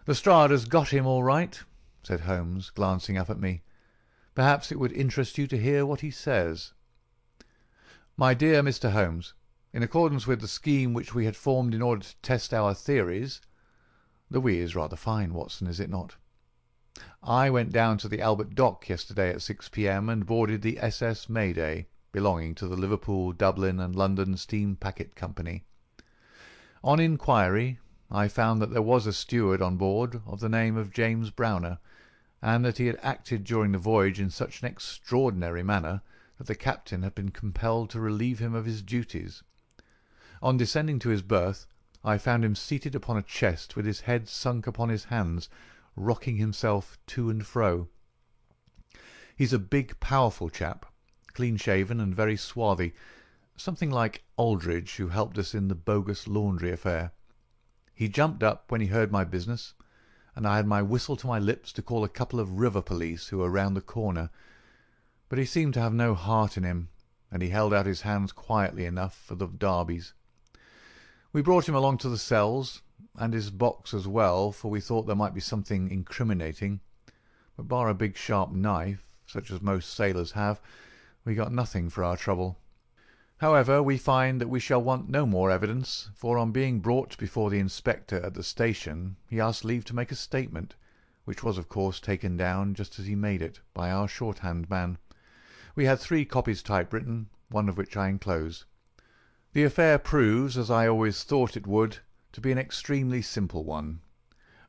"Lestrade 0.06 0.52
has 0.52 0.64
got 0.64 0.88
him 0.88 1.04
all 1.04 1.22
right," 1.22 1.62
said 2.02 2.20
Holmes, 2.20 2.70
glancing 2.70 3.18
up 3.18 3.28
at 3.28 3.38
me. 3.38 3.60
"Perhaps 4.36 4.70
it 4.70 4.78
would 4.78 4.92
interest 4.92 5.38
you 5.38 5.48
to 5.48 5.58
hear 5.58 5.84
what 5.84 6.02
he 6.02 6.10
says." 6.12 6.72
"My 8.16 8.32
dear 8.32 8.62
Mr. 8.62 8.92
Holmes, 8.92 9.34
in 9.72 9.82
accordance 9.82 10.24
with 10.24 10.40
the 10.40 10.46
scheme 10.46 10.94
which 10.94 11.12
we 11.12 11.24
had 11.24 11.34
formed 11.34 11.74
in 11.74 11.82
order 11.82 12.04
to 12.04 12.14
test 12.22 12.54
our 12.54 12.72
theories 12.72 13.40
the 14.30 14.40
we 14.40 14.60
is 14.60 14.76
rather 14.76 14.94
fine, 14.94 15.34
Watson, 15.34 15.66
is 15.66 15.80
it 15.80 15.90
not? 15.90 16.14
I 17.24 17.50
went 17.50 17.72
down 17.72 17.98
to 17.98 18.08
the 18.08 18.20
Albert 18.20 18.54
Dock 18.54 18.88
yesterday 18.88 19.30
at 19.30 19.42
6 19.42 19.68
p.m. 19.70 20.08
and 20.08 20.24
boarded 20.24 20.62
the 20.62 20.78
S.S. 20.78 21.28
Mayday, 21.28 21.88
belonging 22.12 22.54
to 22.54 22.68
the 22.68 22.76
Liverpool, 22.76 23.32
Dublin, 23.32 23.80
and 23.80 23.96
London 23.96 24.36
Steam 24.36 24.76
Packet 24.76 25.16
Company. 25.16 25.64
On 26.84 27.00
inquiry, 27.00 27.80
I 28.12 28.28
found 28.28 28.62
that 28.62 28.70
there 28.70 28.80
was 28.80 29.08
a 29.08 29.12
steward 29.12 29.60
on 29.60 29.76
board 29.76 30.22
of 30.24 30.38
the 30.38 30.48
name 30.48 30.76
of 30.76 30.92
James 30.92 31.30
Browner, 31.30 31.80
and 32.42 32.64
that 32.64 32.78
he 32.78 32.86
had 32.86 32.98
acted 33.02 33.44
during 33.44 33.72
the 33.72 33.78
voyage 33.78 34.18
in 34.18 34.30
such 34.30 34.60
an 34.62 34.68
extraordinary 34.68 35.62
manner 35.62 36.00
that 36.38 36.46
the 36.46 36.54
captain 36.54 37.02
had 37.02 37.14
been 37.14 37.30
compelled 37.30 37.90
to 37.90 38.00
relieve 38.00 38.38
him 38.38 38.54
of 38.54 38.64
his 38.64 38.82
duties. 38.82 39.42
On 40.42 40.56
descending 40.56 40.98
to 41.00 41.10
his 41.10 41.22
berth, 41.22 41.66
I 42.02 42.16
found 42.16 42.44
him 42.44 42.54
seated 42.54 42.94
upon 42.94 43.18
a 43.18 43.22
chest 43.22 43.76
with 43.76 43.84
his 43.84 44.00
head 44.00 44.26
sunk 44.26 44.66
upon 44.66 44.88
his 44.88 45.04
hands 45.04 45.50
rocking 45.96 46.36
himself 46.36 46.98
to 47.08 47.28
and 47.28 47.46
fro. 47.46 47.88
He's 49.36 49.52
a 49.52 49.58
big, 49.58 50.00
powerful 50.00 50.48
chap, 50.48 50.86
clean 51.34 51.56
shaven 51.58 52.00
and 52.00 52.14
very 52.14 52.36
swarthy, 52.36 52.94
something 53.56 53.90
like 53.90 54.24
Aldridge, 54.38 54.96
who 54.96 55.08
helped 55.08 55.36
us 55.36 55.54
in 55.54 55.68
the 55.68 55.74
bogus 55.74 56.26
laundry 56.26 56.70
affair. 56.70 57.12
He 57.94 58.08
jumped 58.08 58.42
up 58.42 58.70
when 58.70 58.80
he 58.80 58.86
heard 58.86 59.12
my 59.12 59.24
business, 59.24 59.74
and 60.36 60.46
I 60.46 60.56
had 60.56 60.66
my 60.66 60.82
whistle 60.82 61.16
to 61.16 61.26
my 61.26 61.38
lips 61.38 61.72
to 61.72 61.82
call 61.82 62.04
a 62.04 62.08
couple 62.08 62.40
of 62.40 62.58
river 62.60 62.82
police 62.82 63.28
who 63.28 63.38
were 63.38 63.50
round 63.50 63.76
the 63.76 63.80
corner. 63.80 64.30
But 65.28 65.38
he 65.38 65.44
seemed 65.44 65.74
to 65.74 65.80
have 65.80 65.92
no 65.92 66.14
heart 66.14 66.56
in 66.56 66.64
him, 66.64 66.88
and 67.30 67.42
he 67.42 67.50
held 67.50 67.72
out 67.74 67.86
his 67.86 68.02
hands 68.02 68.32
quietly 68.32 68.84
enough 68.84 69.16
for 69.16 69.34
the 69.34 69.46
darbies. 69.46 70.12
We 71.32 71.42
brought 71.42 71.68
him 71.68 71.74
along 71.74 71.98
to 71.98 72.08
the 72.08 72.18
cells, 72.18 72.82
and 73.16 73.32
his 73.32 73.50
box 73.50 73.94
as 73.94 74.06
well, 74.08 74.52
for 74.52 74.70
we 74.70 74.80
thought 74.80 75.06
there 75.06 75.16
might 75.16 75.34
be 75.34 75.40
something 75.40 75.90
incriminating; 75.90 76.80
but 77.56 77.68
bar 77.68 77.88
a 77.88 77.94
big 77.94 78.16
sharp 78.16 78.50
knife, 78.50 79.04
such 79.26 79.50
as 79.50 79.60
most 79.60 79.92
sailors 79.92 80.32
have, 80.32 80.60
we 81.24 81.34
got 81.34 81.52
nothing 81.52 81.90
for 81.90 82.02
our 82.02 82.16
trouble. 82.16 82.58
However, 83.40 83.82
we 83.82 83.96
find 83.96 84.38
that 84.38 84.50
we 84.50 84.60
shall 84.60 84.82
want 84.82 85.08
no 85.08 85.24
more 85.24 85.50
evidence, 85.50 86.10
for 86.14 86.36
on 86.36 86.52
being 86.52 86.80
brought 86.80 87.16
before 87.16 87.48
the 87.48 87.58
inspector 87.58 88.20
at 88.20 88.34
the 88.34 88.42
station 88.42 89.16
he 89.26 89.40
asked 89.40 89.64
leave 89.64 89.86
to 89.86 89.96
make 89.96 90.12
a 90.12 90.14
statement, 90.14 90.76
which 91.24 91.42
was 91.42 91.56
of 91.56 91.66
course 91.66 92.00
taken 92.00 92.36
down 92.36 92.74
just 92.74 92.98
as 92.98 93.06
he 93.06 93.14
made 93.14 93.40
it, 93.40 93.60
by 93.72 93.90
our 93.90 94.06
shorthand 94.06 94.68
man. 94.68 94.98
We 95.74 95.86
had 95.86 95.98
three 96.00 96.26
copies 96.26 96.62
typewritten, 96.62 97.30
one 97.48 97.70
of 97.70 97.78
which 97.78 97.96
I 97.96 98.08
enclose. 98.08 98.66
The 99.54 99.64
affair 99.64 99.98
proves, 99.98 100.58
as 100.58 100.70
I 100.70 100.86
always 100.86 101.24
thought 101.24 101.56
it 101.56 101.66
would 101.66 101.96
to 102.32 102.42
be 102.42 102.52
an 102.52 102.58
extremely 102.58 103.22
simple 103.22 103.64
one. 103.64 104.02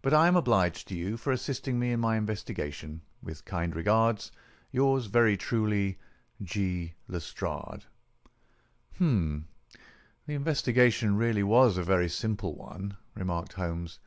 But 0.01 0.13
I 0.13 0.29
am 0.29 0.37
obliged 0.37 0.87
to 0.87 0.95
you 0.95 1.17
for 1.17 1.33
assisting 1.33 1.77
me 1.77 1.91
in 1.91 1.99
my 1.99 2.15
investigation. 2.15 3.01
With 3.21 3.43
kind 3.43 3.75
regards, 3.75 4.31
yours 4.71 5.07
very 5.07 5.35
truly, 5.35 5.99
G. 6.41 6.93
Lestrade. 7.09 7.83
"Hmm! 9.01 9.39
The 10.27 10.35
investigation 10.35 11.15
really 11.15 11.41
was 11.41 11.75
a 11.75 11.81
very 11.81 12.07
simple 12.07 12.53
one," 12.53 12.97
remarked 13.15 13.53
Holmes, 13.53 13.97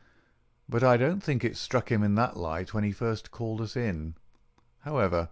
"but 0.69 0.85
I 0.85 0.97
don't 0.97 1.21
think 1.21 1.43
it 1.43 1.57
struck 1.57 1.91
him 1.91 2.05
in 2.05 2.15
that 2.15 2.37
light 2.37 2.73
when 2.73 2.85
he 2.85 2.93
first 2.93 3.33
called 3.33 3.61
us 3.61 3.75
in. 3.75 4.15
However, 4.83 5.31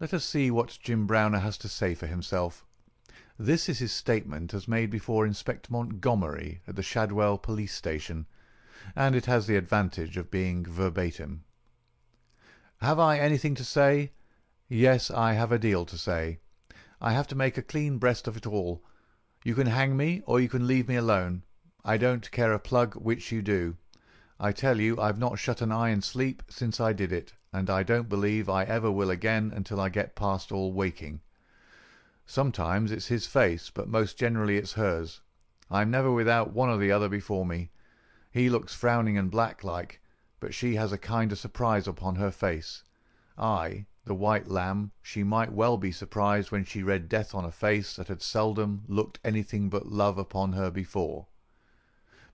let 0.00 0.12
us 0.12 0.24
see 0.24 0.50
what 0.50 0.80
Jim 0.82 1.06
Browner 1.06 1.38
has 1.38 1.56
to 1.58 1.68
say 1.68 1.94
for 1.94 2.08
himself. 2.08 2.66
This 3.38 3.68
is 3.68 3.78
his 3.78 3.92
statement 3.92 4.52
as 4.52 4.66
made 4.66 4.90
before 4.90 5.24
Inspector 5.24 5.70
Montgomery 5.70 6.62
at 6.66 6.74
the 6.74 6.82
Shadwell 6.82 7.38
police 7.38 7.74
station, 7.76 8.26
and 8.96 9.14
it 9.14 9.26
has 9.26 9.46
the 9.46 9.54
advantage 9.54 10.16
of 10.16 10.32
being 10.32 10.64
verbatim. 10.66 11.44
"Have 12.78 12.98
I 12.98 13.20
anything 13.20 13.54
to 13.54 13.64
say? 13.64 14.10
Yes, 14.68 15.12
I 15.12 15.34
have 15.34 15.52
a 15.52 15.60
deal 15.60 15.86
to 15.86 15.96
say. 15.96 16.40
I 17.00 17.12
have 17.12 17.28
to 17.28 17.36
make 17.36 17.56
a 17.56 17.62
clean 17.62 17.98
breast 17.98 18.26
of 18.26 18.36
it 18.36 18.48
all. 18.48 18.82
You 19.46 19.54
can 19.54 19.68
hang 19.68 19.96
me 19.96 20.24
or 20.26 20.40
you 20.40 20.48
can 20.48 20.66
leave 20.66 20.88
me 20.88 20.96
alone. 20.96 21.44
I 21.84 21.98
don't 21.98 22.28
care 22.32 22.52
a 22.52 22.58
plug 22.58 22.94
which 22.96 23.30
you 23.30 23.42
do. 23.42 23.76
I 24.40 24.50
tell 24.50 24.80
you 24.80 25.00
I've 25.00 25.20
not 25.20 25.38
shut 25.38 25.62
an 25.62 25.70
eye 25.70 25.90
in 25.90 26.02
sleep 26.02 26.42
since 26.48 26.80
I 26.80 26.92
did 26.92 27.12
it, 27.12 27.32
and 27.52 27.70
I 27.70 27.84
don't 27.84 28.08
believe 28.08 28.48
I 28.48 28.64
ever 28.64 28.90
will 28.90 29.08
again 29.08 29.52
until 29.54 29.80
I 29.80 29.88
get 29.88 30.16
past 30.16 30.50
all 30.50 30.72
waking. 30.72 31.20
Sometimes 32.26 32.90
it's 32.90 33.06
his 33.06 33.28
face, 33.28 33.70
but 33.70 33.86
most 33.86 34.18
generally 34.18 34.56
it's 34.56 34.72
hers. 34.72 35.20
I'm 35.70 35.92
never 35.92 36.10
without 36.10 36.52
one 36.52 36.68
or 36.68 36.78
the 36.78 36.90
other 36.90 37.08
before 37.08 37.46
me. 37.46 37.70
He 38.32 38.50
looks 38.50 38.74
frowning 38.74 39.16
and 39.16 39.30
black 39.30 39.62
like, 39.62 40.00
but 40.40 40.54
she 40.54 40.74
has 40.74 40.90
a 40.90 40.98
kind 40.98 41.30
of 41.30 41.38
surprise 41.38 41.86
upon 41.86 42.16
her 42.16 42.32
face. 42.32 42.82
I, 43.38 43.86
the 44.06 44.14
white 44.14 44.46
lamb, 44.46 44.92
she 45.02 45.24
might 45.24 45.52
well 45.52 45.76
be 45.76 45.90
surprised 45.90 46.52
when 46.52 46.64
she 46.64 46.80
read 46.80 47.08
death 47.08 47.34
on 47.34 47.44
a 47.44 47.50
face 47.50 47.96
that 47.96 48.06
had 48.06 48.22
seldom 48.22 48.84
looked 48.86 49.18
anything 49.24 49.68
but 49.68 49.88
love 49.88 50.16
upon 50.16 50.52
her 50.52 50.70
before. 50.70 51.26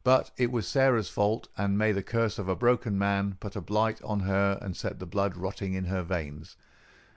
But 0.05 0.33
it 0.37 0.53
was 0.53 0.69
Sarah's 0.69 1.09
fault, 1.09 1.49
and 1.57 1.79
may 1.79 1.93
the 1.93 2.03
curse 2.03 2.39
of 2.39 2.47
a 2.47 2.55
broken 2.55 2.99
man 2.99 3.39
put 3.41 3.57
a 3.57 3.63
blight 3.63 4.03
on 4.03 4.21
her 4.21 4.59
and 4.61 4.77
set 4.77 4.99
the 4.99 5.07
blood 5.07 5.35
rotting 5.35 5.73
in 5.73 5.87
her 5.87 6.03
veins. 6.03 6.57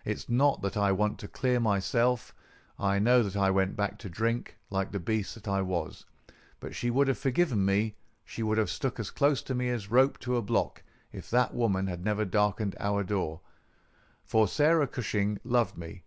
It's 0.06 0.30
not 0.30 0.62
that 0.62 0.78
I 0.78 0.94
want 0.94 1.20
to 1.20 1.28
clear 1.28 1.60
myself. 1.60 2.34
I 2.80 2.98
know 2.98 3.24
that 3.24 3.36
I 3.36 3.52
went 3.52 3.76
back 3.76 3.98
to 4.00 4.10
drink, 4.10 4.58
like 4.70 4.94
the 4.94 5.00
beast 5.00 5.36
that 5.36 5.50
I 5.50 5.64
was. 5.64 6.06
But 6.62 6.76
she 6.76 6.90
would 6.90 7.10
have 7.10 7.18
forgiven 7.18 7.66
me, 7.66 7.96
she 8.24 8.42
would 8.42 8.58
have 8.58 8.70
stuck 8.70 9.02
as 9.02 9.12
close 9.12 9.42
to 9.42 9.54
me 9.54 9.70
as 9.70 9.92
rope 9.92 10.18
to 10.20 10.38
a 10.38 10.42
block, 10.42 10.84
if 11.12 11.30
that 11.30 11.54
woman 11.54 11.88
had 11.88 12.06
never 12.06 12.24
darkened 12.24 12.78
our 12.80 13.04
door. 13.04 13.42
For 14.28 14.48
Sarah 14.48 14.88
Cushing 14.88 15.40
loved 15.44 15.78
me. 15.78 16.02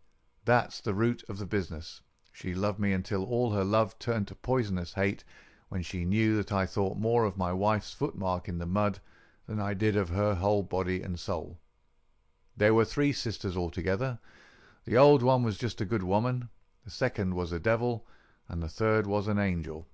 That's 0.45 0.81
the 0.81 0.93
root 0.93 1.23
of 1.29 1.39
the 1.39 1.47
business. 1.47 2.03
She 2.33 2.53
loved 2.53 2.81
me 2.81 2.93
until 2.93 3.23
all 3.25 3.53
her 3.53 3.63
love 3.63 3.97
turned 4.01 4.27
to 4.27 4.35
poisonous 4.35 4.95
hate 4.95 5.23
when 5.69 5.83
she 5.85 6.05
knew 6.05 6.37
that 6.37 6.51
I 6.51 6.67
thought 6.67 6.99
more 6.99 7.23
of 7.23 7.37
my 7.37 7.53
wife's 7.53 7.93
footmark 7.93 8.49
in 8.49 8.59
the 8.59 8.67
mud 8.67 8.99
than 9.47 9.61
I 9.61 9.73
did 9.73 9.95
of 9.95 10.09
her 10.09 10.35
whole 10.35 10.65
body 10.65 11.01
and 11.01 11.17
soul. 11.17 11.61
There 12.57 12.75
were 12.75 12.85
three 12.85 13.13
sisters 13.13 13.57
altogether. 13.57 14.19
The 14.85 14.97
old 14.97 15.23
one 15.23 15.45
was 15.45 15.57
just 15.57 15.81
a 15.81 15.85
good 15.85 16.03
woman 16.03 16.49
the 16.85 16.91
second 16.91 17.35
was 17.37 17.53
a 17.53 17.61
devil, 17.61 18.05
and 18.49 18.61
the 18.61 18.69
third 18.69 19.07
was 19.07 19.29
an 19.29 19.39
angel. 19.39 19.87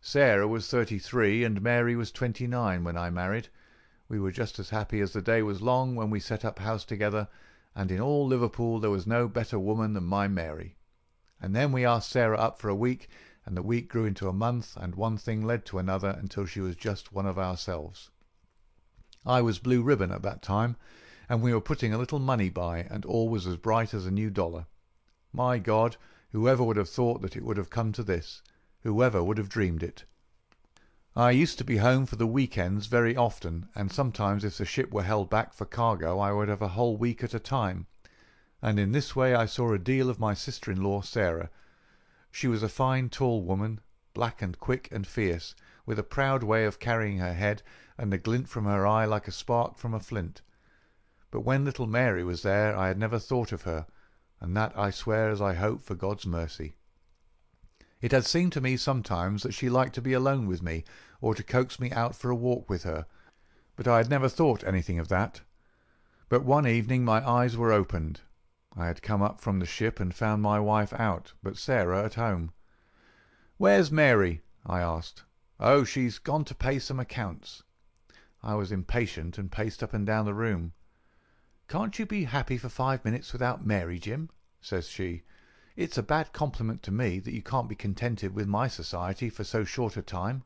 Sarah 0.00 0.46
was 0.46 0.68
thirty 0.68 1.00
three 1.00 1.42
and 1.42 1.60
Mary 1.60 1.96
was 1.96 2.12
twenty 2.12 2.46
nine 2.46 2.84
when 2.84 2.96
I 2.96 3.10
married. 3.10 3.48
We 4.10 4.18
were 4.18 4.32
just 4.32 4.58
as 4.58 4.70
happy 4.70 5.00
as 5.00 5.12
the 5.12 5.22
day 5.22 5.40
was 5.40 5.62
long 5.62 5.94
when 5.94 6.10
we 6.10 6.18
set 6.18 6.44
up 6.44 6.58
house 6.58 6.84
together, 6.84 7.28
and 7.76 7.92
in 7.92 8.00
all 8.00 8.26
Liverpool 8.26 8.80
there 8.80 8.90
was 8.90 9.06
no 9.06 9.28
better 9.28 9.56
woman 9.56 9.92
than 9.92 10.02
my 10.02 10.26
Mary. 10.26 10.76
And 11.40 11.54
then 11.54 11.70
we 11.70 11.84
asked 11.84 12.10
Sarah 12.10 12.36
up 12.36 12.58
for 12.58 12.68
a 12.68 12.74
week, 12.74 13.08
and 13.46 13.56
the 13.56 13.62
week 13.62 13.88
grew 13.88 14.06
into 14.06 14.28
a 14.28 14.32
month, 14.32 14.76
and 14.76 14.96
one 14.96 15.16
thing 15.16 15.44
led 15.44 15.64
to 15.66 15.78
another 15.78 16.08
until 16.08 16.44
she 16.44 16.58
was 16.58 16.74
just 16.74 17.12
one 17.12 17.24
of 17.24 17.38
ourselves. 17.38 18.10
I 19.24 19.42
was 19.42 19.60
blue 19.60 19.80
ribbon 19.80 20.10
at 20.10 20.22
that 20.22 20.42
time, 20.42 20.74
and 21.28 21.40
we 21.40 21.54
were 21.54 21.60
putting 21.60 21.94
a 21.94 21.98
little 21.98 22.18
money 22.18 22.48
by, 22.50 22.78
and 22.78 23.04
all 23.04 23.28
was 23.28 23.46
as 23.46 23.58
bright 23.58 23.94
as 23.94 24.06
a 24.06 24.10
new 24.10 24.28
dollar. 24.28 24.66
My 25.32 25.60
God, 25.60 25.96
whoever 26.32 26.64
would 26.64 26.78
have 26.78 26.90
thought 26.90 27.22
that 27.22 27.36
it 27.36 27.44
would 27.44 27.58
have 27.58 27.70
come 27.70 27.92
to 27.92 28.02
this? 28.02 28.42
Whoever 28.82 29.22
would 29.22 29.38
have 29.38 29.48
dreamed 29.48 29.84
it? 29.84 30.04
I 31.16 31.32
used 31.32 31.58
to 31.58 31.64
be 31.64 31.78
home 31.78 32.06
for 32.06 32.14
the 32.14 32.26
week 32.26 32.56
ends 32.56 32.86
very 32.86 33.16
often, 33.16 33.68
and 33.74 33.90
sometimes 33.90 34.44
if 34.44 34.58
the 34.58 34.64
ship 34.64 34.92
were 34.92 35.02
held 35.02 35.28
back 35.28 35.52
for 35.52 35.64
cargo 35.64 36.20
I 36.20 36.30
would 36.30 36.48
have 36.48 36.62
a 36.62 36.68
whole 36.68 36.96
week 36.96 37.24
at 37.24 37.34
a 37.34 37.40
time. 37.40 37.86
and 38.62 38.78
in 38.78 38.92
this 38.92 39.16
way 39.16 39.34
I 39.34 39.46
saw 39.46 39.72
a 39.72 39.78
deal 39.78 40.08
of 40.08 40.20
my 40.20 40.34
sister-in-law 40.34 41.00
Sarah. 41.00 41.50
She 42.30 42.46
was 42.46 42.62
a 42.62 42.68
fine 42.68 43.08
tall 43.08 43.42
woman, 43.42 43.80
black 44.14 44.40
and 44.40 44.58
quick 44.60 44.88
and 44.92 45.04
fierce, 45.04 45.56
with 45.84 45.98
a 45.98 46.04
proud 46.04 46.44
way 46.44 46.64
of 46.64 46.78
carrying 46.78 47.18
her 47.18 47.34
head, 47.34 47.62
and 47.98 48.14
a 48.14 48.18
glint 48.18 48.48
from 48.48 48.66
her 48.66 48.86
eye 48.86 49.04
like 49.04 49.26
a 49.26 49.32
spark 49.32 49.78
from 49.78 49.94
a 49.94 50.00
flint. 50.00 50.42
But 51.32 51.40
when 51.40 51.64
little 51.64 51.88
Mary 51.88 52.22
was 52.22 52.42
there 52.42 52.76
I 52.76 52.86
had 52.86 52.98
never 52.98 53.18
thought 53.18 53.50
of 53.50 53.62
her, 53.62 53.86
and 54.40 54.56
that 54.56 54.78
I 54.78 54.90
swear 54.90 55.30
as 55.30 55.42
I 55.42 55.54
hope 55.54 55.82
for 55.82 55.96
God's 55.96 56.24
mercy. 56.24 56.76
It 58.02 58.12
had 58.12 58.24
seemed 58.24 58.52
to 58.54 58.62
me 58.62 58.78
sometimes 58.78 59.42
that 59.42 59.52
she 59.52 59.68
liked 59.68 59.94
to 59.96 60.00
be 60.00 60.14
alone 60.14 60.46
with 60.46 60.62
me, 60.62 60.84
or 61.20 61.34
to 61.34 61.42
coax 61.42 61.78
me 61.78 61.90
out 61.92 62.16
for 62.16 62.30
a 62.30 62.34
walk 62.34 62.70
with 62.70 62.84
her, 62.84 63.04
but 63.76 63.86
I 63.86 63.98
had 63.98 64.08
never 64.08 64.26
thought 64.26 64.64
anything 64.64 64.98
of 64.98 65.08
that. 65.08 65.42
But 66.30 66.42
one 66.42 66.66
evening 66.66 67.04
my 67.04 67.20
eyes 67.28 67.58
were 67.58 67.72
opened. 67.72 68.22
I 68.74 68.86
had 68.86 69.02
come 69.02 69.20
up 69.20 69.38
from 69.38 69.58
the 69.58 69.66
ship 69.66 70.00
and 70.00 70.14
found 70.14 70.40
my 70.40 70.58
wife 70.58 70.94
out, 70.94 71.34
but 71.42 71.58
Sarah 71.58 72.02
at 72.02 72.14
home. 72.14 72.52
"Where's 73.58 73.92
Mary?" 73.92 74.40
I 74.64 74.80
asked. 74.80 75.24
"Oh, 75.58 75.84
she's 75.84 76.18
gone 76.18 76.46
to 76.46 76.54
pay 76.54 76.78
some 76.78 77.00
accounts." 77.00 77.64
I 78.42 78.54
was 78.54 78.72
impatient 78.72 79.36
and 79.36 79.52
paced 79.52 79.82
up 79.82 79.92
and 79.92 80.06
down 80.06 80.24
the 80.24 80.32
room. 80.32 80.72
"Can't 81.68 81.98
you 81.98 82.06
be 82.06 82.24
happy 82.24 82.56
for 82.56 82.70
five 82.70 83.04
minutes 83.04 83.34
without 83.34 83.66
Mary, 83.66 83.98
Jim?" 83.98 84.30
says 84.62 84.88
she. 84.88 85.22
"It's 85.82 85.96
a 85.96 86.02
bad 86.02 86.34
compliment 86.34 86.82
to 86.82 86.90
me 86.90 87.20
that 87.20 87.32
you 87.32 87.40
can't 87.40 87.66
be 87.66 87.74
contented 87.74 88.34
with 88.34 88.46
my 88.46 88.68
society 88.68 89.30
for 89.30 89.44
so 89.44 89.64
short 89.64 89.96
a 89.96 90.02
time." 90.02 90.44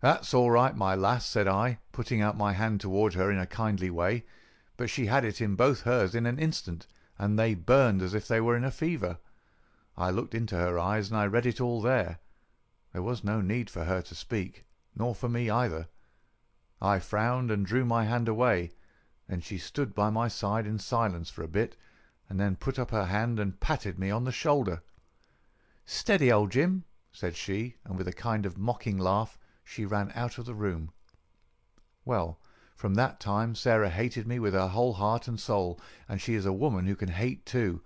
"That's 0.00 0.34
all 0.34 0.50
right, 0.50 0.76
my 0.76 0.96
lass," 0.96 1.24
said 1.24 1.46
I, 1.46 1.78
putting 1.92 2.20
out 2.20 2.36
my 2.36 2.52
hand 2.52 2.80
toward 2.80 3.14
her 3.14 3.30
in 3.30 3.38
a 3.38 3.46
kindly 3.46 3.90
way, 3.90 4.24
but 4.76 4.90
she 4.90 5.06
had 5.06 5.24
it 5.24 5.40
in 5.40 5.54
both 5.54 5.82
hers 5.82 6.16
in 6.16 6.26
an 6.26 6.40
instant 6.40 6.88
and 7.16 7.38
they 7.38 7.54
burned 7.54 8.02
as 8.02 8.12
if 8.12 8.26
they 8.26 8.40
were 8.40 8.56
in 8.56 8.64
a 8.64 8.72
fever. 8.72 9.18
I 9.96 10.10
looked 10.10 10.34
into 10.34 10.56
her 10.56 10.80
eyes 10.80 11.10
and 11.10 11.16
I 11.16 11.26
read 11.26 11.46
it 11.46 11.60
all 11.60 11.80
there. 11.80 12.18
There 12.92 13.02
was 13.04 13.22
no 13.22 13.40
need 13.40 13.70
for 13.70 13.84
her 13.84 14.02
to 14.02 14.16
speak, 14.16 14.64
nor 14.96 15.14
for 15.14 15.28
me 15.28 15.48
either. 15.48 15.86
I 16.82 16.98
frowned 16.98 17.52
and 17.52 17.64
drew 17.64 17.84
my 17.84 18.02
hand 18.06 18.26
away, 18.26 18.72
and 19.28 19.44
she 19.44 19.58
stood 19.58 19.94
by 19.94 20.10
my 20.10 20.26
side 20.26 20.66
in 20.66 20.80
silence 20.80 21.30
for 21.30 21.44
a 21.44 21.46
bit, 21.46 21.76
and 22.34 22.40
then 22.40 22.56
put 22.56 22.80
up 22.80 22.90
her 22.90 23.06
hand 23.06 23.38
and 23.38 23.60
patted 23.60 23.96
me 23.96 24.10
on 24.10 24.24
the 24.24 24.32
shoulder. 24.32 24.82
"Steady, 25.86 26.32
old 26.32 26.50
Jim," 26.50 26.82
said 27.12 27.36
she, 27.36 27.76
and 27.84 27.96
with 27.96 28.08
a 28.08 28.12
kind 28.12 28.44
of 28.44 28.58
mocking 28.58 28.98
laugh 28.98 29.38
she 29.62 29.84
ran 29.84 30.10
out 30.16 30.36
of 30.36 30.44
the 30.44 30.52
room. 30.52 30.90
Well, 32.04 32.40
from 32.74 32.94
that 32.94 33.20
time 33.20 33.54
Sarah 33.54 33.88
hated 33.88 34.26
me 34.26 34.40
with 34.40 34.52
her 34.52 34.66
whole 34.66 34.94
heart 34.94 35.28
and 35.28 35.38
soul, 35.38 35.78
and 36.08 36.20
she 36.20 36.34
is 36.34 36.44
a 36.44 36.52
woman 36.52 36.86
who 36.86 36.96
can 36.96 37.10
hate 37.10 37.46
too. 37.46 37.82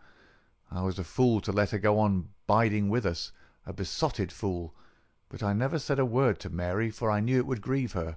I 0.71 0.81
was 0.81 0.99
a 0.99 1.05
fool 1.05 1.43
to 1.43 1.53
let 1.53 1.73
her 1.73 1.79
go 1.79 1.99
on 1.99 2.31
biding 2.47 2.89
with 2.89 3.05
us, 3.05 3.33
a 3.67 3.75
besotted 3.75 4.33
fool, 4.33 4.75
but 5.29 5.43
I 5.43 5.53
never 5.53 5.79
said 5.79 5.99
a 5.99 6.07
word 6.07 6.41
to 6.41 6.49
Mary, 6.49 6.91
for 6.91 7.11
I 7.11 7.21
knew 7.21 7.37
it 7.37 7.47
would 7.47 7.61
grieve 7.61 7.93
her. 7.93 8.17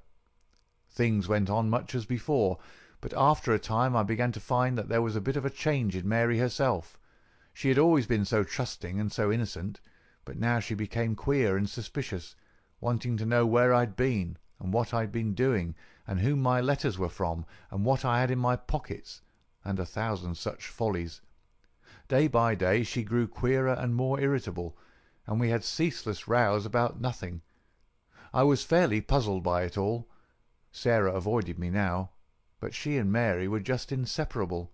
Things 0.90 1.28
went 1.28 1.50
on 1.50 1.70
much 1.70 1.94
as 1.94 2.06
before, 2.06 2.58
but 3.02 3.14
after 3.18 3.52
a 3.52 3.60
time 3.60 3.96
I 3.96 4.04
began 4.04 4.32
to 4.32 4.40
find 4.40 4.78
that 4.78 4.88
there 4.88 5.02
was 5.02 5.16
a 5.16 5.22
bit 5.22 5.36
of 5.36 5.44
a 5.44 5.50
change 5.50 5.96
in 5.96 6.08
Mary 6.08 6.38
herself. 6.38 7.00
She 7.52 7.70
had 7.70 7.80
always 7.80 8.06
been 8.06 8.26
so 8.26 8.44
trusting 8.44 9.00
and 9.00 9.12
so 9.12 9.32
innocent, 9.32 9.82
but 10.24 10.38
now 10.38 10.60
she 10.60 10.76
became 10.76 11.16
queer 11.16 11.58
and 11.58 11.68
suspicious, 11.68 12.36
wanting 12.80 13.18
to 13.18 13.26
know 13.26 13.46
where 13.46 13.74
I'd 13.74 13.96
been, 13.96 14.38
and 14.60 14.72
what 14.72 14.94
I'd 14.94 15.12
been 15.12 15.34
doing, 15.34 15.74
and 16.06 16.20
whom 16.20 16.44
my 16.44 16.62
letters 16.62 17.00
were 17.00 17.10
from, 17.10 17.46
and 17.72 17.84
what 17.84 18.06
I 18.06 18.22
had 18.22 18.30
in 18.30 18.38
my 18.38 18.56
pockets, 18.56 19.22
and 19.66 19.80
a 19.80 19.86
thousand 19.86 20.36
such 20.36 20.68
follies. 20.68 21.22
Day 22.08 22.28
by 22.28 22.54
day 22.54 22.84
she 22.84 23.04
grew 23.04 23.28
queerer 23.28 23.74
and 23.74 23.96
more 23.96 24.20
irritable, 24.20 24.78
and 25.26 25.40
we 25.40 25.50
had 25.50 25.64
ceaseless 25.64 26.28
rows 26.28 26.68
about 26.68 27.02
nothing. 27.02 27.42
I 28.32 28.44
was 28.44 28.64
fairly 28.64 29.02
puzzled 29.02 29.42
by 29.42 29.64
it 29.64 29.76
all. 29.76 30.08
Sarah 30.72 31.14
avoided 31.14 31.58
me 31.58 31.72
now, 31.72 32.12
but 32.62 32.76
she 32.76 32.96
and 32.96 33.12
Mary 33.12 33.48
were 33.48 33.60
just 33.60 33.92
inseparable. 33.92 34.72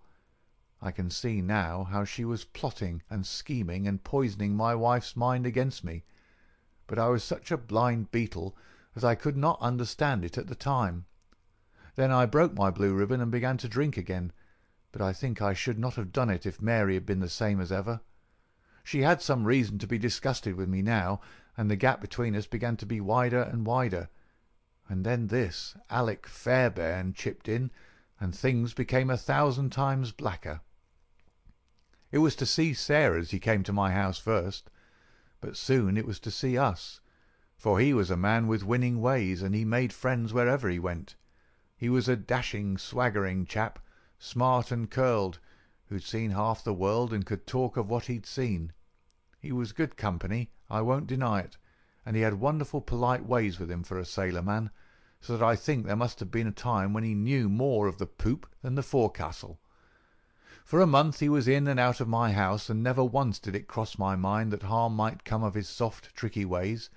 I 0.82 0.90
can 0.90 1.08
see 1.08 1.40
now 1.40 1.84
how 1.84 2.04
she 2.04 2.22
was 2.22 2.44
plotting 2.44 3.02
and 3.08 3.26
scheming 3.26 3.88
and 3.88 4.04
poisoning 4.04 4.54
my 4.54 4.74
wife's 4.74 5.16
mind 5.16 5.46
against 5.46 5.82
me, 5.82 6.04
but 6.86 6.98
I 6.98 7.08
was 7.08 7.24
such 7.24 7.50
a 7.50 7.56
blind 7.56 8.10
beetle 8.10 8.54
that 8.92 9.04
I 9.04 9.14
could 9.14 9.38
not 9.38 9.58
understand 9.62 10.22
it 10.22 10.36
at 10.36 10.48
the 10.48 10.54
time. 10.54 11.06
Then 11.96 12.12
I 12.12 12.26
broke 12.26 12.54
my 12.54 12.70
blue 12.70 12.92
ribbon 12.92 13.22
and 13.22 13.32
began 13.32 13.56
to 13.56 13.68
drink 13.68 13.96
again, 13.96 14.32
but 14.92 15.00
I 15.00 15.14
think 15.14 15.40
I 15.40 15.54
should 15.54 15.78
not 15.78 15.94
have 15.94 16.12
done 16.12 16.28
it 16.28 16.44
if 16.44 16.60
Mary 16.60 16.92
had 16.92 17.06
been 17.06 17.20
the 17.20 17.28
same 17.30 17.58
as 17.58 17.72
ever. 17.72 18.02
She 18.84 19.00
had 19.00 19.22
some 19.22 19.44
reason 19.44 19.78
to 19.78 19.86
be 19.86 19.98
disgusted 19.98 20.56
with 20.56 20.68
me 20.68 20.82
now, 20.82 21.22
and 21.56 21.70
the 21.70 21.76
gap 21.76 22.02
between 22.02 22.36
us 22.36 22.46
began 22.46 22.76
to 22.76 22.86
be 22.86 23.00
wider 23.00 23.40
and 23.40 23.64
wider. 23.64 24.10
And 24.90 25.04
then 25.04 25.26
this 25.26 25.76
Alec 25.90 26.26
Fairbairn 26.26 27.12
chipped 27.12 27.46
in, 27.46 27.70
and 28.18 28.34
things 28.34 28.72
became 28.72 29.10
a 29.10 29.18
thousand 29.18 29.68
times 29.68 30.12
blacker. 30.12 30.62
It 32.10 32.18
was 32.20 32.34
to 32.36 32.46
see 32.46 32.72
Sarah's 32.72 33.30
he 33.30 33.38
came 33.38 33.62
to 33.64 33.72
my 33.74 33.92
house 33.92 34.16
first, 34.18 34.70
but 35.42 35.58
soon 35.58 35.98
it 35.98 36.06
was 36.06 36.18
to 36.20 36.30
see 36.30 36.56
us, 36.56 37.02
for 37.58 37.78
he 37.78 37.92
was 37.92 38.10
a 38.10 38.16
man 38.16 38.46
with 38.46 38.64
winning 38.64 39.02
ways, 39.02 39.42
and 39.42 39.54
he 39.54 39.62
made 39.62 39.92
friends 39.92 40.32
wherever 40.32 40.70
he 40.70 40.78
went. 40.78 41.16
He 41.76 41.90
was 41.90 42.08
a 42.08 42.16
dashing, 42.16 42.78
swaggering 42.78 43.44
chap, 43.44 43.78
smart 44.18 44.72
and 44.72 44.90
curled, 44.90 45.38
who'd 45.88 46.02
seen 46.02 46.30
half 46.30 46.64
the 46.64 46.72
world 46.72 47.12
and 47.12 47.26
could 47.26 47.46
talk 47.46 47.76
of 47.76 47.90
what 47.90 48.06
he'd 48.06 48.24
seen. 48.24 48.72
He 49.38 49.52
was 49.52 49.72
good 49.72 49.98
company, 49.98 50.50
I 50.70 50.80
won't 50.80 51.06
deny 51.06 51.40
it, 51.40 51.58
and 52.06 52.16
he 52.16 52.22
had 52.22 52.34
wonderful 52.34 52.80
polite 52.80 53.26
ways 53.26 53.58
with 53.58 53.70
him 53.70 53.82
for 53.82 53.98
a 53.98 54.04
sailor 54.04 54.42
man, 54.42 54.70
so 55.20 55.36
that 55.36 55.44
I 55.44 55.56
think 55.56 55.86
there 55.86 55.96
must 55.96 56.20
have 56.20 56.30
been 56.30 56.46
a 56.46 56.52
time 56.52 56.92
when 56.92 57.04
he 57.04 57.14
knew 57.14 57.48
more 57.48 57.86
of 57.86 57.98
the 57.98 58.06
poop 58.06 58.48
than 58.62 58.74
the 58.74 58.82
forecastle. 58.82 59.60
For 60.64 60.80
a 60.80 60.86
month 60.86 61.20
he 61.20 61.28
was 61.28 61.48
in 61.48 61.66
and 61.66 61.80
out 61.80 62.00
of 62.00 62.08
my 62.08 62.32
house, 62.32 62.68
and 62.70 62.82
never 62.82 63.04
once 63.04 63.38
did 63.38 63.54
it 63.56 63.68
cross 63.68 63.98
my 63.98 64.16
mind 64.16 64.52
that 64.52 64.62
harm 64.62 64.94
might 64.94 65.24
come 65.24 65.42
of 65.42 65.54
his 65.54 65.68
soft, 65.68 66.14
tricky 66.14 66.44
ways. 66.44 66.90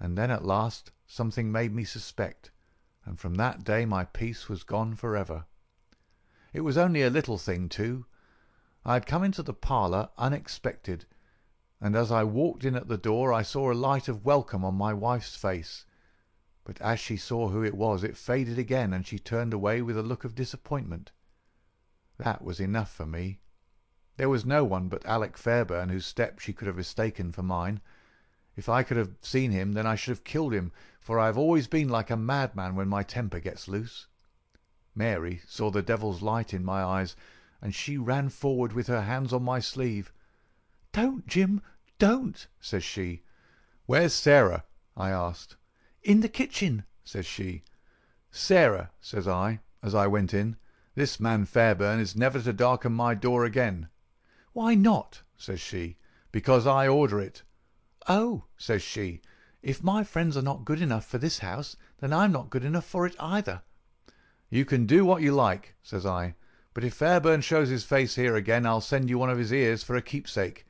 And 0.00 0.16
then 0.16 0.30
at 0.30 0.44
last 0.44 0.92
something 1.06 1.50
made 1.52 1.74
me 1.74 1.84
suspect 1.84 2.50
and 3.04 3.18
from 3.18 3.34
that 3.34 3.64
day 3.64 3.84
my 3.84 4.04
peace 4.04 4.48
was 4.48 4.62
gone 4.62 4.94
for 4.94 5.16
ever. 5.16 5.44
It 6.52 6.60
was 6.60 6.78
only 6.78 7.02
a 7.02 7.10
little 7.10 7.38
thing, 7.38 7.68
too. 7.68 8.06
I 8.84 8.94
had 8.94 9.06
come 9.06 9.24
into 9.24 9.42
the 9.42 9.54
parlour 9.54 10.10
unexpected, 10.18 11.06
and 11.84 11.96
as 11.96 12.12
I 12.12 12.22
walked 12.22 12.64
in 12.64 12.76
at 12.76 12.86
the 12.86 12.96
door 12.96 13.32
I 13.32 13.42
saw 13.42 13.72
a 13.72 13.74
light 13.74 14.06
of 14.06 14.24
welcome 14.24 14.64
on 14.64 14.76
my 14.76 14.94
wife's 14.94 15.34
face. 15.34 15.84
But 16.62 16.80
as 16.80 17.00
she 17.00 17.16
saw 17.16 17.48
who 17.48 17.64
it 17.64 17.74
was 17.74 18.04
it 18.04 18.16
faded 18.16 18.56
again, 18.56 18.92
and 18.92 19.04
she 19.04 19.18
turned 19.18 19.52
away 19.52 19.82
with 19.82 19.98
a 19.98 20.02
look 20.02 20.22
of 20.22 20.36
disappointment. 20.36 21.10
That 22.18 22.44
was 22.44 22.60
enough 22.60 22.94
for 22.94 23.04
me. 23.04 23.40
There 24.16 24.28
was 24.28 24.46
no 24.46 24.62
one 24.62 24.88
but 24.88 25.04
Alec 25.04 25.36
Fairbairn 25.36 25.88
whose 25.88 26.06
step 26.06 26.38
she 26.38 26.52
could 26.52 26.68
have 26.68 26.76
mistaken 26.76 27.32
for 27.32 27.42
mine. 27.42 27.80
If 28.54 28.68
I 28.68 28.84
could 28.84 28.96
have 28.96 29.16
seen 29.20 29.50
him 29.50 29.72
then 29.72 29.84
I 29.84 29.96
should 29.96 30.12
have 30.12 30.22
killed 30.22 30.54
him, 30.54 30.70
for 31.00 31.18
I 31.18 31.26
have 31.26 31.36
always 31.36 31.66
been 31.66 31.88
like 31.88 32.10
a 32.10 32.16
madman 32.16 32.76
when 32.76 32.86
my 32.86 33.02
temper 33.02 33.40
gets 33.40 33.66
loose. 33.66 34.06
Mary 34.94 35.42
saw 35.48 35.68
the 35.72 35.82
devil's 35.82 36.22
light 36.22 36.54
in 36.54 36.64
my 36.64 36.84
eyes, 36.84 37.16
and 37.60 37.74
she 37.74 37.98
ran 37.98 38.28
forward 38.28 38.72
with 38.72 38.86
her 38.86 39.02
hands 39.02 39.32
on 39.32 39.42
my 39.42 39.58
sleeve. 39.58 40.12
"Don't, 40.94 41.26
Jim, 41.26 41.62
don't!" 41.98 42.46
says 42.60 42.84
she. 42.84 43.22
"Where's 43.86 44.12
Sarah?" 44.12 44.64
I 44.94 45.08
asked. 45.08 45.56
"In 46.02 46.20
the 46.20 46.28
kitchen," 46.28 46.84
says 47.02 47.24
she. 47.24 47.64
"Sarah," 48.30 48.90
says 49.00 49.26
I, 49.26 49.60
as 49.82 49.94
I 49.94 50.06
went 50.06 50.34
in, 50.34 50.56
"this 50.94 51.18
man 51.18 51.46
Fairbairn 51.46 51.98
is 51.98 52.14
never 52.14 52.42
to 52.42 52.52
darken 52.52 52.92
my 52.92 53.14
door 53.14 53.46
again." 53.46 53.88
"Why 54.52 54.74
not?" 54.74 55.22
says 55.38 55.62
she. 55.62 55.96
"Because 56.30 56.66
I 56.66 56.86
order 56.88 57.18
it. 57.20 57.42
"Oh!" 58.06 58.44
says 58.58 58.82
she, 58.82 59.22
"if 59.62 59.82
my 59.82 60.04
friends 60.04 60.36
are 60.36 60.42
not 60.42 60.66
good 60.66 60.82
enough 60.82 61.06
for 61.06 61.16
this 61.16 61.38
house, 61.38 61.74
then 62.00 62.12
I'm 62.12 62.32
not 62.32 62.50
good 62.50 62.64
enough 62.66 62.84
for 62.84 63.06
it 63.06 63.16
either." 63.18 63.62
"You 64.50 64.66
can 64.66 64.84
do 64.84 65.06
what 65.06 65.22
you 65.22 65.32
like," 65.32 65.74
says 65.82 66.04
I, 66.04 66.34
"but 66.74 66.84
if 66.84 66.92
Fairbairn 66.92 67.40
shows 67.40 67.70
his 67.70 67.82
face 67.84 68.16
here 68.16 68.36
again 68.36 68.66
I'll 68.66 68.82
send 68.82 69.08
you 69.08 69.16
one 69.16 69.30
of 69.30 69.38
his 69.38 69.54
ears 69.54 69.82
for 69.82 69.96
a 69.96 70.02
keepsake." 70.02 70.66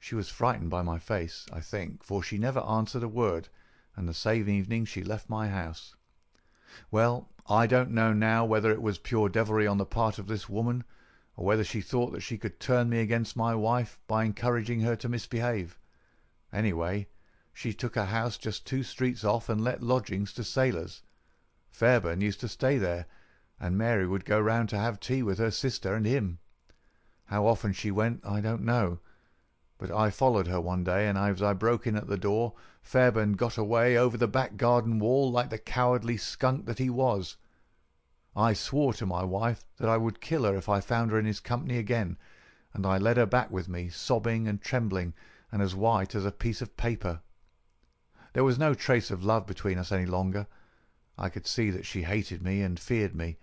She 0.00 0.14
was 0.14 0.28
frightened 0.28 0.70
by 0.70 0.82
my 0.82 1.00
face, 1.00 1.44
I 1.52 1.58
think, 1.58 2.04
for 2.04 2.22
she 2.22 2.38
never 2.38 2.60
answered 2.60 3.02
a 3.02 3.08
word, 3.08 3.48
and 3.96 4.08
the 4.08 4.14
same 4.14 4.48
evening 4.48 4.84
she 4.84 5.02
left 5.02 5.28
my 5.28 5.48
house. 5.48 5.96
Well, 6.92 7.32
I 7.48 7.66
don't 7.66 7.90
know 7.90 8.12
now 8.12 8.44
whether 8.44 8.70
it 8.70 8.80
was 8.80 8.98
pure 8.98 9.28
devilry 9.28 9.66
on 9.66 9.78
the 9.78 9.84
part 9.84 10.20
of 10.20 10.28
this 10.28 10.48
woman, 10.48 10.84
or 11.34 11.44
whether 11.44 11.64
she 11.64 11.80
thought 11.80 12.12
that 12.12 12.20
she 12.20 12.38
could 12.38 12.60
turn 12.60 12.88
me 12.88 13.00
against 13.00 13.36
my 13.36 13.56
wife 13.56 13.98
by 14.06 14.22
encouraging 14.22 14.82
her 14.82 14.94
to 14.94 15.08
misbehave. 15.08 15.80
Anyway, 16.52 17.08
she 17.52 17.74
took 17.74 17.96
a 17.96 18.04
house 18.06 18.38
just 18.38 18.64
two 18.64 18.84
streets 18.84 19.24
off 19.24 19.48
and 19.48 19.64
let 19.64 19.82
lodgings 19.82 20.32
to 20.34 20.44
sailors. 20.44 21.02
Fairbairn 21.72 22.20
used 22.20 22.38
to 22.38 22.48
stay 22.48 22.78
there, 22.78 23.06
and 23.58 23.76
Mary 23.76 24.06
would 24.06 24.24
go 24.24 24.38
round 24.38 24.68
to 24.68 24.78
have 24.78 25.00
tea 25.00 25.24
with 25.24 25.38
her 25.38 25.50
sister 25.50 25.96
and 25.96 26.06
him. 26.06 26.38
How 27.24 27.48
often 27.48 27.72
she 27.72 27.90
went 27.90 28.24
I 28.24 28.40
don't 28.40 28.62
know, 28.62 29.00
but 29.78 29.92
I 29.92 30.10
followed 30.10 30.48
her 30.48 30.60
one 30.60 30.82
day, 30.82 31.06
and 31.06 31.16
as 31.16 31.40
I 31.40 31.52
broke 31.52 31.86
in 31.86 31.96
at 31.96 32.08
the 32.08 32.18
door 32.18 32.54
Fairbairn 32.82 33.34
got 33.34 33.56
away 33.56 33.96
over 33.96 34.16
the 34.16 34.26
back 34.26 34.56
garden 34.56 34.98
wall 34.98 35.30
like 35.30 35.50
the 35.50 35.58
cowardly 35.58 36.16
skunk 36.16 36.66
that 36.66 36.78
he 36.78 36.90
was. 36.90 37.36
I 38.34 38.54
swore 38.54 38.92
to 38.94 39.06
my 39.06 39.22
wife 39.24 39.64
that 39.76 39.88
I 39.88 39.96
would 39.96 40.20
kill 40.20 40.44
her 40.44 40.56
if 40.56 40.68
I 40.68 40.80
found 40.80 41.10
her 41.10 41.18
in 41.18 41.26
his 41.26 41.38
company 41.38 41.78
again, 41.78 42.16
and 42.72 42.86
I 42.86 42.98
led 42.98 43.18
her 43.18 43.26
back 43.26 43.50
with 43.50 43.68
me, 43.68 43.88
sobbing 43.88 44.48
and 44.48 44.60
trembling 44.60 45.14
and 45.52 45.62
as 45.62 45.74
white 45.74 46.14
as 46.14 46.24
a 46.24 46.32
piece 46.32 46.60
of 46.60 46.76
paper. 46.76 47.20
There 48.32 48.44
was 48.44 48.58
no 48.58 48.74
trace 48.74 49.10
of 49.10 49.24
love 49.24 49.46
between 49.46 49.78
us 49.78 49.92
any 49.92 50.06
longer. 50.06 50.46
I 51.16 51.28
could 51.28 51.46
see 51.46 51.70
that 51.70 51.86
she 51.86 52.02
hated 52.02 52.42
me 52.42 52.62
and 52.62 52.80
feared 52.80 53.14
me, 53.14 53.38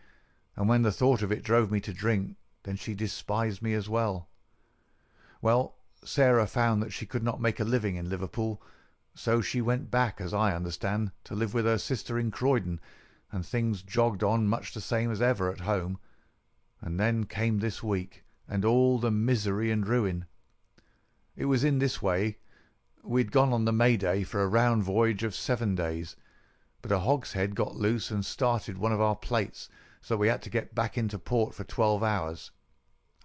and 0.56 0.68
when 0.68 0.82
the 0.82 0.92
thought 0.92 1.22
of 1.22 1.32
it 1.32 1.44
drove 1.44 1.72
me 1.72 1.80
to 1.82 1.94
drink, 1.94 2.36
then 2.64 2.76
she 2.76 2.94
despised 2.94 3.62
me 3.62 3.74
as 3.74 3.88
well. 3.88 4.28
Well, 5.42 5.75
Sarah 6.08 6.46
found 6.46 6.84
that 6.84 6.94
she 6.94 7.08
could 7.08 7.24
not 7.24 7.42
make 7.42 7.60
a 7.60 7.64
living 7.64 7.96
in 7.96 8.10
Liverpool, 8.10 8.62
so 9.16 9.42
she 9.42 9.60
went 9.60 9.90
back, 9.90 10.22
as 10.22 10.34
I 10.34 10.56
understand, 10.56 11.12
to 11.24 11.34
live 11.34 11.54
with 11.54 11.66
her 11.66 11.80
sister 11.80 12.20
in 12.20 12.30
Croydon, 12.30 12.80
and 13.32 13.44
things 13.44 13.82
jogged 13.82 14.22
on 14.24 14.48
much 14.48 14.74
the 14.74 14.82
same 14.82 15.10
as 15.10 15.22
ever 15.22 15.52
at 15.52 15.62
home. 15.62 15.98
And 16.80 17.00
then 17.00 17.24
came 17.24 17.58
this 17.58 17.82
week, 17.82 18.24
and 18.48 18.64
all 18.64 19.00
the 19.00 19.10
misery 19.10 19.72
and 19.72 19.88
ruin. 19.88 20.26
It 21.36 21.46
was 21.46 21.64
in 21.64 21.80
this 21.80 22.02
way. 22.02 22.38
We'd 23.04 23.32
gone 23.32 23.52
on 23.52 23.66
the 23.66 23.74
May 23.74 23.98
Day 23.98 24.24
for 24.24 24.44
a 24.44 24.48
round 24.48 24.84
voyage 24.84 25.24
of 25.24 25.34
seven 25.34 25.74
days, 25.74 26.16
but 26.84 26.92
a 26.92 27.00
hogshead 27.00 27.56
got 27.56 27.76
loose 27.76 28.12
and 28.12 28.24
started 28.24 28.78
one 28.78 28.92
of 28.92 29.02
our 29.02 29.16
plates, 29.16 29.70
so 30.02 30.16
we 30.16 30.28
had 30.28 30.44
to 30.44 30.52
get 30.52 30.76
back 30.76 31.00
into 31.00 31.18
port 31.18 31.56
for 31.56 31.64
twelve 31.64 32.04
hours. 32.04 32.52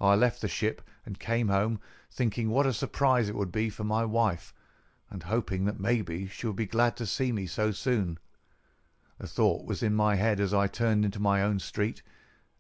I 0.01 0.14
left 0.14 0.41
the 0.41 0.49
ship 0.49 0.81
and 1.05 1.20
came 1.20 1.49
home, 1.49 1.78
thinking 2.11 2.50
what 2.50 2.66
a 2.66 2.72
surprise 2.72 3.28
it 3.28 3.36
would 3.36 3.52
be 3.52 3.70
for 3.70 3.84
my 3.84 4.04
wife, 4.04 4.52
and 5.11 5.22
hoping 5.22 5.64
that 5.64 5.78
maybe 5.78 6.26
she 6.26 6.46
would 6.46 6.56
be 6.56 6.66
glad 6.66 6.96
to 6.96 7.06
see 7.06 7.30
me 7.30 7.46
so 7.46 7.70
soon. 7.70 8.18
The 9.18 9.26
thought 9.26 9.64
was 9.64 9.82
in 9.82 9.94
my 9.94 10.16
head 10.16 10.40
as 10.40 10.52
I 10.52 10.66
turned 10.66 11.04
into 11.04 11.20
my 11.20 11.42
own 11.42 11.61
street, 11.61 12.02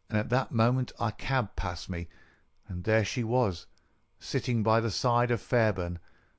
and 0.08 0.18
at 0.18 0.28
that 0.30 0.52
moment 0.52 0.92
a 1.00 1.10
cab 1.10 1.56
passed 1.56 1.90
me, 1.90 2.08
and 2.68 2.84
there 2.84 3.04
she 3.04 3.24
was, 3.24 3.66
sitting 4.20 4.62
by 4.62 4.80
the 4.80 4.90
side 4.90 5.30
of 5.30 5.40
Fairbairn, 5.40 5.98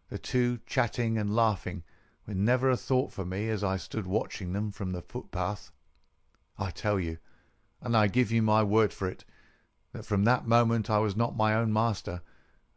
the 0.09 0.17
two 0.17 0.59
chatting 0.65 1.17
and 1.17 1.35
laughing, 1.35 1.83
with 2.25 2.37
never 2.37 2.69
a 2.69 2.77
thought 2.77 3.11
for 3.11 3.25
me 3.25 3.49
as 3.49 3.63
I 3.63 3.77
stood 3.77 4.07
watching 4.07 4.53
them 4.53 4.71
from 4.71 4.93
the 4.93 5.01
footpath. 5.01 5.71
I 6.57 6.71
tell 6.71 6.99
you, 6.99 7.17
and 7.81 7.97
I 7.97 8.07
give 8.07 8.31
you 8.31 8.41
my 8.41 8.63
word 8.63 8.93
for 8.93 9.09
it, 9.09 9.25
that 9.91 10.05
from 10.05 10.23
that 10.23 10.47
moment 10.47 10.89
I 10.89 10.99
was 10.99 11.17
not 11.17 11.35
my 11.35 11.53
own 11.55 11.73
master, 11.73 12.21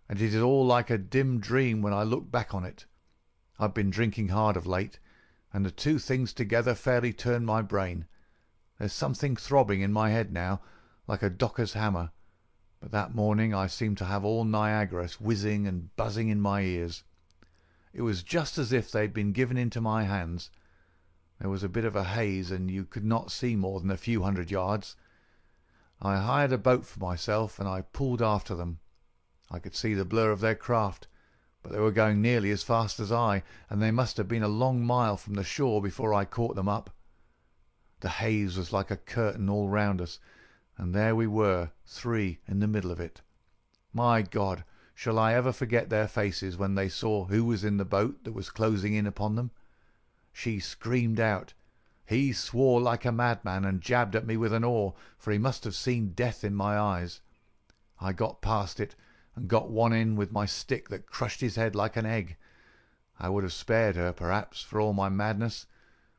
and 0.08 0.20
it 0.20 0.34
is 0.34 0.42
all 0.42 0.66
like 0.66 0.90
a 0.90 0.98
dim 0.98 1.40
dream 1.40 1.82
when 1.82 1.92
I 1.92 2.02
look 2.02 2.30
back 2.30 2.54
on 2.54 2.64
it. 2.64 2.86
I've 3.58 3.74
been 3.74 3.90
drinking 3.90 4.28
hard 4.28 4.56
of 4.56 4.66
late, 4.66 4.98
and 5.52 5.64
the 5.64 5.70
two 5.70 5.98
things 5.98 6.32
together 6.32 6.74
fairly 6.74 7.12
turn 7.12 7.44
my 7.44 7.62
brain. 7.62 8.06
There's 8.78 8.92
something 8.92 9.36
throbbing 9.36 9.80
in 9.80 9.92
my 9.92 10.10
head 10.10 10.32
now, 10.32 10.60
like 11.06 11.22
a 11.22 11.30
docker's 11.30 11.74
hammer, 11.74 12.10
but 12.80 12.90
that 12.90 13.14
morning 13.14 13.54
I 13.54 13.66
seemed 13.66 13.96
to 13.98 14.04
have 14.04 14.24
all 14.24 14.44
Niagara 14.44 15.08
whizzing 15.20 15.66
and 15.66 15.94
buzzing 15.96 16.28
in 16.28 16.40
my 16.40 16.62
ears. 16.62 17.04
It 17.92 18.02
was 18.02 18.22
just 18.22 18.58
as 18.58 18.72
if 18.72 18.90
they'd 18.90 19.14
been 19.14 19.32
given 19.32 19.56
into 19.56 19.80
my 19.80 20.02
hands. 20.02 20.50
There 21.38 21.48
was 21.48 21.62
a 21.62 21.68
bit 21.68 21.84
of 21.84 21.96
a 21.96 22.04
haze, 22.04 22.50
and 22.50 22.70
you 22.70 22.84
could 22.84 23.04
not 23.04 23.30
see 23.30 23.56
more 23.56 23.80
than 23.80 23.90
a 23.90 23.96
few 23.96 24.22
hundred 24.22 24.50
yards. 24.50 24.96
I 26.02 26.18
hired 26.18 26.52
a 26.52 26.58
boat 26.58 26.84
for 26.84 27.00
myself, 27.00 27.58
and 27.58 27.68
I 27.68 27.82
pulled 27.82 28.20
after 28.20 28.54
them. 28.54 28.80
I 29.54 29.60
could 29.60 29.76
see 29.76 29.94
the 29.94 30.04
blur 30.04 30.32
of 30.32 30.40
their 30.40 30.56
craft, 30.56 31.06
but 31.62 31.70
they 31.70 31.78
were 31.78 31.92
going 31.92 32.20
nearly 32.20 32.50
as 32.50 32.64
fast 32.64 32.98
as 32.98 33.12
I, 33.12 33.44
and 33.70 33.80
they 33.80 33.92
must 33.92 34.16
have 34.16 34.26
been 34.26 34.42
a 34.42 34.48
long 34.48 34.84
mile 34.84 35.16
from 35.16 35.34
the 35.34 35.44
shore 35.44 35.80
before 35.80 36.12
I 36.12 36.24
caught 36.24 36.56
them 36.56 36.68
up. 36.68 36.90
The 38.00 38.08
haze 38.08 38.56
was 38.56 38.72
like 38.72 38.90
a 38.90 38.96
curtain 38.96 39.48
all 39.48 39.68
round 39.68 40.00
us, 40.00 40.18
and 40.76 40.92
there 40.92 41.14
we 41.14 41.28
were, 41.28 41.70
three 41.86 42.40
in 42.48 42.58
the 42.58 42.66
middle 42.66 42.90
of 42.90 42.98
it. 42.98 43.20
My 43.92 44.22
God, 44.22 44.64
shall 44.92 45.20
I 45.20 45.34
ever 45.34 45.52
forget 45.52 45.88
their 45.88 46.08
faces 46.08 46.56
when 46.56 46.74
they 46.74 46.88
saw 46.88 47.26
who 47.26 47.44
was 47.44 47.62
in 47.62 47.76
the 47.76 47.84
boat 47.84 48.24
that 48.24 48.32
was 48.32 48.50
closing 48.50 48.94
in 48.94 49.06
upon 49.06 49.36
them? 49.36 49.52
She 50.32 50.58
screamed 50.58 51.20
out. 51.20 51.54
He 52.04 52.32
swore 52.32 52.80
like 52.80 53.04
a 53.04 53.12
madman 53.12 53.64
and 53.64 53.80
jabbed 53.80 54.16
at 54.16 54.26
me 54.26 54.36
with 54.36 54.52
an 54.52 54.64
oar, 54.64 54.94
for 55.16 55.30
he 55.30 55.38
must 55.38 55.62
have 55.62 55.76
seen 55.76 56.10
death 56.10 56.42
in 56.42 56.56
my 56.56 56.76
eyes. 56.76 57.20
I 58.00 58.12
got 58.12 58.42
past 58.42 58.80
it, 58.80 58.96
and 59.36 59.48
got 59.48 59.70
one 59.70 59.92
in 59.92 60.16
with 60.16 60.32
my 60.32 60.46
stick 60.46 60.88
that 60.88 61.06
crushed 61.06 61.40
his 61.40 61.56
head 61.56 61.74
like 61.74 61.96
an 61.96 62.06
egg. 62.06 62.36
I 63.18 63.28
would 63.28 63.44
have 63.44 63.52
spared 63.52 63.96
her, 63.96 64.12
perhaps, 64.12 64.62
for 64.62 64.80
all 64.80 64.92
my 64.92 65.08
madness, 65.08 65.66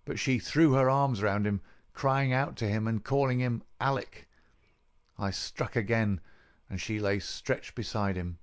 but 0.05 0.19
she 0.19 0.39
threw 0.39 0.73
her 0.73 0.89
arms 0.89 1.21
round 1.21 1.45
him, 1.45 1.61
crying 1.93 2.33
out 2.33 2.55
to 2.57 2.67
him 2.67 2.87
and 2.87 3.03
calling 3.03 3.39
him 3.39 3.63
Alec. 3.79 4.27
I 5.17 5.31
struck 5.31 5.75
again, 5.75 6.21
and 6.69 6.79
she 6.79 6.99
lay 6.99 7.19
stretched 7.19 7.75
beside 7.75 8.15
him. 8.15 8.37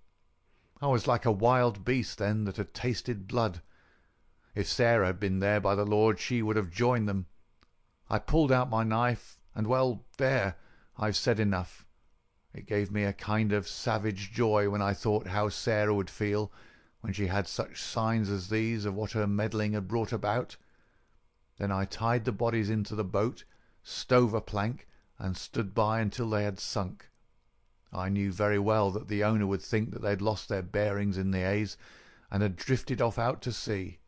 I 0.80 0.86
was 0.86 1.06
like 1.06 1.24
a 1.24 1.32
wild 1.32 1.84
beast 1.84 2.18
then 2.18 2.44
that 2.44 2.56
had 2.56 2.74
tasted 2.74 3.28
blood. 3.28 3.62
If 4.54 4.66
Sarah 4.66 5.06
had 5.06 5.20
been 5.20 5.38
there, 5.38 5.60
by 5.60 5.74
the 5.74 5.86
Lord, 5.86 6.18
she 6.18 6.42
would 6.42 6.56
have 6.56 6.70
joined 6.70 7.08
them. 7.08 7.26
I 8.10 8.18
pulled 8.18 8.52
out 8.52 8.68
my 8.68 8.82
knife, 8.82 9.38
and 9.54 9.66
well, 9.66 10.04
there, 10.18 10.56
I've 10.98 11.16
said 11.16 11.38
enough. 11.38 11.86
It 12.54 12.66
gave 12.66 12.90
me 12.90 13.04
a 13.04 13.14
kind 13.14 13.52
of 13.52 13.66
savage 13.66 14.30
joy 14.30 14.68
when 14.68 14.82
I 14.82 14.92
thought 14.92 15.28
how 15.28 15.48
Sarah 15.48 15.94
would 15.94 16.10
feel 16.10 16.52
when 17.00 17.12
she 17.12 17.28
had 17.28 17.46
such 17.48 17.82
signs 17.82 18.28
as 18.28 18.48
these 18.50 18.84
of 18.84 18.94
what 18.94 19.12
her 19.12 19.26
meddling 19.26 19.72
had 19.72 19.88
brought 19.88 20.12
about. 20.12 20.56
Then 21.56 21.72
I 21.72 21.86
tied 21.86 22.24
the 22.24 22.32
bodies 22.32 22.68
into 22.68 22.94
the 22.94 23.04
boat, 23.04 23.44
stove 23.82 24.34
a 24.34 24.40
plank, 24.40 24.86
and 25.18 25.36
stood 25.36 25.74
by 25.74 26.00
until 26.00 26.28
they 26.28 26.44
had 26.44 26.60
sunk. 26.60 27.08
I 27.92 28.08
knew 28.08 28.32
very 28.32 28.58
well 28.58 28.90
that 28.90 29.08
the 29.08 29.24
owner 29.24 29.46
would 29.46 29.62
think 29.62 29.90
that 29.90 30.02
they 30.02 30.10
had 30.10 30.22
lost 30.22 30.48
their 30.48 30.62
bearings 30.62 31.16
in 31.16 31.30
the 31.30 31.40
haze 31.40 31.76
and 32.30 32.42
had 32.42 32.56
drifted 32.56 33.00
off 33.00 33.18
out 33.18 33.40
to 33.42 33.52
sea. 33.52 33.98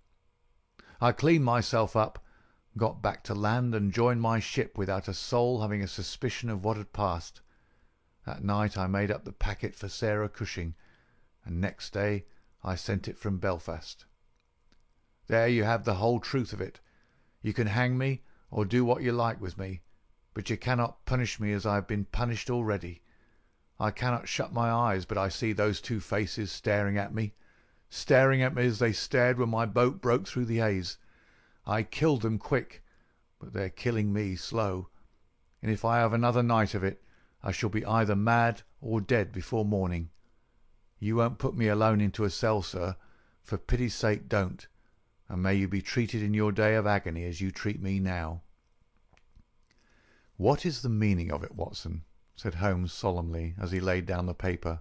I 1.00 1.12
cleaned 1.12 1.44
myself 1.44 1.96
up, 1.96 2.22
got 2.76 3.00
back 3.00 3.24
to 3.24 3.34
land, 3.34 3.74
and 3.74 3.92
joined 3.92 4.20
my 4.20 4.38
ship 4.38 4.76
without 4.76 5.08
a 5.08 5.14
soul 5.14 5.62
having 5.62 5.82
a 5.82 5.88
suspicion 5.88 6.50
of 6.50 6.64
what 6.64 6.76
had 6.76 6.92
passed. 6.92 7.40
That 8.24 8.42
night 8.42 8.78
I 8.78 8.86
made 8.86 9.10
up 9.10 9.24
the 9.24 9.32
packet 9.32 9.74
for 9.74 9.88
Sarah 9.88 10.28
Cushing, 10.28 10.74
and 11.44 11.60
next 11.60 11.92
day 11.92 12.24
I 12.62 12.74
sent 12.74 13.06
it 13.06 13.18
from 13.18 13.38
Belfast. 13.38 14.06
There 15.26 15.48
you 15.48 15.64
have 15.64 15.84
the 15.84 15.96
whole 15.96 16.20
truth 16.20 16.52
of 16.52 16.60
it. 16.60 16.80
You 17.42 17.52
can 17.52 17.66
hang 17.66 17.98
me 17.98 18.22
or 18.50 18.64
do 18.64 18.84
what 18.84 19.02
you 19.02 19.12
like 19.12 19.40
with 19.40 19.58
me, 19.58 19.82
but 20.32 20.48
you 20.48 20.56
cannot 20.56 21.04
punish 21.04 21.38
me 21.38 21.52
as 21.52 21.66
I 21.66 21.74
have 21.74 21.86
been 21.86 22.06
punished 22.06 22.50
already. 22.50 23.02
I 23.78 23.90
cannot 23.90 24.28
shut 24.28 24.52
my 24.52 24.70
eyes 24.70 25.04
but 25.04 25.18
I 25.18 25.28
see 25.28 25.52
those 25.52 25.80
two 25.80 26.00
faces 26.00 26.50
staring 26.50 26.96
at 26.96 27.14
me 27.14 27.34
staring 27.94 28.42
at 28.42 28.54
me 28.54 28.66
as 28.66 28.80
they 28.80 28.92
stared 28.92 29.38
when 29.38 29.48
my 29.48 29.64
boat 29.64 30.00
broke 30.00 30.26
through 30.26 30.46
the 30.46 30.58
haze. 30.58 30.98
I 31.64 31.84
killed 31.84 32.22
them 32.22 32.38
quick, 32.38 32.82
but 33.38 33.52
they're 33.52 33.70
killing 33.70 34.12
me 34.12 34.34
slow, 34.34 34.88
and 35.62 35.70
if 35.70 35.84
I 35.84 35.98
have 35.98 36.12
another 36.12 36.42
night 36.42 36.74
of 36.74 36.82
it 36.82 37.03
I 37.46 37.52
shall 37.52 37.68
be 37.68 37.84
either 37.84 38.16
mad 38.16 38.62
or 38.80 39.02
dead 39.02 39.30
before 39.30 39.66
morning. 39.66 40.08
You 40.98 41.16
won't 41.16 41.38
put 41.38 41.54
me 41.54 41.68
alone 41.68 42.00
into 42.00 42.24
a 42.24 42.30
cell, 42.30 42.62
sir. 42.62 42.96
For 43.42 43.58
pity's 43.58 43.94
sake 43.94 44.30
don't, 44.30 44.66
and 45.28 45.42
may 45.42 45.54
you 45.54 45.68
be 45.68 45.82
treated 45.82 46.22
in 46.22 46.32
your 46.32 46.52
day 46.52 46.74
of 46.74 46.86
agony 46.86 47.22
as 47.24 47.42
you 47.42 47.50
treat 47.50 47.82
me 47.82 48.00
now." 48.00 48.40
"What 50.38 50.64
is 50.64 50.80
the 50.80 50.88
meaning 50.88 51.30
of 51.30 51.44
it, 51.44 51.54
Watson?" 51.54 52.04
said 52.34 52.54
Holmes 52.54 52.94
solemnly, 52.94 53.54
as 53.58 53.72
he 53.72 53.78
laid 53.78 54.06
down 54.06 54.24
the 54.24 54.32
paper. 54.32 54.80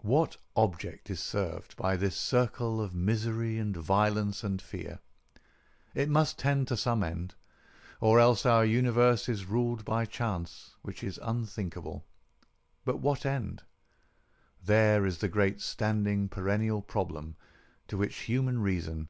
What 0.00 0.38
object 0.56 1.10
is 1.10 1.20
served 1.20 1.76
by 1.76 1.96
this 1.98 2.16
circle 2.16 2.80
of 2.80 2.94
misery 2.94 3.58
and 3.58 3.76
violence 3.76 4.42
and 4.42 4.62
fear? 4.62 5.00
It 5.94 6.08
must 6.08 6.38
tend 6.38 6.66
to 6.68 6.78
some 6.78 7.04
end, 7.04 7.34
or 8.00 8.20
else 8.20 8.46
our 8.46 8.64
universe 8.64 9.28
is 9.28 9.46
ruled 9.46 9.84
by 9.84 10.04
chance, 10.04 10.76
which 10.82 11.02
is 11.02 11.18
unthinkable. 11.22 12.04
But 12.84 13.00
what 13.00 13.26
end? 13.26 13.62
There 14.64 15.04
is 15.04 15.18
the 15.18 15.28
great 15.28 15.60
standing 15.60 16.28
perennial 16.28 16.82
problem 16.82 17.36
to 17.88 17.96
which 17.96 18.20
human 18.20 18.60
reason 18.60 19.08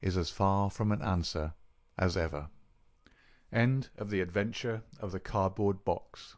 is 0.00 0.16
as 0.16 0.30
far 0.30 0.70
from 0.70 0.92
an 0.92 1.02
answer 1.02 1.54
as 1.98 2.16
ever. 2.16 2.48
End 3.52 3.90
of 3.96 4.10
the 4.10 4.20
Adventure 4.20 4.82
of 5.00 5.12
the 5.12 5.20
Cardboard 5.20 5.84
Box 5.84 6.36